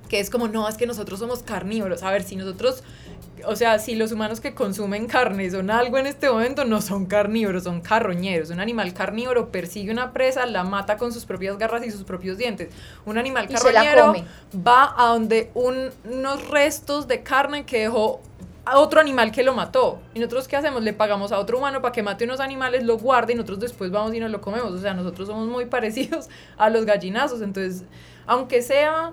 que 0.08 0.20
es 0.20 0.30
como, 0.30 0.48
no, 0.48 0.68
es 0.68 0.76
que 0.76 0.86
nosotros 0.86 1.18
somos 1.20 1.42
carnívoros. 1.42 2.02
A 2.02 2.10
ver, 2.10 2.22
si 2.22 2.36
nosotros, 2.36 2.84
o 3.46 3.56
sea, 3.56 3.78
si 3.78 3.94
los 3.94 4.12
humanos 4.12 4.40
que 4.40 4.54
consumen 4.54 5.06
carne 5.06 5.50
son 5.50 5.70
algo 5.70 5.96
en 5.96 6.06
este 6.06 6.30
momento, 6.30 6.64
no 6.66 6.82
son 6.82 7.06
carnívoros, 7.06 7.64
son 7.64 7.80
carroñeros. 7.80 8.50
Un 8.50 8.60
animal 8.60 8.92
carnívoro 8.92 9.50
persigue 9.50 9.90
una 9.90 10.12
presa, 10.12 10.44
la 10.44 10.64
mata 10.64 10.98
con 10.98 11.12
sus 11.12 11.24
propias 11.24 11.56
garras 11.56 11.84
y 11.86 11.90
sus 11.90 12.04
propios 12.04 12.36
dientes. 12.36 12.68
Un 13.06 13.16
animal 13.16 13.48
carroñero 13.72 14.12
va 14.54 14.94
a 14.98 15.06
donde 15.08 15.50
un- 15.54 15.90
unos 16.04 16.46
restos 16.50 17.08
de 17.08 17.22
carne 17.22 17.64
que 17.64 17.80
dejó 17.80 18.20
a 18.64 18.78
otro 18.78 19.00
animal 19.00 19.32
que 19.32 19.42
lo 19.42 19.54
mató. 19.54 20.00
¿Y 20.14 20.20
nosotros 20.20 20.46
qué 20.46 20.56
hacemos? 20.56 20.82
Le 20.82 20.92
pagamos 20.92 21.32
a 21.32 21.38
otro 21.38 21.58
humano 21.58 21.82
para 21.82 21.92
que 21.92 22.02
mate 22.02 22.24
unos 22.24 22.40
animales, 22.40 22.84
lo 22.84 22.98
guarde 22.98 23.32
y 23.32 23.36
nosotros 23.36 23.60
después 23.60 23.90
vamos 23.90 24.14
y 24.14 24.20
nos 24.20 24.30
lo 24.30 24.40
comemos. 24.40 24.72
O 24.72 24.78
sea, 24.78 24.94
nosotros 24.94 25.28
somos 25.28 25.48
muy 25.48 25.66
parecidos 25.66 26.28
a 26.56 26.70
los 26.70 26.84
gallinazos. 26.84 27.42
Entonces, 27.42 27.84
aunque 28.26 28.62
sea 28.62 29.12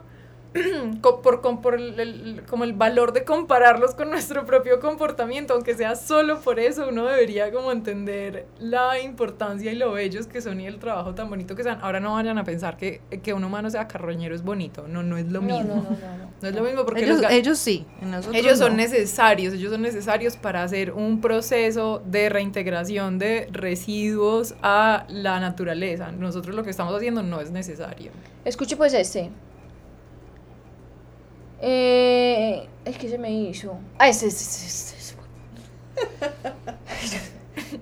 por, 1.01 1.41
por 1.61 1.75
el, 1.75 1.99
el- 1.99 2.43
como 2.49 2.63
el 2.63 2.73
valor 2.73 3.13
de 3.13 3.23
compararlos 3.23 3.93
con 3.93 4.09
nuestro 4.09 4.45
propio 4.45 4.79
comportamiento, 4.79 5.53
aunque 5.53 5.75
sea 5.75 5.95
solo 5.95 6.39
por 6.41 6.59
eso, 6.59 6.87
uno 6.89 7.05
debería 7.05 7.51
como 7.51 7.71
entender 7.71 8.47
la 8.59 8.99
importancia 8.99 9.71
y 9.71 9.75
lo 9.75 9.91
bellos 9.91 10.27
que 10.27 10.41
son 10.41 10.59
y 10.59 10.65
el 10.67 10.79
trabajo 10.79 11.13
tan 11.13 11.29
bonito 11.29 11.55
que 11.55 11.63
son. 11.63 11.77
Ahora 11.81 11.99
no 11.99 12.13
vayan 12.13 12.37
a 12.37 12.43
pensar 12.43 12.77
que, 12.77 13.01
que 13.21 13.33
un 13.33 13.43
humano 13.43 13.69
sea 13.69 13.87
carroñero 13.87 14.33
es 14.33 14.43
bonito. 14.43 14.87
No, 14.87 15.03
no 15.03 15.17
es 15.17 15.27
lo 15.31 15.41
No, 15.41 15.59
mismo. 15.59 15.75
no, 15.75 15.75
no, 15.75 15.89
no, 15.89 15.89
no. 16.17 16.29
No 16.41 16.47
es 16.47 16.55
lo 16.55 16.63
mismo 16.63 16.85
porque 16.85 17.03
ellos, 17.03 17.21
ellos 17.29 17.57
sí. 17.59 17.85
ellos 18.33 18.57
son 18.57 18.71
no. 18.71 18.77
necesarios, 18.77 19.53
ellos 19.53 19.71
son 19.71 19.81
necesarios 19.81 20.35
para 20.37 20.63
hacer 20.63 20.93
un 20.93 21.21
proceso 21.21 22.01
de 22.05 22.29
reintegración 22.29 23.19
de 23.19 23.47
residuos 23.51 24.55
a 24.61 25.05
la 25.09 25.39
naturaleza. 25.39 26.11
Nosotros 26.11 26.55
lo 26.55 26.63
que 26.63 26.69
estamos 26.69 26.95
haciendo 26.95 27.21
no 27.23 27.39
es 27.41 27.51
necesario. 27.51 28.11
Escuche 28.45 28.75
pues 28.77 28.93
este. 28.93 29.29
Eh, 31.61 32.67
es 32.85 32.97
que 32.97 33.09
se 33.09 33.17
me 33.17 33.31
hizo. 33.31 33.77
Ah, 33.97 34.07
ese, 34.09 34.27
ese, 34.27 34.65
ese, 34.65 34.95
ese. 34.97 35.15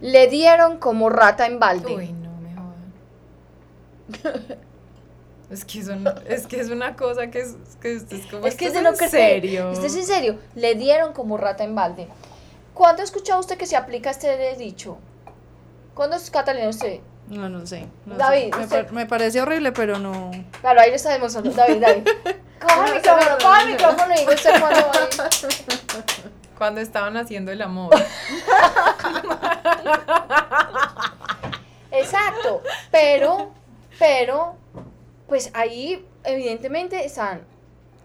Le 0.01 0.28
dieron 0.28 0.78
como 0.78 1.09
rata 1.09 1.45
en 1.45 1.59
balde. 1.59 1.95
Uy, 1.95 2.13
no 2.13 2.32
me 2.38 2.55
jodan. 2.55 2.93
Es 5.49 5.63
que, 5.63 5.82
son, 5.82 6.05
es 6.28 6.45
que 6.45 6.59
es 6.59 6.69
una 6.69 6.97
cosa 6.97 7.32
que 7.32 7.39
es, 7.39 7.55
que 7.82 7.93
es, 7.93 8.03
es 8.11 8.25
como 8.25 8.45
es 8.45 8.55
que 8.55 8.65
es 8.65 8.73
¿esto 8.73 8.80
de 8.80 8.84
lo 8.84 8.89
en 8.89 8.97
que 8.97 9.07
serio. 9.07 9.71
Este 9.71 9.88
es 9.88 9.95
en 9.95 10.05
serio. 10.05 10.39
Le 10.55 10.75
dieron 10.75 11.13
como 11.13 11.38
rata 11.38 11.63
en 11.63 11.73
balde. 11.73 12.09
¿Cuándo 12.73 13.01
ha 13.01 13.05
escuchado 13.05 13.39
usted 13.39 13.57
que 13.57 13.65
se 13.65 13.78
aplica 13.78 14.09
este 14.09 14.57
dicho? 14.57 14.97
¿Cuándo 15.95 16.17
es 16.17 16.30
Catalina 16.30 16.67
usted? 16.67 16.99
No, 17.28 17.49
no 17.49 17.65
sé. 17.67 17.88
no 18.05 18.13
sé. 18.15 18.19
David, 18.19 18.53
Me, 18.55 18.63
usted- 18.63 18.84
par- 18.86 18.93
me 18.93 19.05
parece 19.05 19.41
horrible, 19.41 19.71
pero 19.73 19.99
no. 19.99 20.32
Claro, 20.61 20.80
ahí 20.82 20.89
lo 20.89 20.95
está 20.95 21.11
demostrando. 21.13 21.51
David, 21.51 21.82
David. 21.82 22.07
Coja 22.59 22.88
el 22.88 22.93
micrófono, 22.95 23.38
coja 23.39 23.61
el 23.61 23.67
micrófono 23.71 24.13
y 24.15 24.25
cuándo. 24.59 24.91
Cuando 26.57 26.82
estaban 26.82 27.15
haciendo 27.17 27.51
el 27.51 27.61
amor. 27.61 27.93
Exacto, 31.91 32.61
pero, 32.91 33.51
pero, 33.99 34.55
pues 35.28 35.51
ahí 35.53 36.05
evidentemente 36.23 37.05
están 37.05 37.41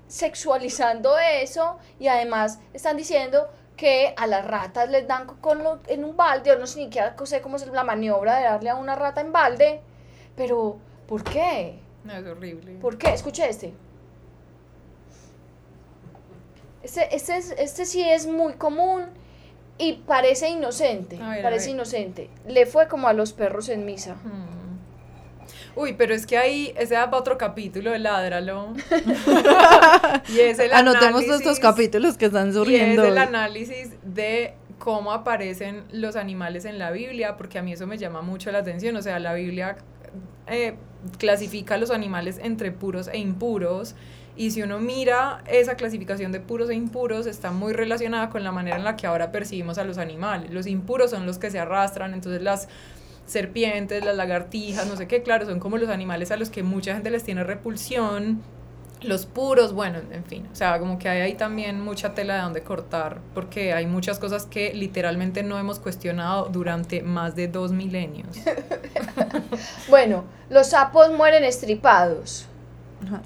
sexualizando 0.07 1.19
eso 1.19 1.79
y 1.99 2.09
además 2.09 2.59
están 2.75 2.97
diciendo 2.97 3.49
que 3.83 4.15
a 4.17 4.29
las 4.29 4.47
ratas 4.47 4.89
les 4.91 5.09
dan 5.09 5.27
co- 5.27 5.39
con 5.41 5.65
lo- 5.65 5.81
en 5.89 6.05
un 6.05 6.17
balde, 6.17 6.51
yo 6.51 6.57
no 6.57 6.69
sé 6.69 6.79
ni 6.79 6.85
siquiera 6.85 7.17
sé 7.25 7.41
cómo 7.41 7.57
es 7.57 7.67
la 7.67 7.83
maniobra 7.83 8.37
de 8.37 8.45
darle 8.45 8.71
a 8.71 8.77
una 8.77 8.95
rata 8.95 9.21
en 9.21 9.33
balde, 9.33 9.81
pero 10.37 10.77
¿por 11.09 11.25
qué? 11.25 11.81
No, 12.05 12.13
es 12.13 12.25
horrible. 12.25 12.75
¿Por 12.81 12.97
qué? 12.97 13.13
Escuche 13.13 13.49
este. 13.49 13.73
Este, 16.85 17.15
este, 17.17 17.37
es- 17.37 17.55
este 17.59 17.85
sí 17.85 18.03
es 18.09 18.29
muy 18.29 18.53
común 18.53 19.07
y 19.79 19.95
parece 19.95 20.49
inocente. 20.49 21.17
Ver, 21.19 21.43
parece 21.43 21.71
inocente. 21.71 22.31
Le 22.47 22.67
fue 22.67 22.87
como 22.87 23.09
a 23.09 23.13
los 23.13 23.33
perros 23.33 23.69
en 23.69 23.85
misa. 23.85 24.15
Uy, 25.75 25.95
pero 25.95 26.15
es 26.15 26.27
que 26.27 26.37
ahí, 26.37 26.75
ese 26.77 26.95
da 26.95 27.07
para 27.07 27.19
otro 27.19 27.39
capítulo 27.39 27.91
de 27.91 27.99
Ládralo. 27.99 28.75
y 30.29 30.41
es 30.41 30.59
el 30.59 30.73
Anotemos 30.73 31.25
todos 31.25 31.41
estos 31.41 31.59
capítulos 31.59 32.17
que 32.19 32.27
están 32.27 32.53
surgiendo. 32.53 33.05
Y 33.05 33.07
es 33.07 33.13
el 33.13 33.19
análisis 33.19 33.91
de 34.03 34.55
cómo 34.79 35.13
aparecen 35.13 35.85
los 35.93 36.17
animales 36.17 36.65
en 36.65 36.79
la 36.79 36.91
Biblia, 36.91 37.37
porque 37.37 37.59
a 37.59 37.63
mí 37.63 37.73
eso 37.73 37.87
me 37.87 37.97
llama 37.97 38.21
mucho 38.21 38.51
la 38.53 38.59
atención. 38.59 38.97
O 38.97 39.03
sea, 39.03 39.19
la 39.19 39.33
Biblia 39.33 39.77
eh, 40.47 40.75
clasifica 41.19 41.77
a 41.77 41.79
los 41.79 41.91
animales 41.91 42.39
entre 42.43 42.73
puros 42.73 43.09
e 43.09 43.19
impuros. 43.19 43.95
Y 44.35 44.51
si 44.51 44.63
uno 44.63 44.79
mira 44.79 45.43
esa 45.47 45.77
clasificación 45.77 46.33
de 46.33 46.41
puros 46.41 46.71
e 46.71 46.75
impuros, 46.75 47.27
está 47.27 47.51
muy 47.51 47.73
relacionada 47.73 48.31
con 48.31 48.43
la 48.45 48.51
manera 48.51 48.77
en 48.77 48.85
la 48.85 48.97
que 48.97 49.07
ahora 49.07 49.31
percibimos 49.31 49.79
a 49.79 49.85
los 49.85 49.99
animales. 49.99 50.51
Los 50.51 50.67
impuros 50.67 51.11
son 51.11 51.27
los 51.27 51.39
que 51.39 51.51
se 51.51 51.59
arrastran, 51.59 52.15
entonces 52.15 52.43
las 52.43 52.69
serpientes, 53.33 54.05
las 54.05 54.17
lagartijas, 54.17 54.87
no 54.87 54.97
sé 54.97 55.09
qué, 55.09 55.23
claro, 55.23 55.47
son 55.47 55.59
como 55.59 55.79
los 55.79 55.89
animales 55.89 56.31
a 56.31 56.37
los 56.37 56.51
que 56.51 56.63
mucha 56.63 56.95
gente 56.95 57.11
les 57.11 57.25
tiene 57.25 57.45
repulsión. 57.45 58.43
Los 59.01 59.27
puros, 59.27 59.73
bueno, 59.73 59.99
en 60.13 60.25
fin, 60.25 60.47
o 60.53 60.55
sea, 60.55 60.79
como 60.79 60.97
que 60.97 61.09
hay 61.09 61.23
ahí 61.23 61.35
también 61.35 61.81
mucha 61.81 62.15
tela 62.15 62.37
de 62.37 62.43
donde 62.43 62.63
cortar, 62.63 63.19
porque 63.35 63.73
hay 63.73 63.85
muchas 63.85 64.21
cosas 64.21 64.47
que 64.47 64.73
literalmente 64.75 65.43
no 65.43 65.59
hemos 65.59 65.81
cuestionado 65.81 66.49
durante 66.53 67.03
más 67.03 67.35
de 67.35 67.49
dos 67.49 67.73
milenios. 67.73 68.37
Bueno, 69.89 70.25
los 70.49 70.69
sapos 70.69 71.13
mueren 71.13 71.45
estripados. 71.45 72.47
Ajá. 73.05 73.21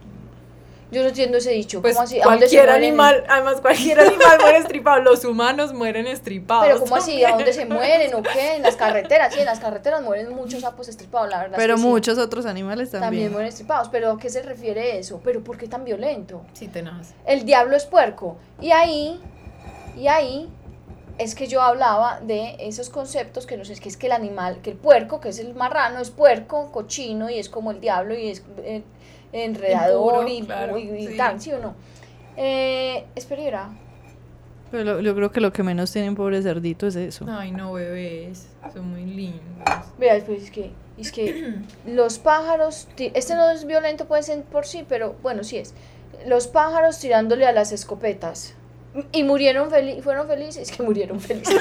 Yo 0.96 1.02
no 1.02 1.08
entiendo 1.08 1.36
ese 1.36 1.50
dicho. 1.50 1.82
Pues 1.82 1.94
¿Cómo 1.94 2.04
así? 2.04 2.18
¿A 2.18 2.24
dónde 2.24 2.48
se 2.48 2.56
cualquier 2.56 2.64
mueren? 2.70 2.84
animal, 2.84 3.24
además 3.28 3.60
cualquier 3.60 4.00
animal 4.00 4.38
muere 4.40 4.58
estripado, 4.60 5.02
los 5.02 5.26
humanos 5.26 5.74
mueren 5.74 6.06
estripados. 6.06 6.64
Pero 6.66 6.80
¿cómo 6.80 6.96
así? 6.96 7.22
¿A 7.22 7.32
dónde 7.32 7.52
se 7.52 7.66
mueren 7.66 8.14
o 8.14 8.22
qué? 8.22 8.54
En 8.56 8.62
las 8.62 8.76
carreteras. 8.76 9.34
Sí, 9.34 9.40
en 9.40 9.44
las 9.44 9.60
carreteras 9.60 10.00
mueren 10.02 10.34
muchos 10.34 10.62
sapos 10.62 10.88
estripados, 10.88 11.28
la 11.28 11.36
verdad. 11.40 11.58
es 11.58 11.62
Pero 11.62 11.76
sí. 11.76 11.82
muchos 11.82 12.16
otros 12.16 12.46
animales 12.46 12.90
También 12.90 13.02
también. 13.10 13.32
mueren 13.32 13.48
estripados. 13.50 13.90
¿Pero 13.90 14.12
a 14.12 14.18
qué 14.18 14.30
se 14.30 14.40
refiere 14.40 14.98
eso? 14.98 15.20
¿Pero 15.22 15.44
por 15.44 15.58
qué 15.58 15.68
tan 15.68 15.84
violento? 15.84 16.40
Sí, 16.54 16.66
tenaz. 16.66 17.12
El 17.26 17.44
diablo 17.44 17.76
es 17.76 17.84
puerco. 17.84 18.38
Y 18.62 18.70
ahí, 18.70 19.20
y 19.98 20.06
ahí 20.08 20.48
es 21.18 21.34
que 21.34 21.46
yo 21.46 21.60
hablaba 21.60 22.20
de 22.20 22.56
esos 22.60 22.88
conceptos 22.88 23.44
que 23.46 23.58
no 23.58 23.66
sé, 23.66 23.74
es 23.74 23.80
que 23.80 23.90
es 23.90 23.98
que 23.98 24.06
el 24.06 24.12
animal, 24.12 24.60
que 24.62 24.70
el 24.70 24.76
puerco, 24.78 25.20
que 25.20 25.28
es 25.28 25.38
el 25.40 25.54
marrano, 25.54 26.00
es 26.00 26.08
puerco, 26.10 26.72
cochino 26.72 27.28
y 27.28 27.38
es 27.38 27.50
como 27.50 27.70
el 27.70 27.80
diablo 27.80 28.14
y 28.14 28.28
es 28.30 28.42
eh, 28.58 28.82
enredador 29.32 30.28
Impuro, 30.28 30.28
y, 30.28 30.42
claro, 30.46 30.78
y- 30.78 30.90
y 31.04 31.06
sí. 31.08 31.16
tal, 31.16 31.40
¿sí 31.40 31.52
o 31.52 31.58
no? 31.60 31.74
Eh, 32.36 33.04
espera, 33.14 33.70
Pero 34.70 34.84
lo- 34.84 35.00
yo 35.00 35.14
creo 35.14 35.30
que 35.30 35.40
lo 35.40 35.52
que 35.52 35.62
menos 35.62 35.92
tienen 35.92 36.14
pobre 36.16 36.42
cerdito 36.42 36.86
es 36.86 36.96
eso. 36.96 37.24
Ay, 37.28 37.52
no, 37.52 37.72
bebés, 37.72 38.48
son 38.72 38.90
muy 38.90 39.04
lindos. 39.04 39.40
vea, 39.98 40.20
pues 40.26 40.42
es 40.44 40.50
que, 40.50 40.70
es 40.98 41.12
que 41.12 41.54
los 41.86 42.18
pájaros, 42.18 42.88
este 42.98 43.34
no 43.36 43.48
es 43.50 43.64
violento 43.64 44.06
puede 44.06 44.22
ser 44.24 44.42
por 44.42 44.66
sí, 44.66 44.84
pero 44.88 45.14
bueno, 45.22 45.44
sí 45.44 45.56
es. 45.58 45.72
Los 46.26 46.48
pájaros 46.48 46.98
tirándole 46.98 47.46
a 47.46 47.52
las 47.52 47.72
escopetas. 47.72 48.54
Y 49.12 49.22
murieron 49.24 49.70
felices, 49.70 50.02
fueron 50.04 50.26
felices, 50.28 50.70
que 50.70 50.82
murieron 50.82 51.20
felices. 51.20 51.60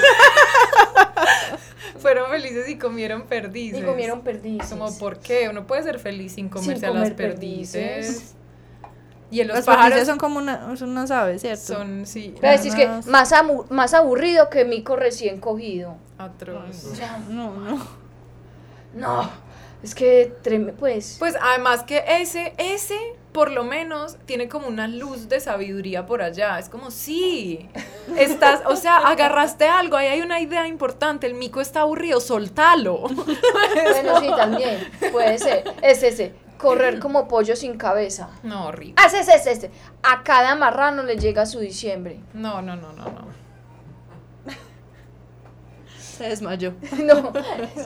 Fueron 1.98 2.30
felices 2.30 2.68
y 2.68 2.76
comieron 2.78 3.22
perdices. 3.22 3.80
Y 3.80 3.82
comieron 3.84 4.20
perdices. 4.20 4.68
Como, 4.70 4.96
¿por 4.98 5.18
qué? 5.18 5.48
Uno 5.48 5.66
puede 5.66 5.82
ser 5.82 5.98
feliz 5.98 6.32
sin 6.34 6.48
comerse 6.48 6.84
a 6.86 6.90
las 6.90 6.98
comer 7.10 7.16
perdices. 7.16 7.82
perdices. 8.06 8.34
Y 9.30 9.40
en 9.40 9.48
los 9.48 9.56
Las 9.56 9.66
pájaros 9.66 10.06
son 10.06 10.18
como 10.18 10.38
una, 10.38 10.76
son 10.76 10.90
unas 10.90 11.10
aves, 11.10 11.40
¿cierto? 11.40 11.62
son, 11.74 12.06
sí, 12.06 12.34
Pero 12.40 12.56
decís 12.56 12.74
que 12.76 12.86
más, 13.06 13.32
más 13.70 13.94
aburrido 13.94 14.50
que 14.50 14.64
mico 14.64 14.94
recién 14.94 15.40
cogido. 15.40 15.96
atroz. 16.18 16.84
O 16.84 16.94
sea, 16.94 17.18
No, 17.28 17.50
no. 17.56 17.86
no. 18.94 19.30
Es 19.82 19.94
que, 19.94 20.32
treme- 20.44 20.72
pues. 20.74 21.16
Pues 21.18 21.34
además 21.40 21.82
que 21.82 22.04
ese, 22.06 22.54
ese, 22.58 22.98
por 23.36 23.50
lo 23.50 23.64
menos, 23.64 24.16
tiene 24.24 24.48
como 24.48 24.66
una 24.66 24.88
luz 24.88 25.28
de 25.28 25.40
sabiduría 25.40 26.06
por 26.06 26.22
allá. 26.22 26.58
Es 26.58 26.70
como, 26.70 26.90
sí, 26.90 27.68
estás, 28.16 28.62
o 28.64 28.76
sea, 28.76 28.96
agarraste 28.96 29.68
algo, 29.68 29.98
ahí 29.98 30.06
hay 30.06 30.22
una 30.22 30.40
idea 30.40 30.66
importante, 30.66 31.26
el 31.26 31.34
mico 31.34 31.60
está 31.60 31.82
aburrido, 31.82 32.18
soltalo. 32.18 33.02
Bueno, 33.92 34.20
sí, 34.20 34.28
también. 34.34 34.90
Puede 35.12 35.36
ser. 35.38 35.64
Es 35.82 36.02
ese. 36.02 36.32
Correr 36.56 36.98
como 37.00 37.28
pollo 37.28 37.56
sin 37.56 37.76
cabeza. 37.76 38.30
No, 38.42 38.68
horrible. 38.68 38.94
Ah, 38.96 39.06
ese, 39.06 39.20
ese, 39.20 39.52
ese. 39.52 39.70
A 40.02 40.22
cada 40.22 40.54
marrano 40.54 41.02
le 41.02 41.18
llega 41.18 41.44
su 41.44 41.58
diciembre. 41.58 42.20
No, 42.32 42.62
no, 42.62 42.74
no, 42.74 42.94
no, 42.94 43.04
no. 43.04 43.26
Se 45.98 46.24
desmayó. 46.24 46.72
No. 47.04 47.34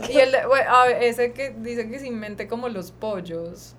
Y 0.08 0.18
el, 0.18 0.36
bueno, 0.46 0.84
ese 1.00 1.32
que 1.32 1.50
dice 1.50 1.90
que 1.90 1.98
se 1.98 2.06
invente 2.06 2.46
como 2.46 2.68
los 2.68 2.92
pollos. 2.92 3.74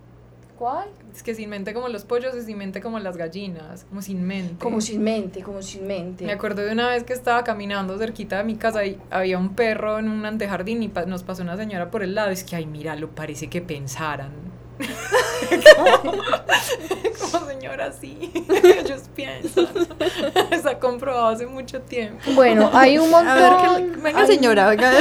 ¿Cuál? 0.62 0.89
Es 1.12 1.24
que 1.24 1.34
sin 1.34 1.49
mente 1.49 1.74
como 1.74 1.88
los 1.88 2.05
pollos 2.05 2.36
y 2.38 2.41
sin 2.43 2.55
mente 2.59 2.82
como 2.82 2.99
las 2.99 3.18
gallinas. 3.18 3.84
Como 3.89 4.03
sin 4.03 4.24
mente. 4.28 4.57
Como 4.64 4.80
sin 4.80 5.01
mente, 5.01 5.41
como 5.41 5.59
sin 5.64 5.88
mente. 5.88 6.24
Me 6.24 6.34
acuerdo 6.34 6.62
de 6.62 6.72
una 6.72 6.88
vez 6.88 7.03
que 7.03 7.14
estaba 7.14 7.43
caminando 7.43 7.97
cerquita 7.97 8.38
de 8.38 8.43
mi 8.43 8.57
casa 8.57 8.86
y 8.86 8.99
había 9.09 9.39
un 9.39 9.55
perro 9.55 9.97
en 9.97 10.07
un 10.07 10.24
antejardín 10.24 10.84
y 10.84 10.88
pa- 10.88 11.05
nos 11.07 11.24
pasó 11.24 11.41
una 11.41 11.57
señora 11.57 11.89
por 11.89 12.03
el 12.03 12.14
lado. 12.14 12.30
Es 12.30 12.43
que, 12.43 12.55
ay, 12.57 12.68
mira, 12.68 12.95
lo 12.95 13.09
parece 13.09 13.47
que 13.49 13.59
pensaran. 13.64 14.30
como 17.32 17.45
señora, 17.47 17.91
sí. 17.91 18.32
Ellos 18.64 19.04
piensan. 19.16 19.68
Está 20.52 20.80
comprobado 20.80 21.28
hace 21.28 21.45
mucho 21.45 21.82
tiempo. 21.82 22.20
Bueno, 22.36 22.70
hay 22.74 22.97
un 22.97 23.10
montón. 23.10 23.28
A 23.28 23.36
ver, 23.36 23.54
que, 23.91 23.97
venga 24.02 24.20
hay- 24.22 24.28
señora, 24.28 24.70
venga. 24.70 24.91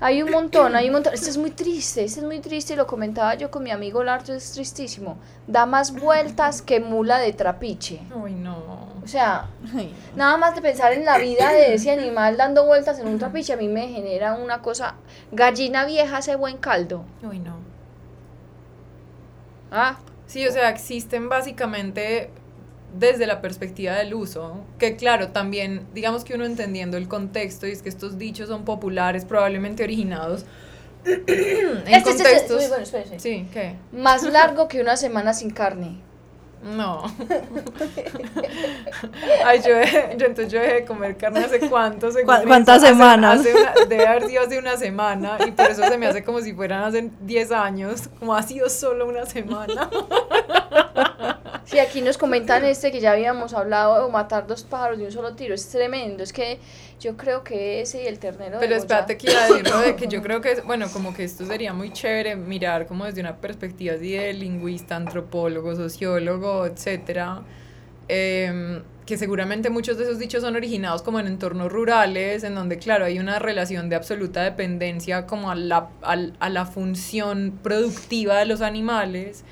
Hay 0.00 0.22
un 0.22 0.30
montón, 0.30 0.74
hay 0.76 0.86
un 0.88 0.92
montón. 0.94 1.14
Este 1.14 1.30
es 1.30 1.38
muy 1.38 1.50
triste, 1.50 2.04
este 2.04 2.20
es 2.20 2.26
muy 2.26 2.40
triste 2.40 2.74
y 2.74 2.76
lo 2.76 2.86
comentaba 2.86 3.34
yo 3.34 3.50
con 3.50 3.62
mi 3.62 3.70
amigo 3.70 4.02
Larto, 4.04 4.32
es 4.34 4.52
tristísimo. 4.52 5.18
Da 5.46 5.64
más 5.66 5.92
vueltas 5.92 6.62
que 6.62 6.80
mula 6.80 7.18
de 7.18 7.32
trapiche. 7.32 8.00
Ay, 8.24 8.34
no. 8.34 8.86
O 9.02 9.08
sea, 9.08 9.46
Ay, 9.74 9.94
nada 10.16 10.36
más 10.36 10.54
de 10.56 10.62
pensar 10.62 10.92
en 10.92 11.04
la 11.04 11.16
vida 11.18 11.52
de 11.52 11.74
ese 11.74 11.92
animal 11.92 12.36
dando 12.36 12.66
vueltas 12.66 12.98
en 12.98 13.06
un 13.06 13.18
trapiche 13.20 13.52
a 13.52 13.56
mí 13.56 13.68
me 13.68 13.88
genera 13.88 14.34
una 14.34 14.60
cosa. 14.62 14.96
Gallina 15.30 15.84
vieja 15.84 16.16
hace 16.16 16.34
buen 16.36 16.56
caldo. 16.56 17.04
Ay, 17.30 17.38
no. 17.38 17.65
Ah, 19.70 19.98
Sí, 20.26 20.46
o 20.46 20.52
sea, 20.52 20.68
existen 20.70 21.28
básicamente 21.28 22.30
desde 22.98 23.26
la 23.26 23.40
perspectiva 23.40 23.94
del 23.94 24.14
uso, 24.14 24.64
que 24.78 24.96
claro, 24.96 25.28
también 25.28 25.86
digamos 25.94 26.24
que 26.24 26.34
uno 26.34 26.44
entendiendo 26.44 26.96
el 26.96 27.08
contexto 27.08 27.66
y 27.66 27.72
es 27.72 27.82
que 27.82 27.88
estos 27.88 28.18
dichos 28.18 28.48
son 28.48 28.64
populares, 28.64 29.24
probablemente 29.24 29.84
originados 29.84 30.44
en 31.04 31.12
este, 31.26 31.76
este, 31.76 31.92
este, 31.92 32.02
contextos. 32.02 32.62
uy, 32.62 32.68
bueno. 32.68 33.18
Sí, 33.18 33.48
¿qué? 33.52 33.76
Más 33.92 34.24
largo 34.24 34.66
que 34.66 34.80
una 34.80 34.96
semana 34.96 35.32
sin 35.32 35.50
carne. 35.50 36.00
No. 36.62 37.04
Ay, 39.44 39.60
yo, 39.60 39.70
yo 40.16 40.26
entonces 40.26 40.52
yo 40.52 40.58
dejé 40.60 40.74
de 40.74 40.84
comer 40.84 41.16
carne 41.16 41.40
hace 41.44 41.60
cuánto, 41.60 42.10
según 42.10 42.26
¿Cu- 42.26 42.32
eso, 42.40 42.46
cuántas 42.48 42.78
hace- 42.78 42.88
semanas? 42.88 43.40
hace 43.40 43.54
una- 43.54 43.72
debe 43.88 44.06
haber 44.06 44.26
sido 44.26 44.42
hace 44.42 44.58
una 44.58 44.76
semana 44.76 45.38
y 45.46 45.52
por 45.52 45.66
eso 45.70 45.84
se 45.86 45.96
me 45.98 46.06
hace 46.06 46.24
como 46.24 46.40
si 46.40 46.52
fueran 46.54 46.82
hace 46.84 47.10
10 47.20 47.52
años, 47.52 48.08
como 48.18 48.34
ha 48.34 48.42
sido 48.42 48.68
solo 48.68 49.06
una 49.06 49.26
semana. 49.26 49.88
Sí, 51.64 51.78
aquí 51.78 52.00
nos 52.02 52.18
comentan 52.18 52.64
este 52.64 52.92
que 52.92 53.00
ya 53.00 53.12
habíamos 53.12 53.54
hablado 53.54 54.06
de 54.06 54.12
matar 54.12 54.46
dos 54.46 54.62
pájaros 54.64 54.98
de 54.98 55.04
un 55.06 55.12
solo 55.12 55.34
tiro. 55.34 55.54
Es 55.54 55.68
tremendo. 55.68 56.22
Es 56.22 56.32
que 56.32 56.58
yo 57.00 57.16
creo 57.16 57.42
que 57.44 57.80
ese 57.80 58.02
y 58.02 58.06
el 58.06 58.18
ternero. 58.18 58.58
Pero 58.60 58.74
espérate 58.76 59.16
que 59.16 59.30
iba 59.30 59.42
a 59.42 59.48
decir 59.48 59.68
lo 59.68 59.80
de 59.80 59.96
que 59.96 60.06
yo 60.08 60.22
creo 60.22 60.40
que, 60.40 60.52
es- 60.52 60.64
bueno, 60.64 60.86
como 60.92 61.14
que 61.14 61.24
esto 61.24 61.44
sería 61.46 61.72
muy 61.72 61.92
chévere 61.92 62.36
mirar 62.36 62.86
como 62.86 63.04
desde 63.04 63.20
una 63.20 63.36
perspectiva 63.36 63.94
así 63.94 64.12
de 64.12 64.32
lingüista, 64.32 64.96
antropólogo, 64.96 65.74
sociólogo, 65.76 66.66
etcétera, 66.66 67.42
em, 68.08 68.82
que 69.04 69.16
seguramente 69.16 69.70
muchos 69.70 69.98
de 69.98 70.04
esos 70.04 70.18
dichos 70.18 70.42
son 70.42 70.56
originados 70.56 71.02
como 71.02 71.20
en 71.20 71.26
entornos 71.28 71.70
rurales, 71.70 72.42
en 72.44 72.54
donde, 72.54 72.78
claro, 72.78 73.04
hay 73.04 73.18
una 73.18 73.38
relación 73.38 73.88
de 73.88 73.96
absoluta 73.96 74.42
dependencia 74.42 75.26
como 75.26 75.50
a 75.50 75.54
la, 75.54 75.88
al- 76.02 76.34
a 76.40 76.48
la 76.48 76.66
función 76.66 77.58
productiva 77.62 78.36
de 78.38 78.46
los 78.46 78.62
animales. 78.62 79.44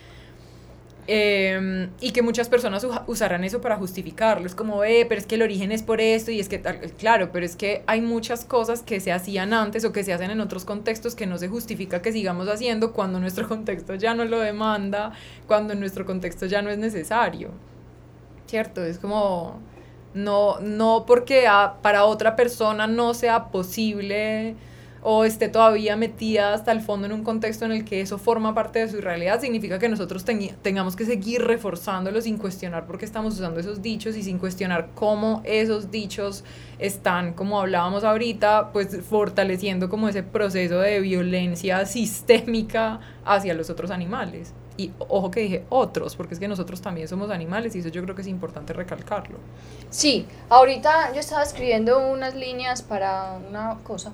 Eh, 1.07 1.89
y 2.01 2.13
que 2.13 2.23
muchas 2.23 2.49
personas 2.49 2.87
usarán 3.07 3.45
eso 3.45 3.61
para 3.61 3.77
justificarlo. 3.77 4.47
Es 4.47 4.55
como, 4.55 4.85
eh, 4.85 5.05
pero 5.09 5.21
es 5.21 5.27
que 5.27 5.35
el 5.35 5.43
origen 5.43 5.71
es 5.71 5.83
por 5.83 6.01
esto 6.01 6.31
y 6.31 6.41
es 6.41 6.49
que, 6.49 6.59
tal- 6.59 6.81
claro, 6.99 7.31
pero 7.31 7.45
es 7.45 7.57
que 7.57 7.83
hay 7.87 8.01
muchas 8.01 8.45
cosas 8.47 8.83
que 8.83 9.01
se 9.01 9.13
hacían 9.13 9.53
antes 9.53 9.85
o 9.85 9.93
que 9.93 10.03
se 10.03 10.13
hacen 10.15 10.31
en 10.31 10.41
otros 10.41 10.65
contextos 10.65 11.15
que 11.15 11.27
no 11.27 11.37
se 11.37 11.49
justifica 11.49 12.01
que 12.01 12.11
sigamos 12.13 12.49
haciendo 12.49 12.93
cuando 12.93 13.21
nuestro 13.21 13.47
contexto 13.49 13.95
ya 13.97 14.15
no 14.15 14.25
lo 14.25 14.41
demanda, 14.41 15.13
cuando 15.47 15.75
nuestro 15.75 16.07
contexto 16.07 16.47
ya 16.47 16.63
no 16.63 16.71
es 16.71 16.79
necesario. 16.79 17.51
¿Cierto? 18.47 18.83
Es 18.85 18.99
como, 18.99 19.59
no, 20.15 20.59
no 20.61 21.05
porque 21.07 21.45
para 21.83 22.05
otra 22.05 22.35
persona 22.37 22.87
no 22.87 23.15
sea 23.15 23.47
posible 23.49 24.55
o 25.07 25.25
esté 25.25 25.49
todavía 25.51 25.97
metida 25.97 26.55
hasta 26.55 26.73
el 26.73 26.81
fondo 26.81 27.07
en 27.07 27.13
un 27.13 27.23
contexto 27.23 27.67
en 27.67 27.73
el 27.73 27.85
que 27.85 28.01
eso 28.01 28.17
forma 28.17 28.55
parte 28.55 28.79
de 28.79 28.89
su 28.89 29.03
realidad, 29.03 29.39
significa 29.39 29.79
que 29.79 29.91
nosotros 29.91 30.25
tengamos 30.25 30.97
que 30.97 31.05
seguir 31.05 31.43
reforzándolo 31.43 32.23
sin 32.23 32.39
cuestionar 32.39 32.87
por 32.87 32.97
qué 32.97 33.05
estamos 33.05 33.35
usando 33.35 33.61
esos 33.61 33.83
dichos 33.83 34.17
y 34.17 34.23
sin 34.23 34.39
cuestionar 34.39 34.89
cómo 34.95 35.43
esos 35.45 35.91
dichos 35.91 36.43
están, 36.79 37.35
como 37.35 37.61
hablábamos 37.61 38.03
ahorita, 38.03 38.73
pues 38.73 38.99
fortaleciendo 39.03 39.91
como 39.91 40.09
ese 40.09 40.23
proceso 40.23 40.79
de 40.79 41.01
violencia 41.01 41.85
sistémica 41.85 43.01
hacia 43.27 43.53
los 43.53 43.69
otros 43.69 43.91
animales. 43.91 44.55
Y 44.77 44.91
ojo 44.99 45.31
que 45.31 45.41
dije 45.41 45.65
otros, 45.69 46.17
porque 46.17 46.35
es 46.35 46.41
que 46.41 46.49
nosotros 46.49 46.83
también 46.83 47.07
somos 47.07 47.31
animales 47.31 47.77
y 47.77 47.79
eso 47.79 47.91
yo 47.91 48.03
creo 48.03 48.17
que 48.17 48.23
es 48.23 48.29
importante 48.29 48.73
recalcarlo. 48.73 49.39
Sí, 49.91 50.27
ahorita 50.49 51.13
yo 51.13 51.21
estaba 51.21 51.45
escribiendo 51.45 52.11
unas 52.11 52.35
líneas 52.35 52.83
para 52.83 53.39
una 53.49 53.79
cosa 53.85 54.13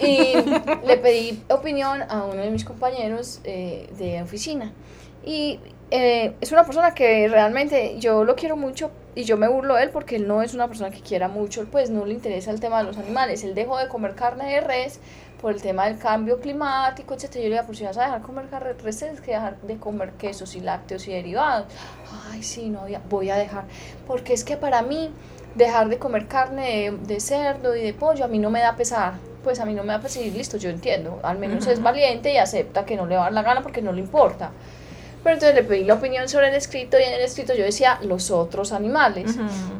y 0.00 0.34
le 0.86 0.96
pedí 0.96 1.42
opinión 1.48 2.02
a 2.08 2.24
uno 2.24 2.42
de 2.42 2.50
mis 2.50 2.64
compañeros 2.64 3.40
eh, 3.44 3.88
de 3.98 4.20
oficina. 4.20 4.72
Y 5.24 5.60
eh, 5.92 6.34
es 6.40 6.52
una 6.52 6.64
persona 6.64 6.94
que 6.94 7.28
realmente 7.28 7.96
yo 7.98 8.24
lo 8.24 8.36
quiero 8.36 8.56
mucho 8.56 8.90
y 9.14 9.24
yo 9.24 9.36
me 9.36 9.48
burlo 9.48 9.74
de 9.74 9.84
él 9.84 9.90
porque 9.90 10.16
él 10.16 10.28
no 10.28 10.40
es 10.42 10.54
una 10.54 10.68
persona 10.68 10.90
que 10.90 11.00
quiera 11.00 11.28
mucho, 11.28 11.66
pues 11.70 11.90
no 11.90 12.06
le 12.06 12.14
interesa 12.14 12.50
el 12.50 12.60
tema 12.60 12.78
de 12.78 12.84
los 12.84 12.96
animales. 12.96 13.42
Él 13.42 13.54
dejó 13.54 13.76
de 13.76 13.88
comer 13.88 14.14
carne 14.14 14.52
de 14.52 14.60
res 14.60 15.00
por 15.40 15.52
el 15.52 15.62
tema 15.62 15.86
del 15.86 15.98
cambio 15.98 16.38
climático, 16.40 17.14
etc. 17.14 17.34
Yo 17.34 17.40
le 17.42 17.50
dije, 17.50 17.62
pues 17.64 17.78
si 17.78 17.84
vas 17.84 17.96
a 17.96 18.02
dejar 18.02 18.20
de 18.20 18.26
comer 18.26 18.46
res, 18.82 18.98
tienes 18.98 19.20
que 19.20 19.32
dejar 19.32 19.60
de 19.62 19.76
comer 19.78 20.12
quesos 20.12 20.54
y 20.54 20.60
lácteos 20.60 21.08
y 21.08 21.12
derivados. 21.12 21.66
Ay, 22.30 22.42
sí, 22.42 22.68
no, 22.68 22.82
voy 23.08 23.30
a 23.30 23.36
dejar. 23.36 23.64
Porque 24.06 24.34
es 24.34 24.44
que 24.44 24.56
para 24.56 24.82
mí 24.82 25.10
dejar 25.54 25.88
de 25.88 25.98
comer 25.98 26.28
carne 26.28 26.90
de, 26.90 27.14
de 27.14 27.20
cerdo 27.20 27.74
y 27.74 27.82
de 27.82 27.94
pollo 27.94 28.24
a 28.24 28.28
mí 28.28 28.38
no 28.38 28.50
me 28.50 28.60
da 28.60 28.76
pesar. 28.76 29.14
pues 29.42 29.58
a 29.60 29.64
mí 29.64 29.74
no 29.74 29.82
me 29.82 29.88
va 29.88 29.94
a 29.96 30.00
perseguir, 30.00 30.34
listo, 30.34 30.58
yo 30.58 30.68
entiendo. 30.68 31.18
Al 31.22 31.38
menos 31.38 31.66
es 31.66 31.82
valiente 31.82 32.32
y 32.32 32.36
acepta 32.36 32.84
que 32.84 32.96
no 32.96 33.06
le 33.06 33.16
va 33.16 33.22
a 33.22 33.24
dar 33.24 33.32
la 33.32 33.42
gana 33.42 33.62
porque 33.62 33.80
no 33.82 33.92
le 33.92 34.00
importa. 34.00 34.50
Pero 35.22 35.34
entonces 35.34 35.54
le 35.54 35.62
pedí 35.64 35.84
la 35.84 35.94
opinión 35.94 36.28
sobre 36.28 36.48
el 36.48 36.54
escrito 36.54 36.98
y 36.98 37.02
en 37.02 37.12
el 37.12 37.20
escrito 37.20 37.54
yo 37.54 37.64
decía 37.64 37.98
los 38.02 38.30
otros 38.30 38.72
animales. 38.72 39.36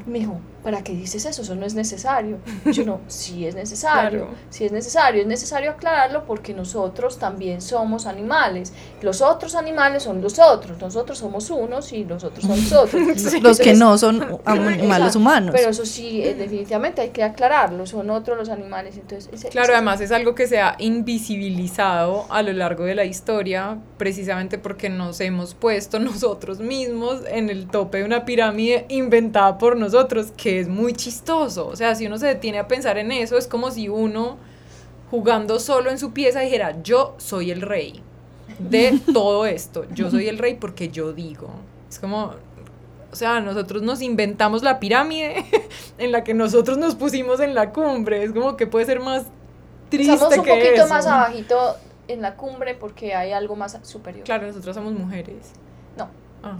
Me 0.06 0.18
dijo, 0.20 0.38
¿para 0.62 0.82
qué 0.82 0.92
dices 0.92 1.24
eso? 1.24 1.42
Eso 1.42 1.54
no 1.54 1.64
es 1.66 1.74
necesario. 1.74 2.38
Yo 2.66 2.84
no, 2.84 3.00
sí 3.08 3.46
es 3.46 3.54
necesario, 3.54 4.20
Claro. 4.26 4.34
sí 4.50 4.64
es 4.64 4.72
necesario. 4.72 5.22
Es 5.22 5.26
necesario 5.26 5.70
aclararlo 5.70 6.24
porque 6.26 6.54
nosotros 6.54 7.18
también 7.18 7.60
somos 7.60 8.06
animales. 8.06 8.72
Los 9.02 9.20
otros 9.22 9.54
animales 9.54 10.02
son 10.02 10.20
los 10.20 10.38
otros. 10.38 10.78
Nosotros 10.80 11.18
somos 11.18 11.48
unos 11.50 11.92
y 11.92 12.04
los 12.04 12.24
otros 12.24 12.44
son 12.44 12.56
los 12.56 12.72
otros. 12.72 13.00
Los 13.42 13.58
que 13.58 13.74
no 13.74 13.96
son 13.98 14.38
animales 14.44 15.16
humanos. 15.16 15.54
Pero 15.56 15.70
eso 15.70 15.84
sí, 15.86 16.22
eh, 16.22 16.34
definitivamente 16.34 17.00
hay 17.00 17.08
que 17.10 17.22
aclararlo. 17.22 17.86
Son 17.86 18.10
otros 18.10 18.36
los 18.36 18.48
animales. 18.48 18.96
Entonces, 18.96 19.30
ese- 19.32 19.48
Claro, 19.48 19.72
además 19.74 20.00
es 20.00 20.12
algo 20.12 20.34
que 20.34 20.46
se 20.46 20.60
ha 20.60 20.76
invisibilizado 20.78 22.26
a 22.28 22.42
lo 22.42 22.52
largo 22.52 22.84
de 22.84 22.94
la 22.94 23.04
historia, 23.04 23.78
precisamente 23.96 24.58
porque 24.58 24.88
nos 24.88 25.20
hemos 25.20 25.54
puesto 25.54 25.98
nosotros 25.98 26.58
mismos 26.60 27.22
en 27.28 27.50
el 27.50 27.66
tope 27.66 27.98
de 27.98 28.04
una 28.04 28.24
pirámide 28.24 28.84
inventada 28.88 29.58
por 29.58 29.76
nosotros, 29.76 30.32
que 30.36 30.49
es 30.58 30.68
muy 30.68 30.92
chistoso. 30.94 31.68
O 31.68 31.76
sea, 31.76 31.94
si 31.94 32.06
uno 32.06 32.18
se 32.18 32.26
detiene 32.26 32.58
a 32.58 32.66
pensar 32.66 32.98
en 32.98 33.12
eso, 33.12 33.36
es 33.38 33.46
como 33.46 33.70
si 33.70 33.88
uno 33.88 34.38
jugando 35.10 35.58
solo 35.60 35.90
en 35.90 35.98
su 35.98 36.12
pieza 36.12 36.40
dijera, 36.40 36.82
yo 36.82 37.14
soy 37.18 37.50
el 37.50 37.60
rey 37.62 38.02
de 38.58 39.00
todo 39.12 39.46
esto, 39.46 39.84
yo 39.92 40.10
soy 40.10 40.28
el 40.28 40.38
rey 40.38 40.54
porque 40.54 40.88
yo 40.88 41.12
digo. 41.12 41.50
Es 41.88 41.98
como, 41.98 42.34
o 43.12 43.16
sea, 43.16 43.40
nosotros 43.40 43.82
nos 43.82 44.02
inventamos 44.02 44.62
la 44.62 44.80
pirámide 44.80 45.44
en 45.98 46.12
la 46.12 46.24
que 46.24 46.34
nosotros 46.34 46.78
nos 46.78 46.94
pusimos 46.94 47.40
en 47.40 47.54
la 47.54 47.70
cumbre. 47.72 48.22
Es 48.24 48.32
como 48.32 48.56
que 48.56 48.66
puede 48.66 48.86
ser 48.86 49.00
más 49.00 49.24
triste 49.88 50.14
Estamos 50.14 50.38
un 50.38 50.44
que 50.44 50.50
poquito 50.50 50.74
eso. 50.84 50.88
más 50.88 51.06
abajito 51.06 51.76
en 52.08 52.22
la 52.22 52.36
cumbre 52.36 52.74
porque 52.74 53.14
hay 53.14 53.32
algo 53.32 53.56
más 53.56 53.78
superior. 53.82 54.24
Claro, 54.24 54.46
nosotras 54.46 54.76
somos 54.76 54.92
mujeres. 54.92 55.52
No. 55.96 56.08
Ah, 56.42 56.56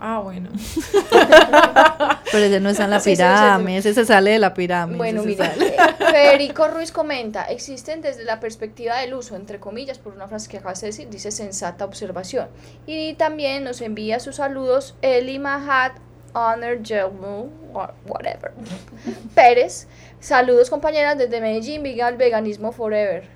ah 0.00 0.20
bueno. 0.22 0.50
Pero 2.32 2.44
ese 2.46 2.60
no 2.60 2.68
está 2.70 2.84
en 2.84 2.90
la 2.90 3.00
pirámide, 3.00 3.78
ese 3.78 3.94
se 3.94 4.04
sale 4.04 4.32
de 4.32 4.38
la 4.38 4.54
pirámide. 4.54 4.96
Bueno, 4.98 5.22
mira, 5.22 5.52
eh, 5.54 5.76
Federico 5.98 6.68
Ruiz 6.68 6.90
comenta, 6.92 7.44
existen 7.44 8.00
desde 8.02 8.24
la 8.24 8.40
perspectiva 8.40 8.98
del 8.98 9.14
uso, 9.14 9.36
entre 9.36 9.60
comillas, 9.60 9.98
por 9.98 10.14
una 10.14 10.26
frase 10.28 10.48
que 10.50 10.58
acabas 10.58 10.80
de 10.80 10.88
decir, 10.88 11.08
dice 11.10 11.30
sensata 11.30 11.84
observación. 11.84 12.48
Y 12.86 13.14
también 13.14 13.64
nos 13.64 13.80
envía 13.80 14.18
sus 14.20 14.36
saludos 14.36 14.94
Eli 15.02 15.38
Mahat 15.38 15.92
Honor 16.32 16.80
Jelmu, 16.84 17.48
wha- 17.72 17.94
whatever. 18.06 18.52
Pérez, 19.34 19.86
saludos 20.20 20.70
compañeras 20.70 21.16
desde 21.16 21.40
Medellín, 21.40 21.82
viva 21.84 22.08
el 22.08 22.16
veganismo 22.16 22.72
forever. 22.72 23.28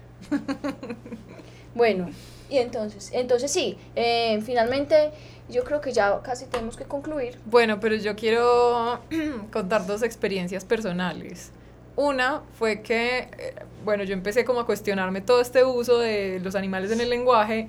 Bueno, 1.74 2.10
y 2.50 2.58
entonces, 2.58 3.10
entonces 3.12 3.52
sí, 3.52 3.78
eh, 3.94 4.40
finalmente 4.44 5.10
yo 5.48 5.64
creo 5.64 5.80
que 5.80 5.92
ya 5.92 6.20
casi 6.22 6.46
tenemos 6.46 6.76
que 6.76 6.84
concluir. 6.84 7.38
Bueno, 7.46 7.80
pero 7.80 7.94
yo 7.94 8.14
quiero 8.16 9.00
contar 9.52 9.86
dos 9.86 10.02
experiencias 10.02 10.64
personales. 10.64 11.50
Una 11.96 12.42
fue 12.58 12.82
que, 12.82 13.28
eh, 13.38 13.54
bueno, 13.84 14.04
yo 14.04 14.12
empecé 14.12 14.44
como 14.44 14.60
a 14.60 14.66
cuestionarme 14.66 15.20
todo 15.20 15.40
este 15.40 15.64
uso 15.64 15.98
de 15.98 16.40
los 16.40 16.54
animales 16.54 16.92
en 16.92 17.00
el 17.00 17.10
lenguaje 17.10 17.68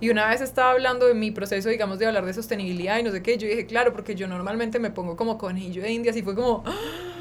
y 0.00 0.10
una 0.10 0.28
vez 0.28 0.40
estaba 0.40 0.70
hablando 0.70 1.06
de 1.06 1.14
mi 1.14 1.30
proceso, 1.30 1.68
digamos, 1.68 1.98
de 1.98 2.06
hablar 2.06 2.24
de 2.24 2.34
sostenibilidad 2.34 2.98
y 2.98 3.02
no 3.02 3.10
sé 3.10 3.22
qué, 3.22 3.38
yo 3.38 3.48
dije, 3.48 3.66
claro, 3.66 3.92
porque 3.92 4.14
yo 4.14 4.28
normalmente 4.28 4.78
me 4.78 4.90
pongo 4.90 5.16
como 5.16 5.38
conejillo 5.38 5.82
de 5.82 5.92
indias 5.92 6.16
y 6.16 6.22
fue 6.22 6.34
como, 6.34 6.62
¡ah! 6.66 7.13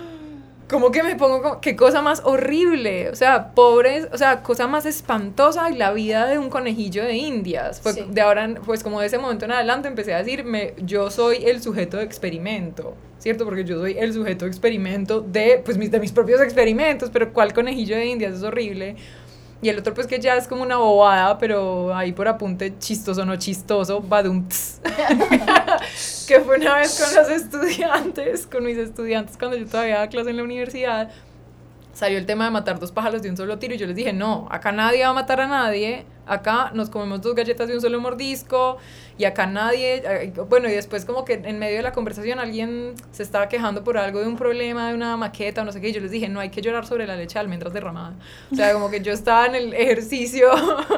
Como 0.74 0.91
que 0.91 1.03
me 1.03 1.15
pongo, 1.15 1.41
como, 1.41 1.61
qué 1.61 1.76
cosa 1.78 2.01
más 2.01 2.21
horrible, 2.26 3.09
o 3.09 3.15
sea, 3.15 3.51
pobres, 3.53 4.07
o 4.11 4.17
sea, 4.17 4.41
cosa 4.41 4.67
más 4.67 4.86
espantosa 4.86 5.69
y 5.69 5.76
la 5.78 5.93
vida 5.93 6.26
de 6.28 6.38
un 6.38 6.49
conejillo 6.49 7.03
de 7.05 7.13
indias. 7.15 7.80
Fue 7.80 7.93
Sí. 7.93 8.03
de 8.09 8.21
ahora, 8.21 8.55
pues 8.65 8.84
como 8.84 8.99
de 8.99 9.07
ese 9.07 9.17
momento 9.19 9.45
en 9.45 9.51
adelante 9.51 9.88
empecé 9.88 10.13
a 10.13 10.17
decirme, 10.17 10.74
yo 10.80 11.09
soy 11.11 11.45
el 11.45 11.61
sujeto 11.61 11.97
de 11.97 12.03
experimento, 12.03 12.95
¿cierto? 13.19 13.45
Porque 13.45 13.63
yo 13.63 13.78
soy 13.80 13.95
el 13.97 14.11
sujeto 14.13 14.45
de 14.45 14.49
experimento 14.51 15.21
de, 15.21 15.61
pues, 15.63 15.78
mis, 15.78 15.91
de 15.91 15.99
mis 15.99 16.11
propios 16.11 16.41
experimentos, 16.41 17.09
pero 17.13 17.32
¿cuál 17.32 17.53
conejillo 17.53 17.95
de 17.95 18.07
indias? 18.07 18.34
Es 18.34 18.43
horrible. 18.43 18.95
Y 19.64 19.70
el 19.70 19.80
otro, 19.80 19.93
pues 19.93 20.07
que 20.07 20.20
ya 20.20 20.36
es 20.36 20.45
como 20.45 20.61
una 20.61 20.76
bobada, 20.76 21.38
pero 21.38 21.95
ahí 21.95 22.11
por 22.11 22.28
apunte, 22.28 22.78
chistoso 22.80 23.26
no 23.26 23.38
chistoso, 23.38 24.01
badum. 24.01 24.45
que 26.28 26.39
fue 26.41 26.57
una 26.57 26.76
vez 26.80 27.01
con 27.01 27.16
los 27.16 27.30
estudiantes, 27.32 28.45
con 28.45 28.66
mis 28.66 28.78
estudiantes, 28.78 29.38
cuando 29.38 29.55
yo 29.55 29.66
todavía 29.66 29.95
daba 29.95 30.07
clase 30.09 30.32
en 30.32 30.38
la 30.38 30.43
universidad, 30.43 31.09
salió 31.93 32.17
el 32.17 32.25
tema 32.25 32.45
de 32.45 32.51
matar 32.51 32.79
dos 32.79 32.91
pájaros 32.91 33.21
de 33.21 33.29
un 33.29 33.37
solo 33.37 33.59
tiro 33.59 33.75
y 33.75 33.77
yo 33.77 33.87
les 33.87 33.95
dije, 33.95 34.13
no, 34.13 34.47
acá 34.51 34.71
nadie 34.71 35.03
va 35.03 35.09
a 35.09 35.13
matar 35.13 35.39
a 35.41 35.47
nadie, 35.47 36.05
acá 36.25 36.71
nos 36.73 36.89
comemos 36.89 37.21
dos 37.21 37.35
galletas 37.35 37.67
de 37.67 37.75
un 37.75 37.81
solo 37.81 38.01
mordisco 38.01 38.77
y 39.17 39.25
acá 39.25 39.45
nadie, 39.45 40.33
bueno, 40.49 40.67
y 40.67 40.73
después 40.73 41.05
como 41.05 41.23
que 41.23 41.33
en 41.33 41.59
medio 41.59 41.77
de 41.77 41.83
la 41.83 41.91
conversación 41.91 42.39
alguien 42.39 42.95
se 43.11 43.23
estaba 43.23 43.47
quejando 43.47 43.83
por 43.83 43.97
algo 43.97 44.19
de 44.19 44.27
un 44.27 44.35
problema, 44.35 44.89
de 44.89 44.95
una 44.95 45.15
maqueta 45.17 45.61
o 45.61 45.65
no 45.65 45.71
sé 45.71 45.81
qué, 45.81 45.89
y 45.89 45.93
yo 45.93 46.01
les 46.01 46.11
dije, 46.11 46.27
no 46.29 46.39
hay 46.39 46.49
que 46.49 46.61
llorar 46.61 46.85
sobre 46.85 47.05
la 47.05 47.15
leche 47.15 47.35
de 47.35 47.41
almendras 47.41 47.73
derramada. 47.73 48.15
O 48.51 48.55
sea, 48.55 48.73
como 48.73 48.89
que 48.89 49.01
yo 49.01 49.13
estaba 49.13 49.45
en 49.45 49.55
el 49.55 49.73
ejercicio 49.73 50.49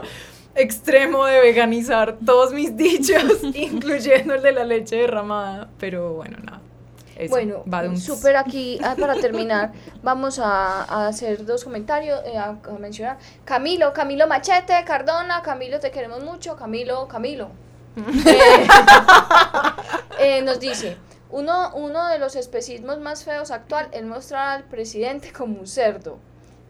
extremo 0.55 1.25
de 1.25 1.41
veganizar 1.41 2.17
todos 2.25 2.53
mis 2.53 2.77
dichos, 2.77 3.43
incluyendo 3.53 4.35
el 4.35 4.41
de 4.41 4.51
la 4.53 4.63
leche 4.63 4.95
derramada, 4.95 5.69
pero 5.77 6.13
bueno, 6.13 6.37
nada. 6.43 6.61
Eso, 7.18 7.63
Bueno, 7.66 7.95
súper 7.97 8.36
aquí, 8.36 8.80
ah, 8.84 8.95
para 8.99 9.16
terminar, 9.16 9.72
vamos 10.03 10.39
a, 10.39 10.84
a 10.84 11.07
hacer 11.07 11.45
dos 11.45 11.63
comentarios, 11.63 12.20
eh, 12.26 12.38
a, 12.38 12.49
a 12.63 12.72
mencionar. 12.80 13.18
Camilo, 13.45 13.93
Camilo 13.93 14.28
Machete, 14.28 14.74
Cardona, 14.86 15.41
Camilo, 15.41 15.80
te 15.80 15.91
queremos 15.91 16.24
mucho, 16.24 16.55
Camilo, 16.55 17.07
Camilo. 17.07 17.49
Eh, 20.18 20.38
eh, 20.38 20.41
nos 20.41 20.59
dice, 20.59 20.97
uno, 21.30 21.72
uno 21.76 22.07
de 22.07 22.20
los 22.20 22.36
especismos 22.36 22.99
más 22.99 23.24
feos 23.24 23.51
actual 23.51 23.89
es 23.91 24.03
mostrar 24.03 24.57
al 24.57 24.63
presidente 24.63 25.32
como 25.32 25.59
un 25.59 25.68
cerdo. 25.68 26.18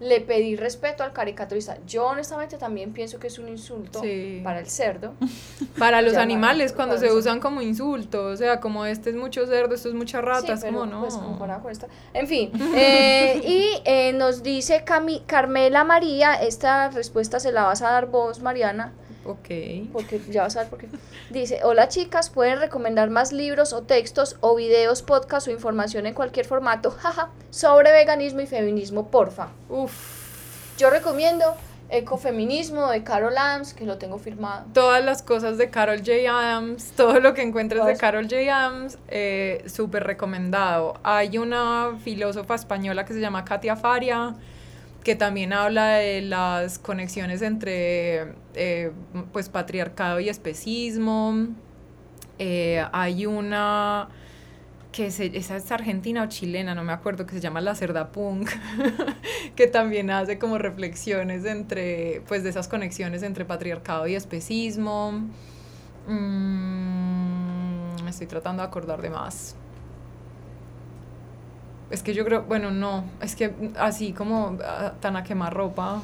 Le 0.02 0.20
pedí 0.20 0.58
respeto 0.58 1.04
al 1.04 1.14
caricaturista. 1.14 1.78
Yo 1.88 2.08
honestamente 2.08 2.58
también 2.58 2.92
pienso 2.92 3.18
que 3.18 3.28
es 3.28 3.40
un 3.40 3.48
insulto 3.48 4.02
Sí. 4.02 4.42
para 4.44 4.60
el 4.60 4.68
cerdo. 4.70 5.14
Para 5.80 6.02
los 6.02 6.16
animales, 6.16 6.74
cuando 6.74 6.96
para 6.96 7.08
se 7.08 7.14
usan 7.14 7.40
como 7.40 7.62
insulto, 7.62 8.26
o 8.28 8.36
sea, 8.36 8.60
como 8.60 8.86
este 8.86 9.10
es 9.12 9.16
mucho 9.16 9.46
cerdo, 9.48 9.74
esto 9.76 9.88
es 9.90 9.96
mucha 9.96 10.20
rata, 10.22 10.58
Sí, 10.58 10.66
como 10.68 10.86
no. 10.86 11.00
pues, 11.02 11.16
comparado 11.16 11.62
con 11.62 11.72
esta. 11.72 11.88
En 12.14 12.28
fin, 12.28 12.52
eh, 12.76 13.42
y 13.46 13.82
eh, 13.86 14.12
nos 14.14 14.44
dice 14.44 14.84
Cami- 14.86 15.24
Carmela 15.26 15.84
María, 15.86 16.34
esta 16.36 16.90
respuesta 16.90 17.40
se 17.40 17.52
la 17.54 17.64
vas 17.64 17.82
a 17.82 17.92
dar 17.92 18.08
vos, 18.08 18.42
Mariana, 18.42 18.94
Ok. 19.26 19.92
porque 19.92 20.22
ya 20.30 20.44
vas 20.44 20.56
a 20.56 20.62
ver 20.62 20.70
por 20.70 20.80
qué. 20.80 20.88
Dice, 21.30 21.62
hola 21.64 21.88
chicas, 21.88 22.30
pueden 22.30 22.60
recomendar 22.60 23.10
más 23.10 23.32
libros 23.32 23.74
o 23.74 23.84
textos 23.84 24.38
o 24.42 24.56
videos, 24.56 25.02
podcast 25.02 25.48
o 25.48 25.52
información 25.52 26.06
en 26.06 26.14
cualquier 26.14 26.46
formato, 26.46 26.92
jaja, 27.00 27.32
sobre 27.50 27.92
veganismo 27.92 28.42
y 28.42 28.48
feminismo, 28.48 29.08
porfa. 29.10 29.50
Uf. 29.70 29.94
Yo 30.78 30.90
recomiendo 30.90 31.56
Ecofeminismo 31.90 32.90
de 32.90 33.04
Carol 33.04 33.38
Adams, 33.38 33.74
que 33.74 33.86
lo 33.86 33.98
tengo 33.98 34.18
firmado. 34.18 34.66
Todas 34.74 35.06
las 35.06 35.22
cosas 35.22 35.58
de 35.58 35.70
Carol 35.70 36.00
J. 36.00 36.14
Adams, 36.30 36.92
todo 36.98 37.20
lo 37.20 37.34
que 37.34 37.44
encuentres 37.44 37.86
de 37.86 37.96
Carol 37.96 38.24
J. 38.24 38.38
Adams, 38.52 38.98
eh, 39.08 39.64
súper 39.68 40.04
recomendado. 40.04 40.96
Hay 41.04 41.38
una 41.38 41.98
filósofa 42.04 42.56
española 42.56 43.06
que 43.06 43.14
se 43.14 43.20
llama 43.20 43.46
Katia 43.46 43.76
Faria, 43.76 44.36
que 45.06 45.16
también 45.16 45.54
habla 45.54 45.98
de 45.98 46.24
las 46.24 46.80
conexiones 46.80 47.44
entre 47.44 48.34
eh, 48.56 48.92
pues 49.32 49.50
patriarcado 49.50 50.20
y 50.20 50.30
especismo. 50.30 51.48
Eh, 52.40 52.84
hay 52.92 53.28
una 53.28 54.10
que 54.92 55.12
se, 55.12 55.38
esa 55.38 55.58
es 55.58 55.72
argentina 55.72 56.24
o 56.24 56.26
chilena, 56.26 56.74
no 56.74 56.84
me 56.84 56.92
acuerdo, 56.92 57.28
que 57.28 57.34
se 57.34 57.40
llama 57.40 57.62
La 57.62 57.76
Cerda 57.76 58.12
Punk, 58.12 58.50
que 59.56 59.68
también 59.68 60.10
hace 60.10 60.40
como 60.40 60.58
reflexiones 60.58 61.46
entre, 61.46 62.24
pues 62.28 62.44
de 62.44 62.50
esas 62.50 62.68
conexiones 62.68 63.22
entre 63.22 63.46
patriarcado 63.46 64.08
y 64.08 64.16
especismo. 64.16 65.12
Mm, 66.08 68.04
me 68.04 68.10
estoy 68.10 68.26
tratando 68.26 68.64
de 68.64 68.68
acordar 68.70 69.04
de 69.04 69.12
más. 69.12 69.56
Es 71.90 72.02
que 72.04 72.14
yo 72.14 72.26
creo, 72.26 72.44
bueno, 72.44 72.72
no, 72.72 73.04
es 73.22 73.36
que 73.36 73.54
así 73.78 74.12
como 74.14 74.58
ah, 74.66 74.94
tan 75.00 75.16
a 75.18 75.24
quemar 75.24 75.54
ropa. 75.54 76.02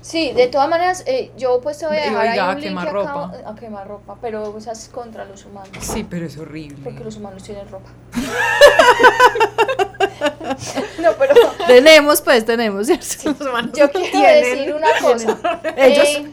Sí, 0.00 0.30
de 0.32 0.46
todas 0.46 0.68
maneras, 0.68 1.02
eh, 1.08 1.32
yo 1.36 1.60
pues 1.60 1.78
te 1.78 1.86
voy 1.88 1.96
a 1.96 2.00
dejar 2.02 2.28
ahí 2.28 2.38
a 2.38 2.52
link 2.54 2.62
quemar 2.62 2.86
acá- 2.86 2.92
ropa. 2.96 3.32
a 3.44 3.54
quemar 3.56 3.88
ropa, 3.88 4.16
pero 4.20 4.54
o 4.54 4.60
sea, 4.60 4.72
es 4.72 4.88
contra 4.88 5.24
los 5.24 5.44
humanos. 5.46 5.70
Sí, 5.80 6.06
pero 6.08 6.26
es 6.26 6.38
horrible. 6.38 6.78
Porque 6.84 7.02
los 7.02 7.16
humanos 7.16 7.42
tienen 7.42 7.68
ropa. 7.68 7.90
no, 11.02 11.12
pero 11.18 11.34
Tenemos, 11.66 12.20
pues, 12.20 12.44
tenemos, 12.44 12.86
¿cierto? 12.86 13.30
Los 13.30 13.40
humanos 13.40 13.70
yo 13.76 13.90
quiero 13.90 14.10
tienen- 14.12 14.44
decir 14.58 14.74
una 14.74 14.88
cosa. 15.00 15.38
Ellos- 15.76 16.06
Eh, 16.08 16.32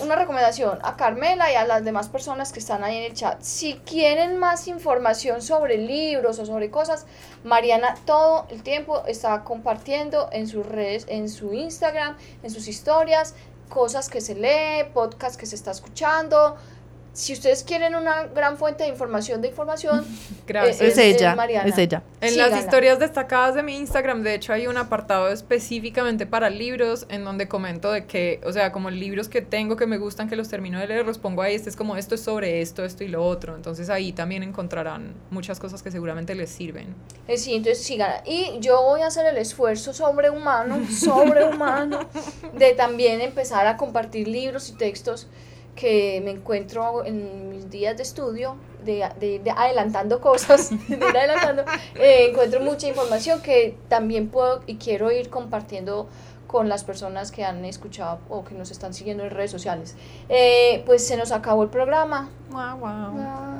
una 0.00 0.16
recomendación 0.16 0.78
a 0.82 0.96
Carmela 0.96 1.50
y 1.50 1.54
a 1.54 1.64
las 1.66 1.84
demás 1.84 2.08
personas 2.08 2.52
que 2.52 2.58
están 2.58 2.84
ahí 2.84 2.96
en 2.96 3.04
el 3.04 3.14
chat. 3.14 3.40
Si 3.42 3.74
quieren 3.84 4.38
más 4.38 4.68
información 4.68 5.42
sobre 5.42 5.78
libros 5.78 6.38
o 6.38 6.46
sobre 6.46 6.70
cosas, 6.70 7.06
Mariana 7.44 7.96
todo 8.04 8.46
el 8.50 8.62
tiempo 8.62 9.02
está 9.06 9.44
compartiendo 9.44 10.28
en 10.32 10.48
sus 10.48 10.66
redes, 10.66 11.06
en 11.08 11.28
su 11.28 11.52
Instagram, 11.52 12.16
en 12.42 12.50
sus 12.50 12.68
historias, 12.68 13.34
cosas 13.68 14.08
que 14.08 14.20
se 14.20 14.34
lee, 14.34 14.88
podcast 14.92 15.38
que 15.38 15.46
se 15.46 15.56
está 15.56 15.70
escuchando, 15.70 16.56
si 17.16 17.32
ustedes 17.32 17.62
quieren 17.62 17.94
una 17.94 18.24
gran 18.26 18.58
fuente 18.58 18.84
de 18.84 18.90
información 18.90 19.40
de 19.40 19.48
información, 19.48 20.04
Gracias. 20.46 20.80
eh, 20.82 20.86
Es 20.88 20.98
ella, 20.98 21.34
Mariana. 21.34 21.66
es 21.66 21.78
ella. 21.78 22.02
En 22.20 22.30
Síganla. 22.30 22.54
las 22.56 22.64
historias 22.64 22.98
destacadas 22.98 23.54
de 23.54 23.62
mi 23.62 23.74
Instagram, 23.78 24.22
de 24.22 24.34
hecho, 24.34 24.52
hay 24.52 24.66
un 24.66 24.76
apartado 24.76 25.28
específicamente 25.28 26.26
para 26.26 26.50
libros 26.50 27.06
en 27.08 27.24
donde 27.24 27.48
comento 27.48 27.90
de 27.90 28.04
que, 28.04 28.40
o 28.44 28.52
sea, 28.52 28.70
como 28.70 28.90
libros 28.90 29.28
que 29.30 29.40
tengo 29.40 29.76
que 29.76 29.86
me 29.86 29.96
gustan, 29.96 30.28
que 30.28 30.36
los 30.36 30.48
termino 30.48 30.78
de 30.78 30.88
leer, 30.88 31.06
los 31.06 31.16
pongo 31.16 31.40
ahí. 31.40 31.54
Este 31.54 31.70
es 31.70 31.76
como 31.76 31.96
esto 31.96 32.14
es 32.16 32.20
sobre 32.20 32.60
esto, 32.60 32.84
esto 32.84 33.02
y 33.02 33.08
lo 33.08 33.24
otro. 33.26 33.56
Entonces 33.56 33.88
ahí 33.88 34.12
también 34.12 34.42
encontrarán 34.42 35.14
muchas 35.30 35.58
cosas 35.58 35.82
que 35.82 35.90
seguramente 35.90 36.34
les 36.34 36.50
sirven. 36.50 36.94
Eh, 37.28 37.38
sí, 37.38 37.54
entonces 37.54 37.82
sigan. 37.82 38.12
Y 38.26 38.58
yo 38.60 38.82
voy 38.82 39.00
a 39.00 39.06
hacer 39.06 39.24
el 39.24 39.38
esfuerzo 39.38 39.94
sobrehumano, 39.94 40.86
sobrehumano, 40.90 42.00
de 42.52 42.74
también 42.74 43.22
empezar 43.22 43.66
a 43.66 43.78
compartir 43.78 44.28
libros 44.28 44.68
y 44.68 44.74
textos 44.74 45.28
que 45.76 46.20
me 46.24 46.32
encuentro 46.32 47.04
en 47.04 47.50
mis 47.50 47.70
días 47.70 47.96
de 47.96 48.02
estudio, 48.02 48.56
de, 48.84 49.06
de- 49.20 49.38
de 49.40 49.50
adelantando 49.50 50.20
cosas, 50.20 50.70
de 50.88 51.04
adelantando, 51.06 51.64
eh, 51.96 52.28
encuentro 52.30 52.60
mucha 52.60 52.88
información 52.88 53.42
que 53.42 53.76
también 53.88 54.28
puedo 54.28 54.62
y 54.66 54.76
quiero 54.76 55.12
ir 55.12 55.28
compartiendo 55.30 56.08
con 56.46 56.68
las 56.68 56.84
personas 56.84 57.32
que 57.32 57.44
han 57.44 57.64
escuchado 57.64 58.18
o 58.28 58.44
que 58.44 58.54
nos 58.54 58.70
están 58.70 58.94
siguiendo 58.94 59.24
en 59.24 59.30
redes 59.30 59.50
sociales. 59.50 59.94
Eh, 60.28 60.82
pues 60.86 61.06
se 61.06 61.16
nos 61.16 61.32
acabó 61.32 61.62
el 61.64 61.68
programa. 61.68 62.30
Wow, 62.50 62.78
wow. 62.78 62.88
Ah, 62.88 63.58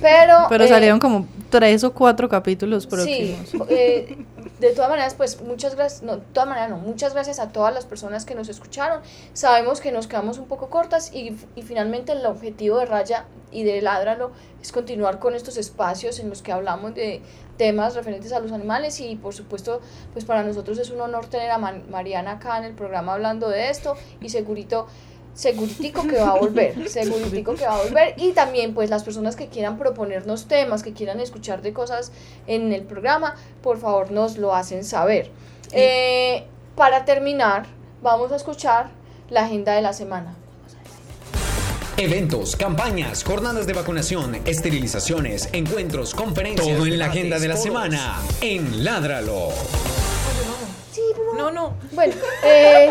Pero, 0.00 0.36
Pero 0.48 0.64
eh, 0.64 0.68
salieron 0.68 0.98
como 1.00 1.26
tres 1.50 1.82
o 1.84 1.92
cuatro 1.92 2.28
capítulos 2.28 2.84
Sí, 2.84 2.88
próximos. 2.88 3.68
eh, 3.68 4.16
de 4.60 4.70
todas 4.70 4.90
maneras, 4.90 5.14
pues 5.14 5.42
muchas 5.42 5.74
gracias, 5.74 6.02
no, 6.02 6.16
de 6.16 6.22
todas 6.32 6.48
maneras 6.48 6.70
no, 6.70 6.76
muchas 6.76 7.12
gracias 7.14 7.40
a 7.40 7.48
todas 7.50 7.74
las 7.74 7.84
personas 7.84 8.24
que 8.24 8.34
nos 8.36 8.48
escucharon. 8.48 9.00
Sabemos 9.32 9.80
que 9.80 9.90
nos 9.90 10.06
quedamos 10.06 10.38
un 10.38 10.46
poco 10.46 10.68
cortas 10.70 11.12
y, 11.12 11.36
y 11.56 11.62
finalmente 11.62 12.12
el 12.12 12.24
objetivo 12.26 12.78
de 12.78 12.86
Raya 12.86 13.24
y 13.50 13.64
de 13.64 13.82
Ládralo 13.82 14.30
es 14.62 14.70
continuar 14.72 15.18
con 15.18 15.34
estos 15.34 15.56
espacios 15.56 16.20
en 16.20 16.30
los 16.30 16.40
que 16.42 16.52
hablamos 16.52 16.94
de 16.94 17.20
temas 17.56 17.94
referentes 17.94 18.32
a 18.32 18.40
los 18.40 18.52
animales 18.52 19.00
y 19.00 19.16
por 19.16 19.34
supuesto, 19.34 19.80
pues 20.12 20.24
para 20.24 20.42
nosotros 20.42 20.78
es 20.78 20.90
un 20.90 21.00
honor 21.00 21.26
tener 21.26 21.50
a 21.50 21.58
Mariana 21.58 22.32
acá 22.32 22.58
en 22.58 22.64
el 22.64 22.74
programa 22.74 23.14
hablando 23.14 23.48
de 23.48 23.70
esto 23.70 23.94
y 24.20 24.28
segurito 24.28 24.86
seguritico 25.34 26.06
que 26.06 26.20
va 26.20 26.32
a 26.32 26.38
volver, 26.38 26.88
seguritico 26.90 27.54
que 27.54 27.64
va 27.64 27.76
a 27.76 27.82
volver 27.82 28.14
y 28.16 28.32
también 28.32 28.74
pues 28.74 28.90
las 28.90 29.02
personas 29.02 29.36
que 29.36 29.48
quieran 29.48 29.78
proponernos 29.78 30.46
temas, 30.46 30.82
que 30.82 30.92
quieran 30.92 31.20
escuchar 31.20 31.62
de 31.62 31.72
cosas 31.72 32.12
en 32.46 32.72
el 32.72 32.82
programa, 32.82 33.34
por 33.62 33.78
favor 33.78 34.10
nos 34.10 34.36
lo 34.38 34.54
hacen 34.54 34.84
saber. 34.84 35.30
Eh, 35.72 36.44
para 36.76 37.04
terminar, 37.04 37.66
vamos 38.02 38.32
a 38.32 38.36
escuchar 38.36 38.90
la 39.30 39.44
agenda 39.44 39.72
de 39.72 39.82
la 39.82 39.92
semana. 39.92 40.36
Eventos, 41.98 42.56
campañas, 42.56 43.22
jornadas 43.22 43.66
de 43.66 43.74
vacunación, 43.74 44.40
esterilizaciones, 44.46 45.50
encuentros, 45.52 46.14
conferencias. 46.14 46.66
Todo 46.66 46.86
en 46.86 46.98
la 46.98 47.06
agenda 47.06 47.38
de 47.38 47.48
la 47.48 47.56
semana 47.56 48.18
en 48.40 48.82
Ládralo. 48.82 49.50
No, 51.36 51.50
no. 51.50 51.74
Bueno, 51.92 52.14
eh, 52.44 52.88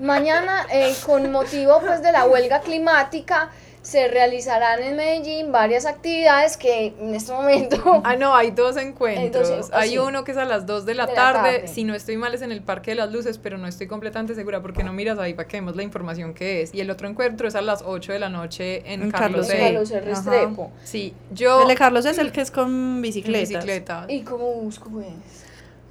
mañana 0.00 0.66
eh, 0.72 0.94
con 1.06 1.30
motivo 1.30 1.80
pues 1.80 2.02
de 2.02 2.10
la 2.10 2.24
huelga 2.24 2.60
climática 2.60 3.50
se 3.86 4.08
realizarán 4.08 4.82
en 4.82 4.96
Medellín 4.96 5.52
varias 5.52 5.86
actividades 5.86 6.56
que 6.56 6.92
en 6.98 7.14
este 7.14 7.32
momento 7.32 7.76
Ah, 8.04 8.16
no, 8.16 8.34
hay 8.34 8.50
dos 8.50 8.76
encuentros. 8.76 9.48
Entonces, 9.48 9.72
hay 9.72 9.90
sí. 9.90 9.98
uno 9.98 10.24
que 10.24 10.32
es 10.32 10.38
a 10.38 10.44
las 10.44 10.66
2 10.66 10.86
de 10.86 10.94
la, 10.94 11.06
De 11.06 11.12
la 11.12 11.14
tarde. 11.14 11.68
Si 11.68 11.84
no 11.84 11.94
estoy 11.94 12.16
mal 12.16 12.34
es 12.34 12.42
en 12.42 12.50
el 12.50 12.62
Parque 12.62 12.90
de 12.90 12.96
las 12.96 13.12
Luces, 13.12 13.38
pero 13.38 13.58
no 13.58 13.68
estoy 13.68 13.86
completamente 13.86 14.34
segura 14.34 14.60
porque 14.60 14.82
no 14.82 14.92
miras 14.92 15.20
ahí 15.20 15.34
para 15.34 15.46
que 15.46 15.58
vemos 15.58 15.76
la 15.76 15.84
información 15.84 16.34
que 16.34 16.62
es. 16.62 16.74
Y 16.74 16.80
el 16.80 16.90
otro 16.90 17.06
encuentro 17.08 17.46
es 17.46 17.54
a 17.54 17.62
las 17.62 17.82
8 17.86 18.12
de 18.12 18.18
la 18.18 18.28
noche 18.28 18.92
en, 18.92 19.02
En 19.02 19.10
Carlos, 19.12 19.46
Carlos 19.46 19.50
E. 19.50 19.54
E. 19.54 19.60
Carlos 19.60 19.90
R. 19.92 20.12
Ajá. 20.12 20.30
Restrepo. 20.30 20.72
Sí, 20.82 21.14
yo... 21.30 21.62
El 21.62 21.68
de 21.68 21.76
Carlos 21.76 22.06
es 22.06 22.18
el 22.18 22.32
que 22.32 22.40
es 22.40 22.50
con 22.50 23.00
bicicletas. 23.00 23.48
bicicleta. 23.50 24.06
¿Y 24.08 24.22
cómo 24.22 24.52
busco 24.54 24.90
pues? 24.90 25.06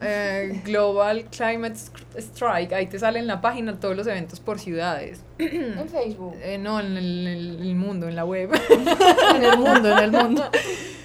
Eh, 0.01 0.61
Global 0.65 1.25
Climate 1.25 1.75
Strike. 2.17 2.73
Ahí 2.73 2.87
te 2.87 2.99
sale 2.99 3.19
en 3.19 3.27
la 3.27 3.39
página 3.41 3.79
todos 3.79 3.95
los 3.95 4.05
eventos 4.07 4.39
por 4.41 4.59
ciudades. 4.59 5.21
En 5.39 5.87
Facebook. 5.89 6.35
Eh, 6.41 6.57
no, 6.57 6.79
en 6.79 6.97
el, 6.97 7.27
en 7.27 7.61
el 7.61 7.75
mundo, 7.75 8.07
en 8.07 8.15
la 8.15 8.25
web. 8.25 8.49
En 9.35 9.43
el 9.43 9.57
mundo, 9.57 9.91
en 9.97 10.03
el 10.03 10.11
mundo. 10.11 10.43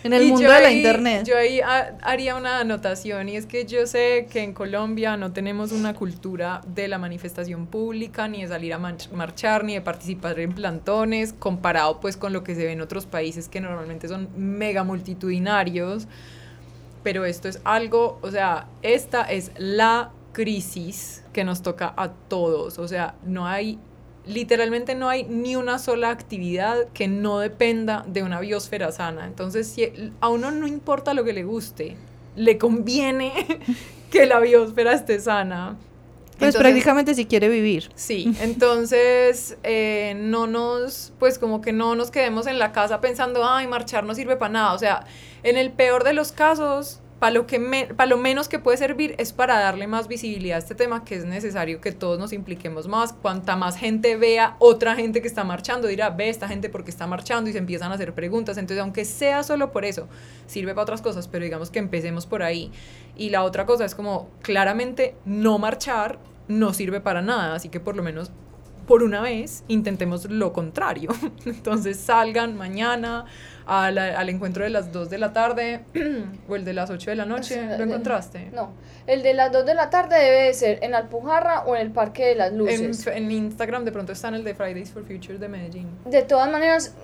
En 0.02 0.12
el 0.14 0.22
Y 0.22 0.26
mundo 0.32 0.50
de 0.50 0.60
la 0.60 0.70
internet. 0.72 1.24
Yo 1.26 1.36
ahí 1.36 1.60
ha- 1.60 1.96
haría 2.02 2.34
una 2.34 2.60
anotación 2.60 3.28
y 3.28 3.36
es 3.36 3.44
que 3.46 3.66
yo 3.66 3.86
sé 3.86 4.26
que 4.30 4.42
en 4.42 4.54
Colombia 4.54 5.16
no 5.18 5.32
tenemos 5.32 5.72
una 5.72 5.94
cultura 5.94 6.62
de 6.66 6.88
la 6.88 6.96
manifestación 6.98 7.66
pública, 7.66 8.26
ni 8.26 8.42
de 8.42 8.48
salir 8.48 8.72
a 8.72 8.78
marchar, 8.78 9.62
ni 9.64 9.74
de 9.74 9.82
participar 9.82 10.38
en 10.40 10.52
plantones, 10.52 11.34
comparado 11.34 12.00
pues 12.00 12.16
con 12.16 12.32
lo 12.32 12.42
que 12.44 12.54
se 12.54 12.64
ve 12.64 12.72
en 12.72 12.80
otros 12.80 13.04
países 13.06 13.48
que 13.48 13.60
normalmente 13.60 14.08
son 14.08 14.28
mega 14.36 14.84
multitudinarios. 14.84 16.08
Pero 17.02 17.24
esto 17.24 17.48
es 17.48 17.60
algo, 17.64 18.18
o 18.22 18.30
sea, 18.30 18.68
esta 18.82 19.22
es 19.22 19.52
la 19.56 20.12
crisis 20.32 21.24
que 21.32 21.44
nos 21.44 21.62
toca 21.62 21.92
a 21.96 22.10
todos. 22.12 22.78
O 22.78 22.88
sea, 22.88 23.14
no 23.24 23.46
hay 23.46 23.78
literalmente 24.26 24.94
no 24.94 25.08
hay 25.08 25.24
ni 25.24 25.56
una 25.56 25.78
sola 25.78 26.10
actividad 26.10 26.88
que 26.92 27.08
no 27.08 27.38
dependa 27.38 28.04
de 28.06 28.22
una 28.22 28.40
biosfera 28.40 28.92
sana. 28.92 29.26
Entonces, 29.26 29.66
si 29.68 30.12
a 30.20 30.28
uno 30.28 30.50
no 30.50 30.66
importa 30.66 31.14
lo 31.14 31.24
que 31.24 31.32
le 31.32 31.44
guste, 31.44 31.96
le 32.36 32.58
conviene 32.58 33.32
que 34.10 34.26
la 34.26 34.40
biosfera 34.40 34.92
esté 34.92 35.20
sana. 35.20 35.76
Pues 36.38 36.54
Entonces, 36.54 36.60
prácticamente 36.60 37.14
si 37.14 37.26
quiere 37.26 37.50
vivir. 37.50 37.90
Sí, 37.94 38.34
entonces 38.40 39.58
eh, 39.62 40.14
no 40.16 40.46
nos, 40.46 41.12
pues 41.18 41.38
como 41.38 41.60
que 41.60 41.74
no 41.74 41.94
nos 41.96 42.10
quedemos 42.10 42.46
en 42.46 42.58
la 42.58 42.72
casa 42.72 43.02
pensando, 43.02 43.44
ay, 43.44 43.66
marchar 43.66 44.04
no 44.04 44.14
sirve 44.14 44.36
para 44.36 44.52
nada. 44.52 44.72
O 44.72 44.78
sea, 44.78 45.04
en 45.42 45.56
el 45.56 45.72
peor 45.72 46.04
de 46.04 46.12
los 46.12 46.32
casos, 46.32 47.00
para 47.20 47.34
lo, 47.34 47.44
lo 48.06 48.16
menos 48.16 48.48
que 48.48 48.58
puede 48.58 48.78
servir 48.78 49.14
es 49.18 49.34
para 49.34 49.58
darle 49.58 49.86
más 49.86 50.08
visibilidad 50.08 50.56
a 50.56 50.58
este 50.58 50.74
tema, 50.74 51.04
que 51.04 51.16
es 51.16 51.26
necesario 51.26 51.80
que 51.80 51.92
todos 51.92 52.18
nos 52.18 52.32
impliquemos 52.32 52.88
más. 52.88 53.12
Cuanta 53.12 53.56
más 53.56 53.76
gente 53.76 54.16
vea 54.16 54.56
otra 54.58 54.96
gente 54.96 55.20
que 55.20 55.28
está 55.28 55.44
marchando, 55.44 55.86
dirá, 55.86 56.08
ve 56.08 56.30
esta 56.30 56.48
gente 56.48 56.70
porque 56.70 56.90
está 56.90 57.06
marchando 57.06 57.50
y 57.50 57.52
se 57.52 57.58
empiezan 57.58 57.92
a 57.92 57.96
hacer 57.96 58.14
preguntas. 58.14 58.56
Entonces, 58.56 58.80
aunque 58.80 59.04
sea 59.04 59.42
solo 59.42 59.70
por 59.70 59.84
eso, 59.84 60.08
sirve 60.46 60.72
para 60.72 60.84
otras 60.84 61.02
cosas, 61.02 61.28
pero 61.28 61.44
digamos 61.44 61.70
que 61.70 61.78
empecemos 61.78 62.24
por 62.24 62.42
ahí. 62.42 62.72
Y 63.16 63.28
la 63.28 63.44
otra 63.44 63.66
cosa 63.66 63.84
es 63.84 63.94
como, 63.94 64.30
claramente, 64.40 65.14
no 65.26 65.58
marchar 65.58 66.18
no 66.48 66.72
sirve 66.72 67.00
para 67.00 67.22
nada, 67.22 67.54
así 67.54 67.68
que 67.68 67.80
por 67.80 67.96
lo 67.96 68.02
menos 68.02 68.32
por 68.86 69.04
una 69.04 69.20
vez 69.20 69.62
intentemos 69.68 70.28
lo 70.28 70.52
contrario. 70.52 71.10
Entonces 71.44 71.96
salgan 71.96 72.56
mañana 72.56 73.24
a 73.72 73.88
la- 73.92 74.18
al 74.18 74.28
encuentro 74.28 74.64
de 74.64 74.70
las 74.70 74.90
2 74.92 75.08
de 75.10 75.18
la 75.18 75.32
tarde 75.32 75.80
o 76.48 76.56
el 76.56 76.64
de 76.64 76.72
las 76.72 76.90
8 76.90 77.10
de 77.10 77.16
la 77.16 77.24
noche. 77.24 77.78
¿Lo 77.78 77.84
encontraste? 77.84 78.50
No, 78.52 78.72
el 79.06 79.22
de 79.22 79.32
las 79.32 79.52
2 79.52 79.64
de 79.64 79.74
la 79.74 79.90
tarde 79.90 80.16
debe 80.18 80.42
de 80.46 80.54
ser 80.54 80.80
en 80.82 80.92
Alpujarra 80.94 81.60
o 81.66 81.76
en 81.76 81.82
el 81.82 81.92
Parque 81.92 82.26
de 82.26 82.34
las 82.34 82.52
Luces. 82.52 83.06
en 83.06 83.30
Instagram 83.30 83.84
de 83.84 83.92
pronto 83.92 84.10
está 84.12 84.26
en 84.26 84.34
el 84.34 84.44
de 84.44 84.54
Fridays 84.56 84.90
for 84.90 85.04
Future 85.04 85.38
de 85.38 85.48
Medellín. 85.48 85.88
De 86.04 86.22
todas 86.22 86.50
maneras, 86.50 86.94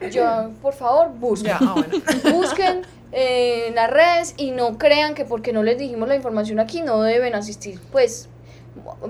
no, 0.00 0.08
yo, 0.08 0.50
por 0.62 0.72
favor, 0.72 1.10
busquen. 1.12 1.52
Ya, 1.52 1.58
ah, 1.60 1.74
bueno. 1.76 2.02
Busquen 2.36 2.80
eh, 3.12 3.66
en 3.68 3.74
las 3.74 3.90
redes 3.90 4.34
y 4.38 4.52
no 4.52 4.78
crean 4.78 5.14
que 5.14 5.26
porque 5.26 5.52
no 5.52 5.62
les 5.62 5.76
dijimos 5.78 6.08
la 6.08 6.16
información 6.16 6.60
aquí 6.60 6.80
no 6.80 7.02
deben 7.02 7.34
asistir. 7.34 7.78
Pues 7.92 8.30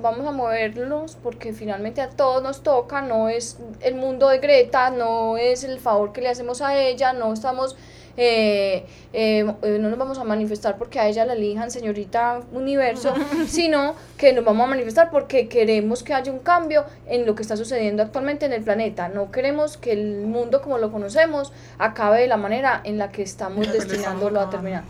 vamos 0.01 0.27
a 0.27 0.33
moverlos 0.33 1.17
porque 1.23 1.53
finalmente 1.53 2.01
a 2.01 2.11
todos 2.11 2.43
nos 2.43 2.62
toca, 2.62 3.03
no 3.03 3.29
es 3.29 3.59
el 3.81 3.95
mundo 3.95 4.29
de 4.29 4.39
Greta, 4.39 4.91
no 4.91 5.37
es 5.37 5.64
el 5.64 5.79
favor 5.79 6.12
que 6.12 6.21
le 6.21 6.29
hacemos 6.29 6.62
a 6.62 6.77
ella, 6.79 7.12
no 7.12 7.33
estamos... 7.33 7.77
eh, 8.19 8.87
eh, 9.12 9.47
eh, 9.62 9.79
no 9.79 9.91
nos 9.91 9.99
vamos 9.99 10.19
a 10.19 10.25
manifestar 10.25 10.79
porque 10.79 10.99
a 10.99 11.07
ella 11.07 11.27
la 11.27 11.35
elijan 11.35 11.71
señorita 11.71 12.41
universo, 12.53 13.14
sino 13.47 13.95
que 14.17 14.33
nos 14.33 14.45
vamos 14.45 14.64
a 14.64 14.69
manifestar 14.69 15.11
porque 15.11 15.49
queremos 15.49 16.03
que 16.03 16.14
haya 16.14 16.33
un 16.33 16.39
cambio 16.39 16.85
en 17.07 17.27
lo 17.27 17.35
que 17.35 17.43
está 17.43 17.57
sucediendo 17.57 18.03
actualmente 18.03 18.47
en 18.47 18.53
el 18.53 18.62
planeta. 18.62 19.09
No 19.09 19.31
queremos 19.31 19.77
que 19.77 19.93
el 19.93 20.27
mundo 20.27 20.62
como 20.62 20.79
lo 20.79 20.91
conocemos 20.91 21.53
acabe 21.79 22.23
de 22.23 22.29
la 22.29 22.37
manera 22.39 22.81
en 22.85 22.99
la 22.99 23.11
que 23.11 23.23
estamos 23.23 23.71
destinándolo 23.71 24.41
a 24.41 24.49
terminar. 24.49 24.85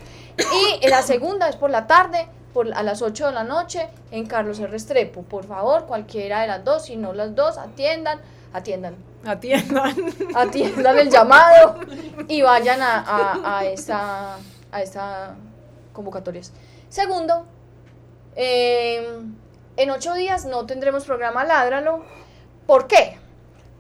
Y 0.83 0.89
la 0.89 1.03
segunda 1.03 1.49
es 1.49 1.57
por 1.57 1.71
la 1.71 1.87
tarde, 1.87 2.29
por, 2.57 2.73
a 2.73 2.83
las 2.83 3.03
8 3.03 3.27
de 3.27 3.33
la 3.33 3.45
noche, 3.45 3.87
en 4.11 4.25
Carlos 4.27 4.59
R. 4.59 4.69
Restrepo. 4.69 5.21
Por 5.21 5.45
favor, 5.45 5.85
cualquiera 5.85 6.41
de 6.41 6.47
las 6.47 6.65
dos, 6.65 6.87
si 6.87 6.97
no 6.97 7.13
las 7.13 7.35
dos, 7.35 7.59
atiendan, 7.59 8.19
atiendan, 8.55 8.97
Atiendan. 9.27 9.95
atiendan 10.35 10.99
el 10.99 11.11
llamado 11.11 11.81
y 12.29 12.41
vayan 12.41 12.81
a, 12.81 13.01
a, 13.01 13.59
a 13.59 13.65
esta, 13.67 14.37
a 14.73 14.83
esta 14.83 15.35
convocatorias. 15.93 16.51
Segundo, 16.89 17.45
eh, 18.37 19.21
en 19.77 19.91
ocho 19.91 20.15
días 20.15 20.47
no 20.47 20.65
tendremos 20.65 21.05
programa 21.05 21.45
Ládralo 21.45 22.05
¿Por 22.67 22.87
qué? 22.87 23.19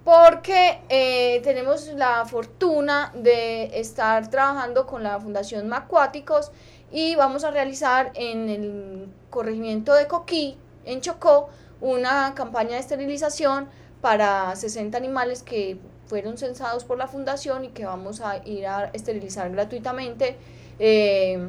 Porque 0.04 0.82
eh, 0.90 1.40
tenemos 1.42 1.86
la 1.94 2.26
fortuna 2.26 3.10
de 3.14 3.80
estar 3.80 4.28
trabajando 4.28 4.86
con 4.86 5.02
la 5.02 5.18
Fundación 5.18 5.66
Macuáticos 5.66 6.52
y 6.92 7.14
vamos 7.16 7.44
a 7.44 7.50
realizar 7.50 8.12
en 8.14 8.48
el 8.48 9.08
corregimiento 9.30 9.94
de 9.94 10.06
Coquí, 10.06 10.56
en 10.84 11.00
Chocó, 11.00 11.48
una 11.80 12.34
campaña 12.34 12.72
de 12.72 12.78
esterilización 12.78 13.68
para 14.00 14.54
60 14.56 14.96
animales 14.96 15.42
que 15.42 15.78
fueron 16.06 16.38
censados 16.38 16.84
por 16.84 16.98
la 16.98 17.08
fundación 17.08 17.64
y 17.64 17.68
que 17.68 17.84
vamos 17.84 18.20
a 18.20 18.38
ir 18.46 18.66
a 18.66 18.90
esterilizar 18.92 19.50
gratuitamente. 19.50 20.36
eh, 20.78 21.48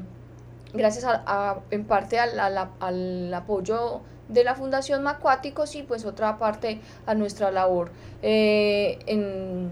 gracias 0.74 1.06
a, 1.06 1.60
en 1.72 1.86
parte 1.86 2.20
al, 2.20 2.38
al- 2.40 2.70
al 2.80 3.34
apoyo 3.34 4.02
de 4.28 4.44
la 4.44 4.54
Fundación 4.56 5.02
Macuáticos 5.04 5.76
y 5.76 5.84
pues 5.84 6.04
otra 6.06 6.38
parte 6.38 6.82
a 7.06 7.16
nuestra 7.16 7.52
labor 7.52 7.92
eh, 8.22 9.00
en 9.06 9.70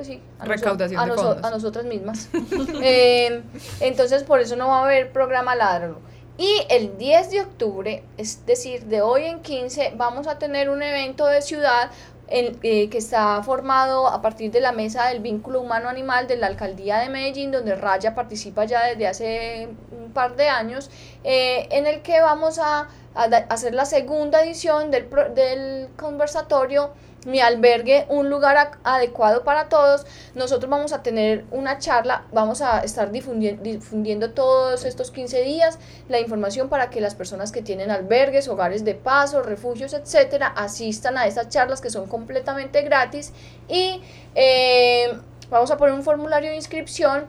pues 0.00 0.06
sí, 0.08 0.22
a, 0.38 0.44
noso- 0.44 0.48
Recaudación 0.48 1.00
a, 1.00 1.04
de 1.04 1.10
noso- 1.12 1.22
fondos. 1.22 1.44
a 1.44 1.50
nosotras 1.50 1.84
mismas. 1.84 2.28
Eh, 2.82 3.42
entonces 3.80 4.22
por 4.24 4.40
eso 4.40 4.56
no 4.56 4.68
va 4.68 4.78
a 4.80 4.84
haber 4.84 5.12
programa 5.12 5.54
Ládralo. 5.54 5.98
Y 6.38 6.62
el 6.70 6.96
10 6.96 7.30
de 7.32 7.40
octubre, 7.42 8.02
es 8.16 8.46
decir, 8.46 8.84
de 8.86 9.02
hoy 9.02 9.24
en 9.24 9.40
15, 9.40 9.92
vamos 9.96 10.26
a 10.26 10.38
tener 10.38 10.70
un 10.70 10.82
evento 10.82 11.26
de 11.26 11.42
ciudad 11.42 11.90
en- 12.28 12.56
eh, 12.62 12.88
que 12.88 12.96
está 12.96 13.42
formado 13.42 14.06
a 14.06 14.22
partir 14.22 14.50
de 14.50 14.60
la 14.60 14.72
mesa 14.72 15.08
del 15.08 15.20
vínculo 15.20 15.60
humano-animal 15.60 16.28
de 16.28 16.36
la 16.36 16.46
alcaldía 16.46 16.98
de 16.98 17.10
Medellín, 17.10 17.50
donde 17.50 17.74
Raya 17.74 18.14
participa 18.14 18.64
ya 18.64 18.84
desde 18.86 19.06
hace 19.06 19.68
un 19.90 20.12
par 20.12 20.36
de 20.36 20.48
años, 20.48 20.90
eh, 21.24 21.66
en 21.72 21.86
el 21.86 22.00
que 22.02 22.20
vamos 22.22 22.58
a, 22.58 22.88
a 23.14 23.28
da- 23.28 23.46
hacer 23.50 23.74
la 23.74 23.84
segunda 23.84 24.42
edición 24.42 24.90
del, 24.90 25.04
pro- 25.06 25.28
del 25.34 25.88
conversatorio 25.98 26.90
Mi 27.26 27.40
albergue, 27.40 28.06
un 28.08 28.30
lugar 28.30 28.78
adecuado 28.82 29.44
para 29.44 29.68
todos. 29.68 30.06
Nosotros 30.34 30.70
vamos 30.70 30.92
a 30.94 31.02
tener 31.02 31.44
una 31.50 31.78
charla, 31.78 32.24
vamos 32.32 32.62
a 32.62 32.80
estar 32.80 33.12
difundi- 33.12 33.58
difundiendo 33.60 34.30
todos 34.30 34.84
estos 34.86 35.10
15 35.10 35.42
días 35.42 35.78
la 36.08 36.18
información 36.18 36.70
para 36.70 36.88
que 36.88 37.00
las 37.02 37.14
personas 37.14 37.52
que 37.52 37.60
tienen 37.60 37.90
albergues, 37.90 38.48
hogares 38.48 38.84
de 38.84 38.94
paso, 38.94 39.42
refugios, 39.42 39.92
etcétera, 39.92 40.46
asistan 40.46 41.18
a 41.18 41.26
estas 41.26 41.50
charlas 41.50 41.82
que 41.82 41.90
son 41.90 42.06
completamente 42.06 42.80
gratis 42.82 43.32
y 43.68 44.00
eh, 44.34 45.12
vamos 45.50 45.70
a 45.70 45.76
poner 45.76 45.94
un 45.94 46.02
formulario 46.02 46.48
de 46.50 46.56
inscripción. 46.56 47.26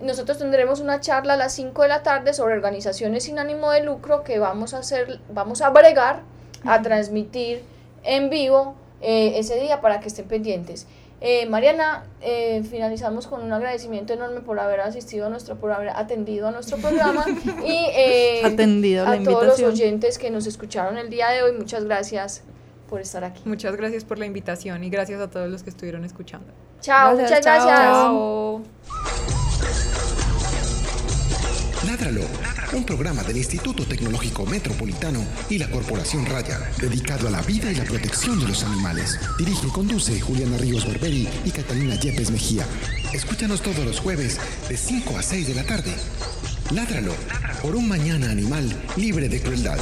Nosotros 0.00 0.38
tendremos 0.38 0.78
una 0.80 1.00
charla 1.00 1.34
a 1.34 1.36
las 1.36 1.52
5 1.54 1.82
de 1.82 1.88
la 1.88 2.02
tarde 2.04 2.34
sobre 2.34 2.54
organizaciones 2.54 3.24
sin 3.24 3.38
ánimo 3.40 3.70
de 3.72 3.80
lucro 3.82 4.22
que 4.22 4.38
vamos 4.38 4.74
a 4.74 4.78
hacer, 4.78 5.20
vamos 5.30 5.60
a 5.60 5.70
bregar, 5.70 6.20
a 6.64 6.82
transmitir 6.82 7.64
en 8.04 8.30
vivo 8.30 8.76
eh, 9.04 9.38
ese 9.38 9.60
día 9.60 9.80
para 9.80 10.00
que 10.00 10.08
estén 10.08 10.26
pendientes. 10.26 10.86
Eh, 11.26 11.46
Mariana, 11.46 12.04
eh, 12.20 12.62
finalizamos 12.68 13.26
con 13.26 13.42
un 13.42 13.50
agradecimiento 13.50 14.12
enorme 14.12 14.40
por 14.40 14.58
haber 14.60 14.80
asistido 14.80 15.26
a 15.26 15.30
nuestro, 15.30 15.56
por 15.56 15.72
haber 15.72 15.88
atendido 15.88 16.48
a 16.48 16.50
nuestro 16.50 16.76
programa 16.76 17.24
y 17.64 17.86
eh, 17.96 18.42
Atendido 18.44 19.06
la 19.06 19.12
a 19.12 19.22
todos 19.22 19.46
los 19.46 19.62
oyentes 19.62 20.18
que 20.18 20.30
nos 20.30 20.46
escucharon 20.46 20.98
el 20.98 21.08
día 21.08 21.30
de 21.30 21.42
hoy. 21.42 21.52
Muchas 21.52 21.84
gracias 21.84 22.42
por 22.90 23.00
estar 23.00 23.24
aquí. 23.24 23.40
Muchas 23.46 23.74
gracias 23.76 24.04
por 24.04 24.18
la 24.18 24.26
invitación 24.26 24.84
y 24.84 24.90
gracias 24.90 25.18
a 25.20 25.30
todos 25.30 25.48
los 25.48 25.62
que 25.62 25.70
estuvieron 25.70 26.04
escuchando. 26.04 26.52
Chao, 26.82 27.16
Gracias, 27.16 27.40
muchas 27.40 27.44
chao. 27.44 27.66
gracias. 27.66 27.88
Chao. 28.92 29.13
Ládralo, 32.04 32.28
un 32.74 32.84
programa 32.84 33.22
del 33.22 33.38
Instituto 33.38 33.86
Tecnológico 33.86 34.44
Metropolitano 34.44 35.24
y 35.48 35.56
la 35.56 35.70
Corporación 35.70 36.26
Raya, 36.26 36.60
dedicado 36.78 37.28
a 37.28 37.30
la 37.30 37.40
vida 37.40 37.72
y 37.72 37.76
la 37.76 37.84
protección 37.84 38.38
de 38.38 38.46
los 38.46 38.62
animales. 38.62 39.18
Dirige 39.38 39.68
y 39.68 39.70
conduce 39.70 40.20
Juliana 40.20 40.58
Ríos 40.58 40.86
Barberi 40.86 41.26
y 41.46 41.50
Catalina 41.50 41.94
Yepes 41.94 42.30
Mejía. 42.30 42.66
Escúchanos 43.14 43.62
todos 43.62 43.86
los 43.86 44.00
jueves 44.00 44.38
de 44.68 44.76
5 44.76 45.16
a 45.16 45.22
6 45.22 45.46
de 45.46 45.54
la 45.54 45.64
tarde. 45.64 45.94
Ládralo, 46.72 47.14
por 47.62 47.74
un 47.74 47.88
mañana 47.88 48.30
animal 48.30 48.70
libre 48.96 49.30
de 49.30 49.40
crueldad. 49.40 49.78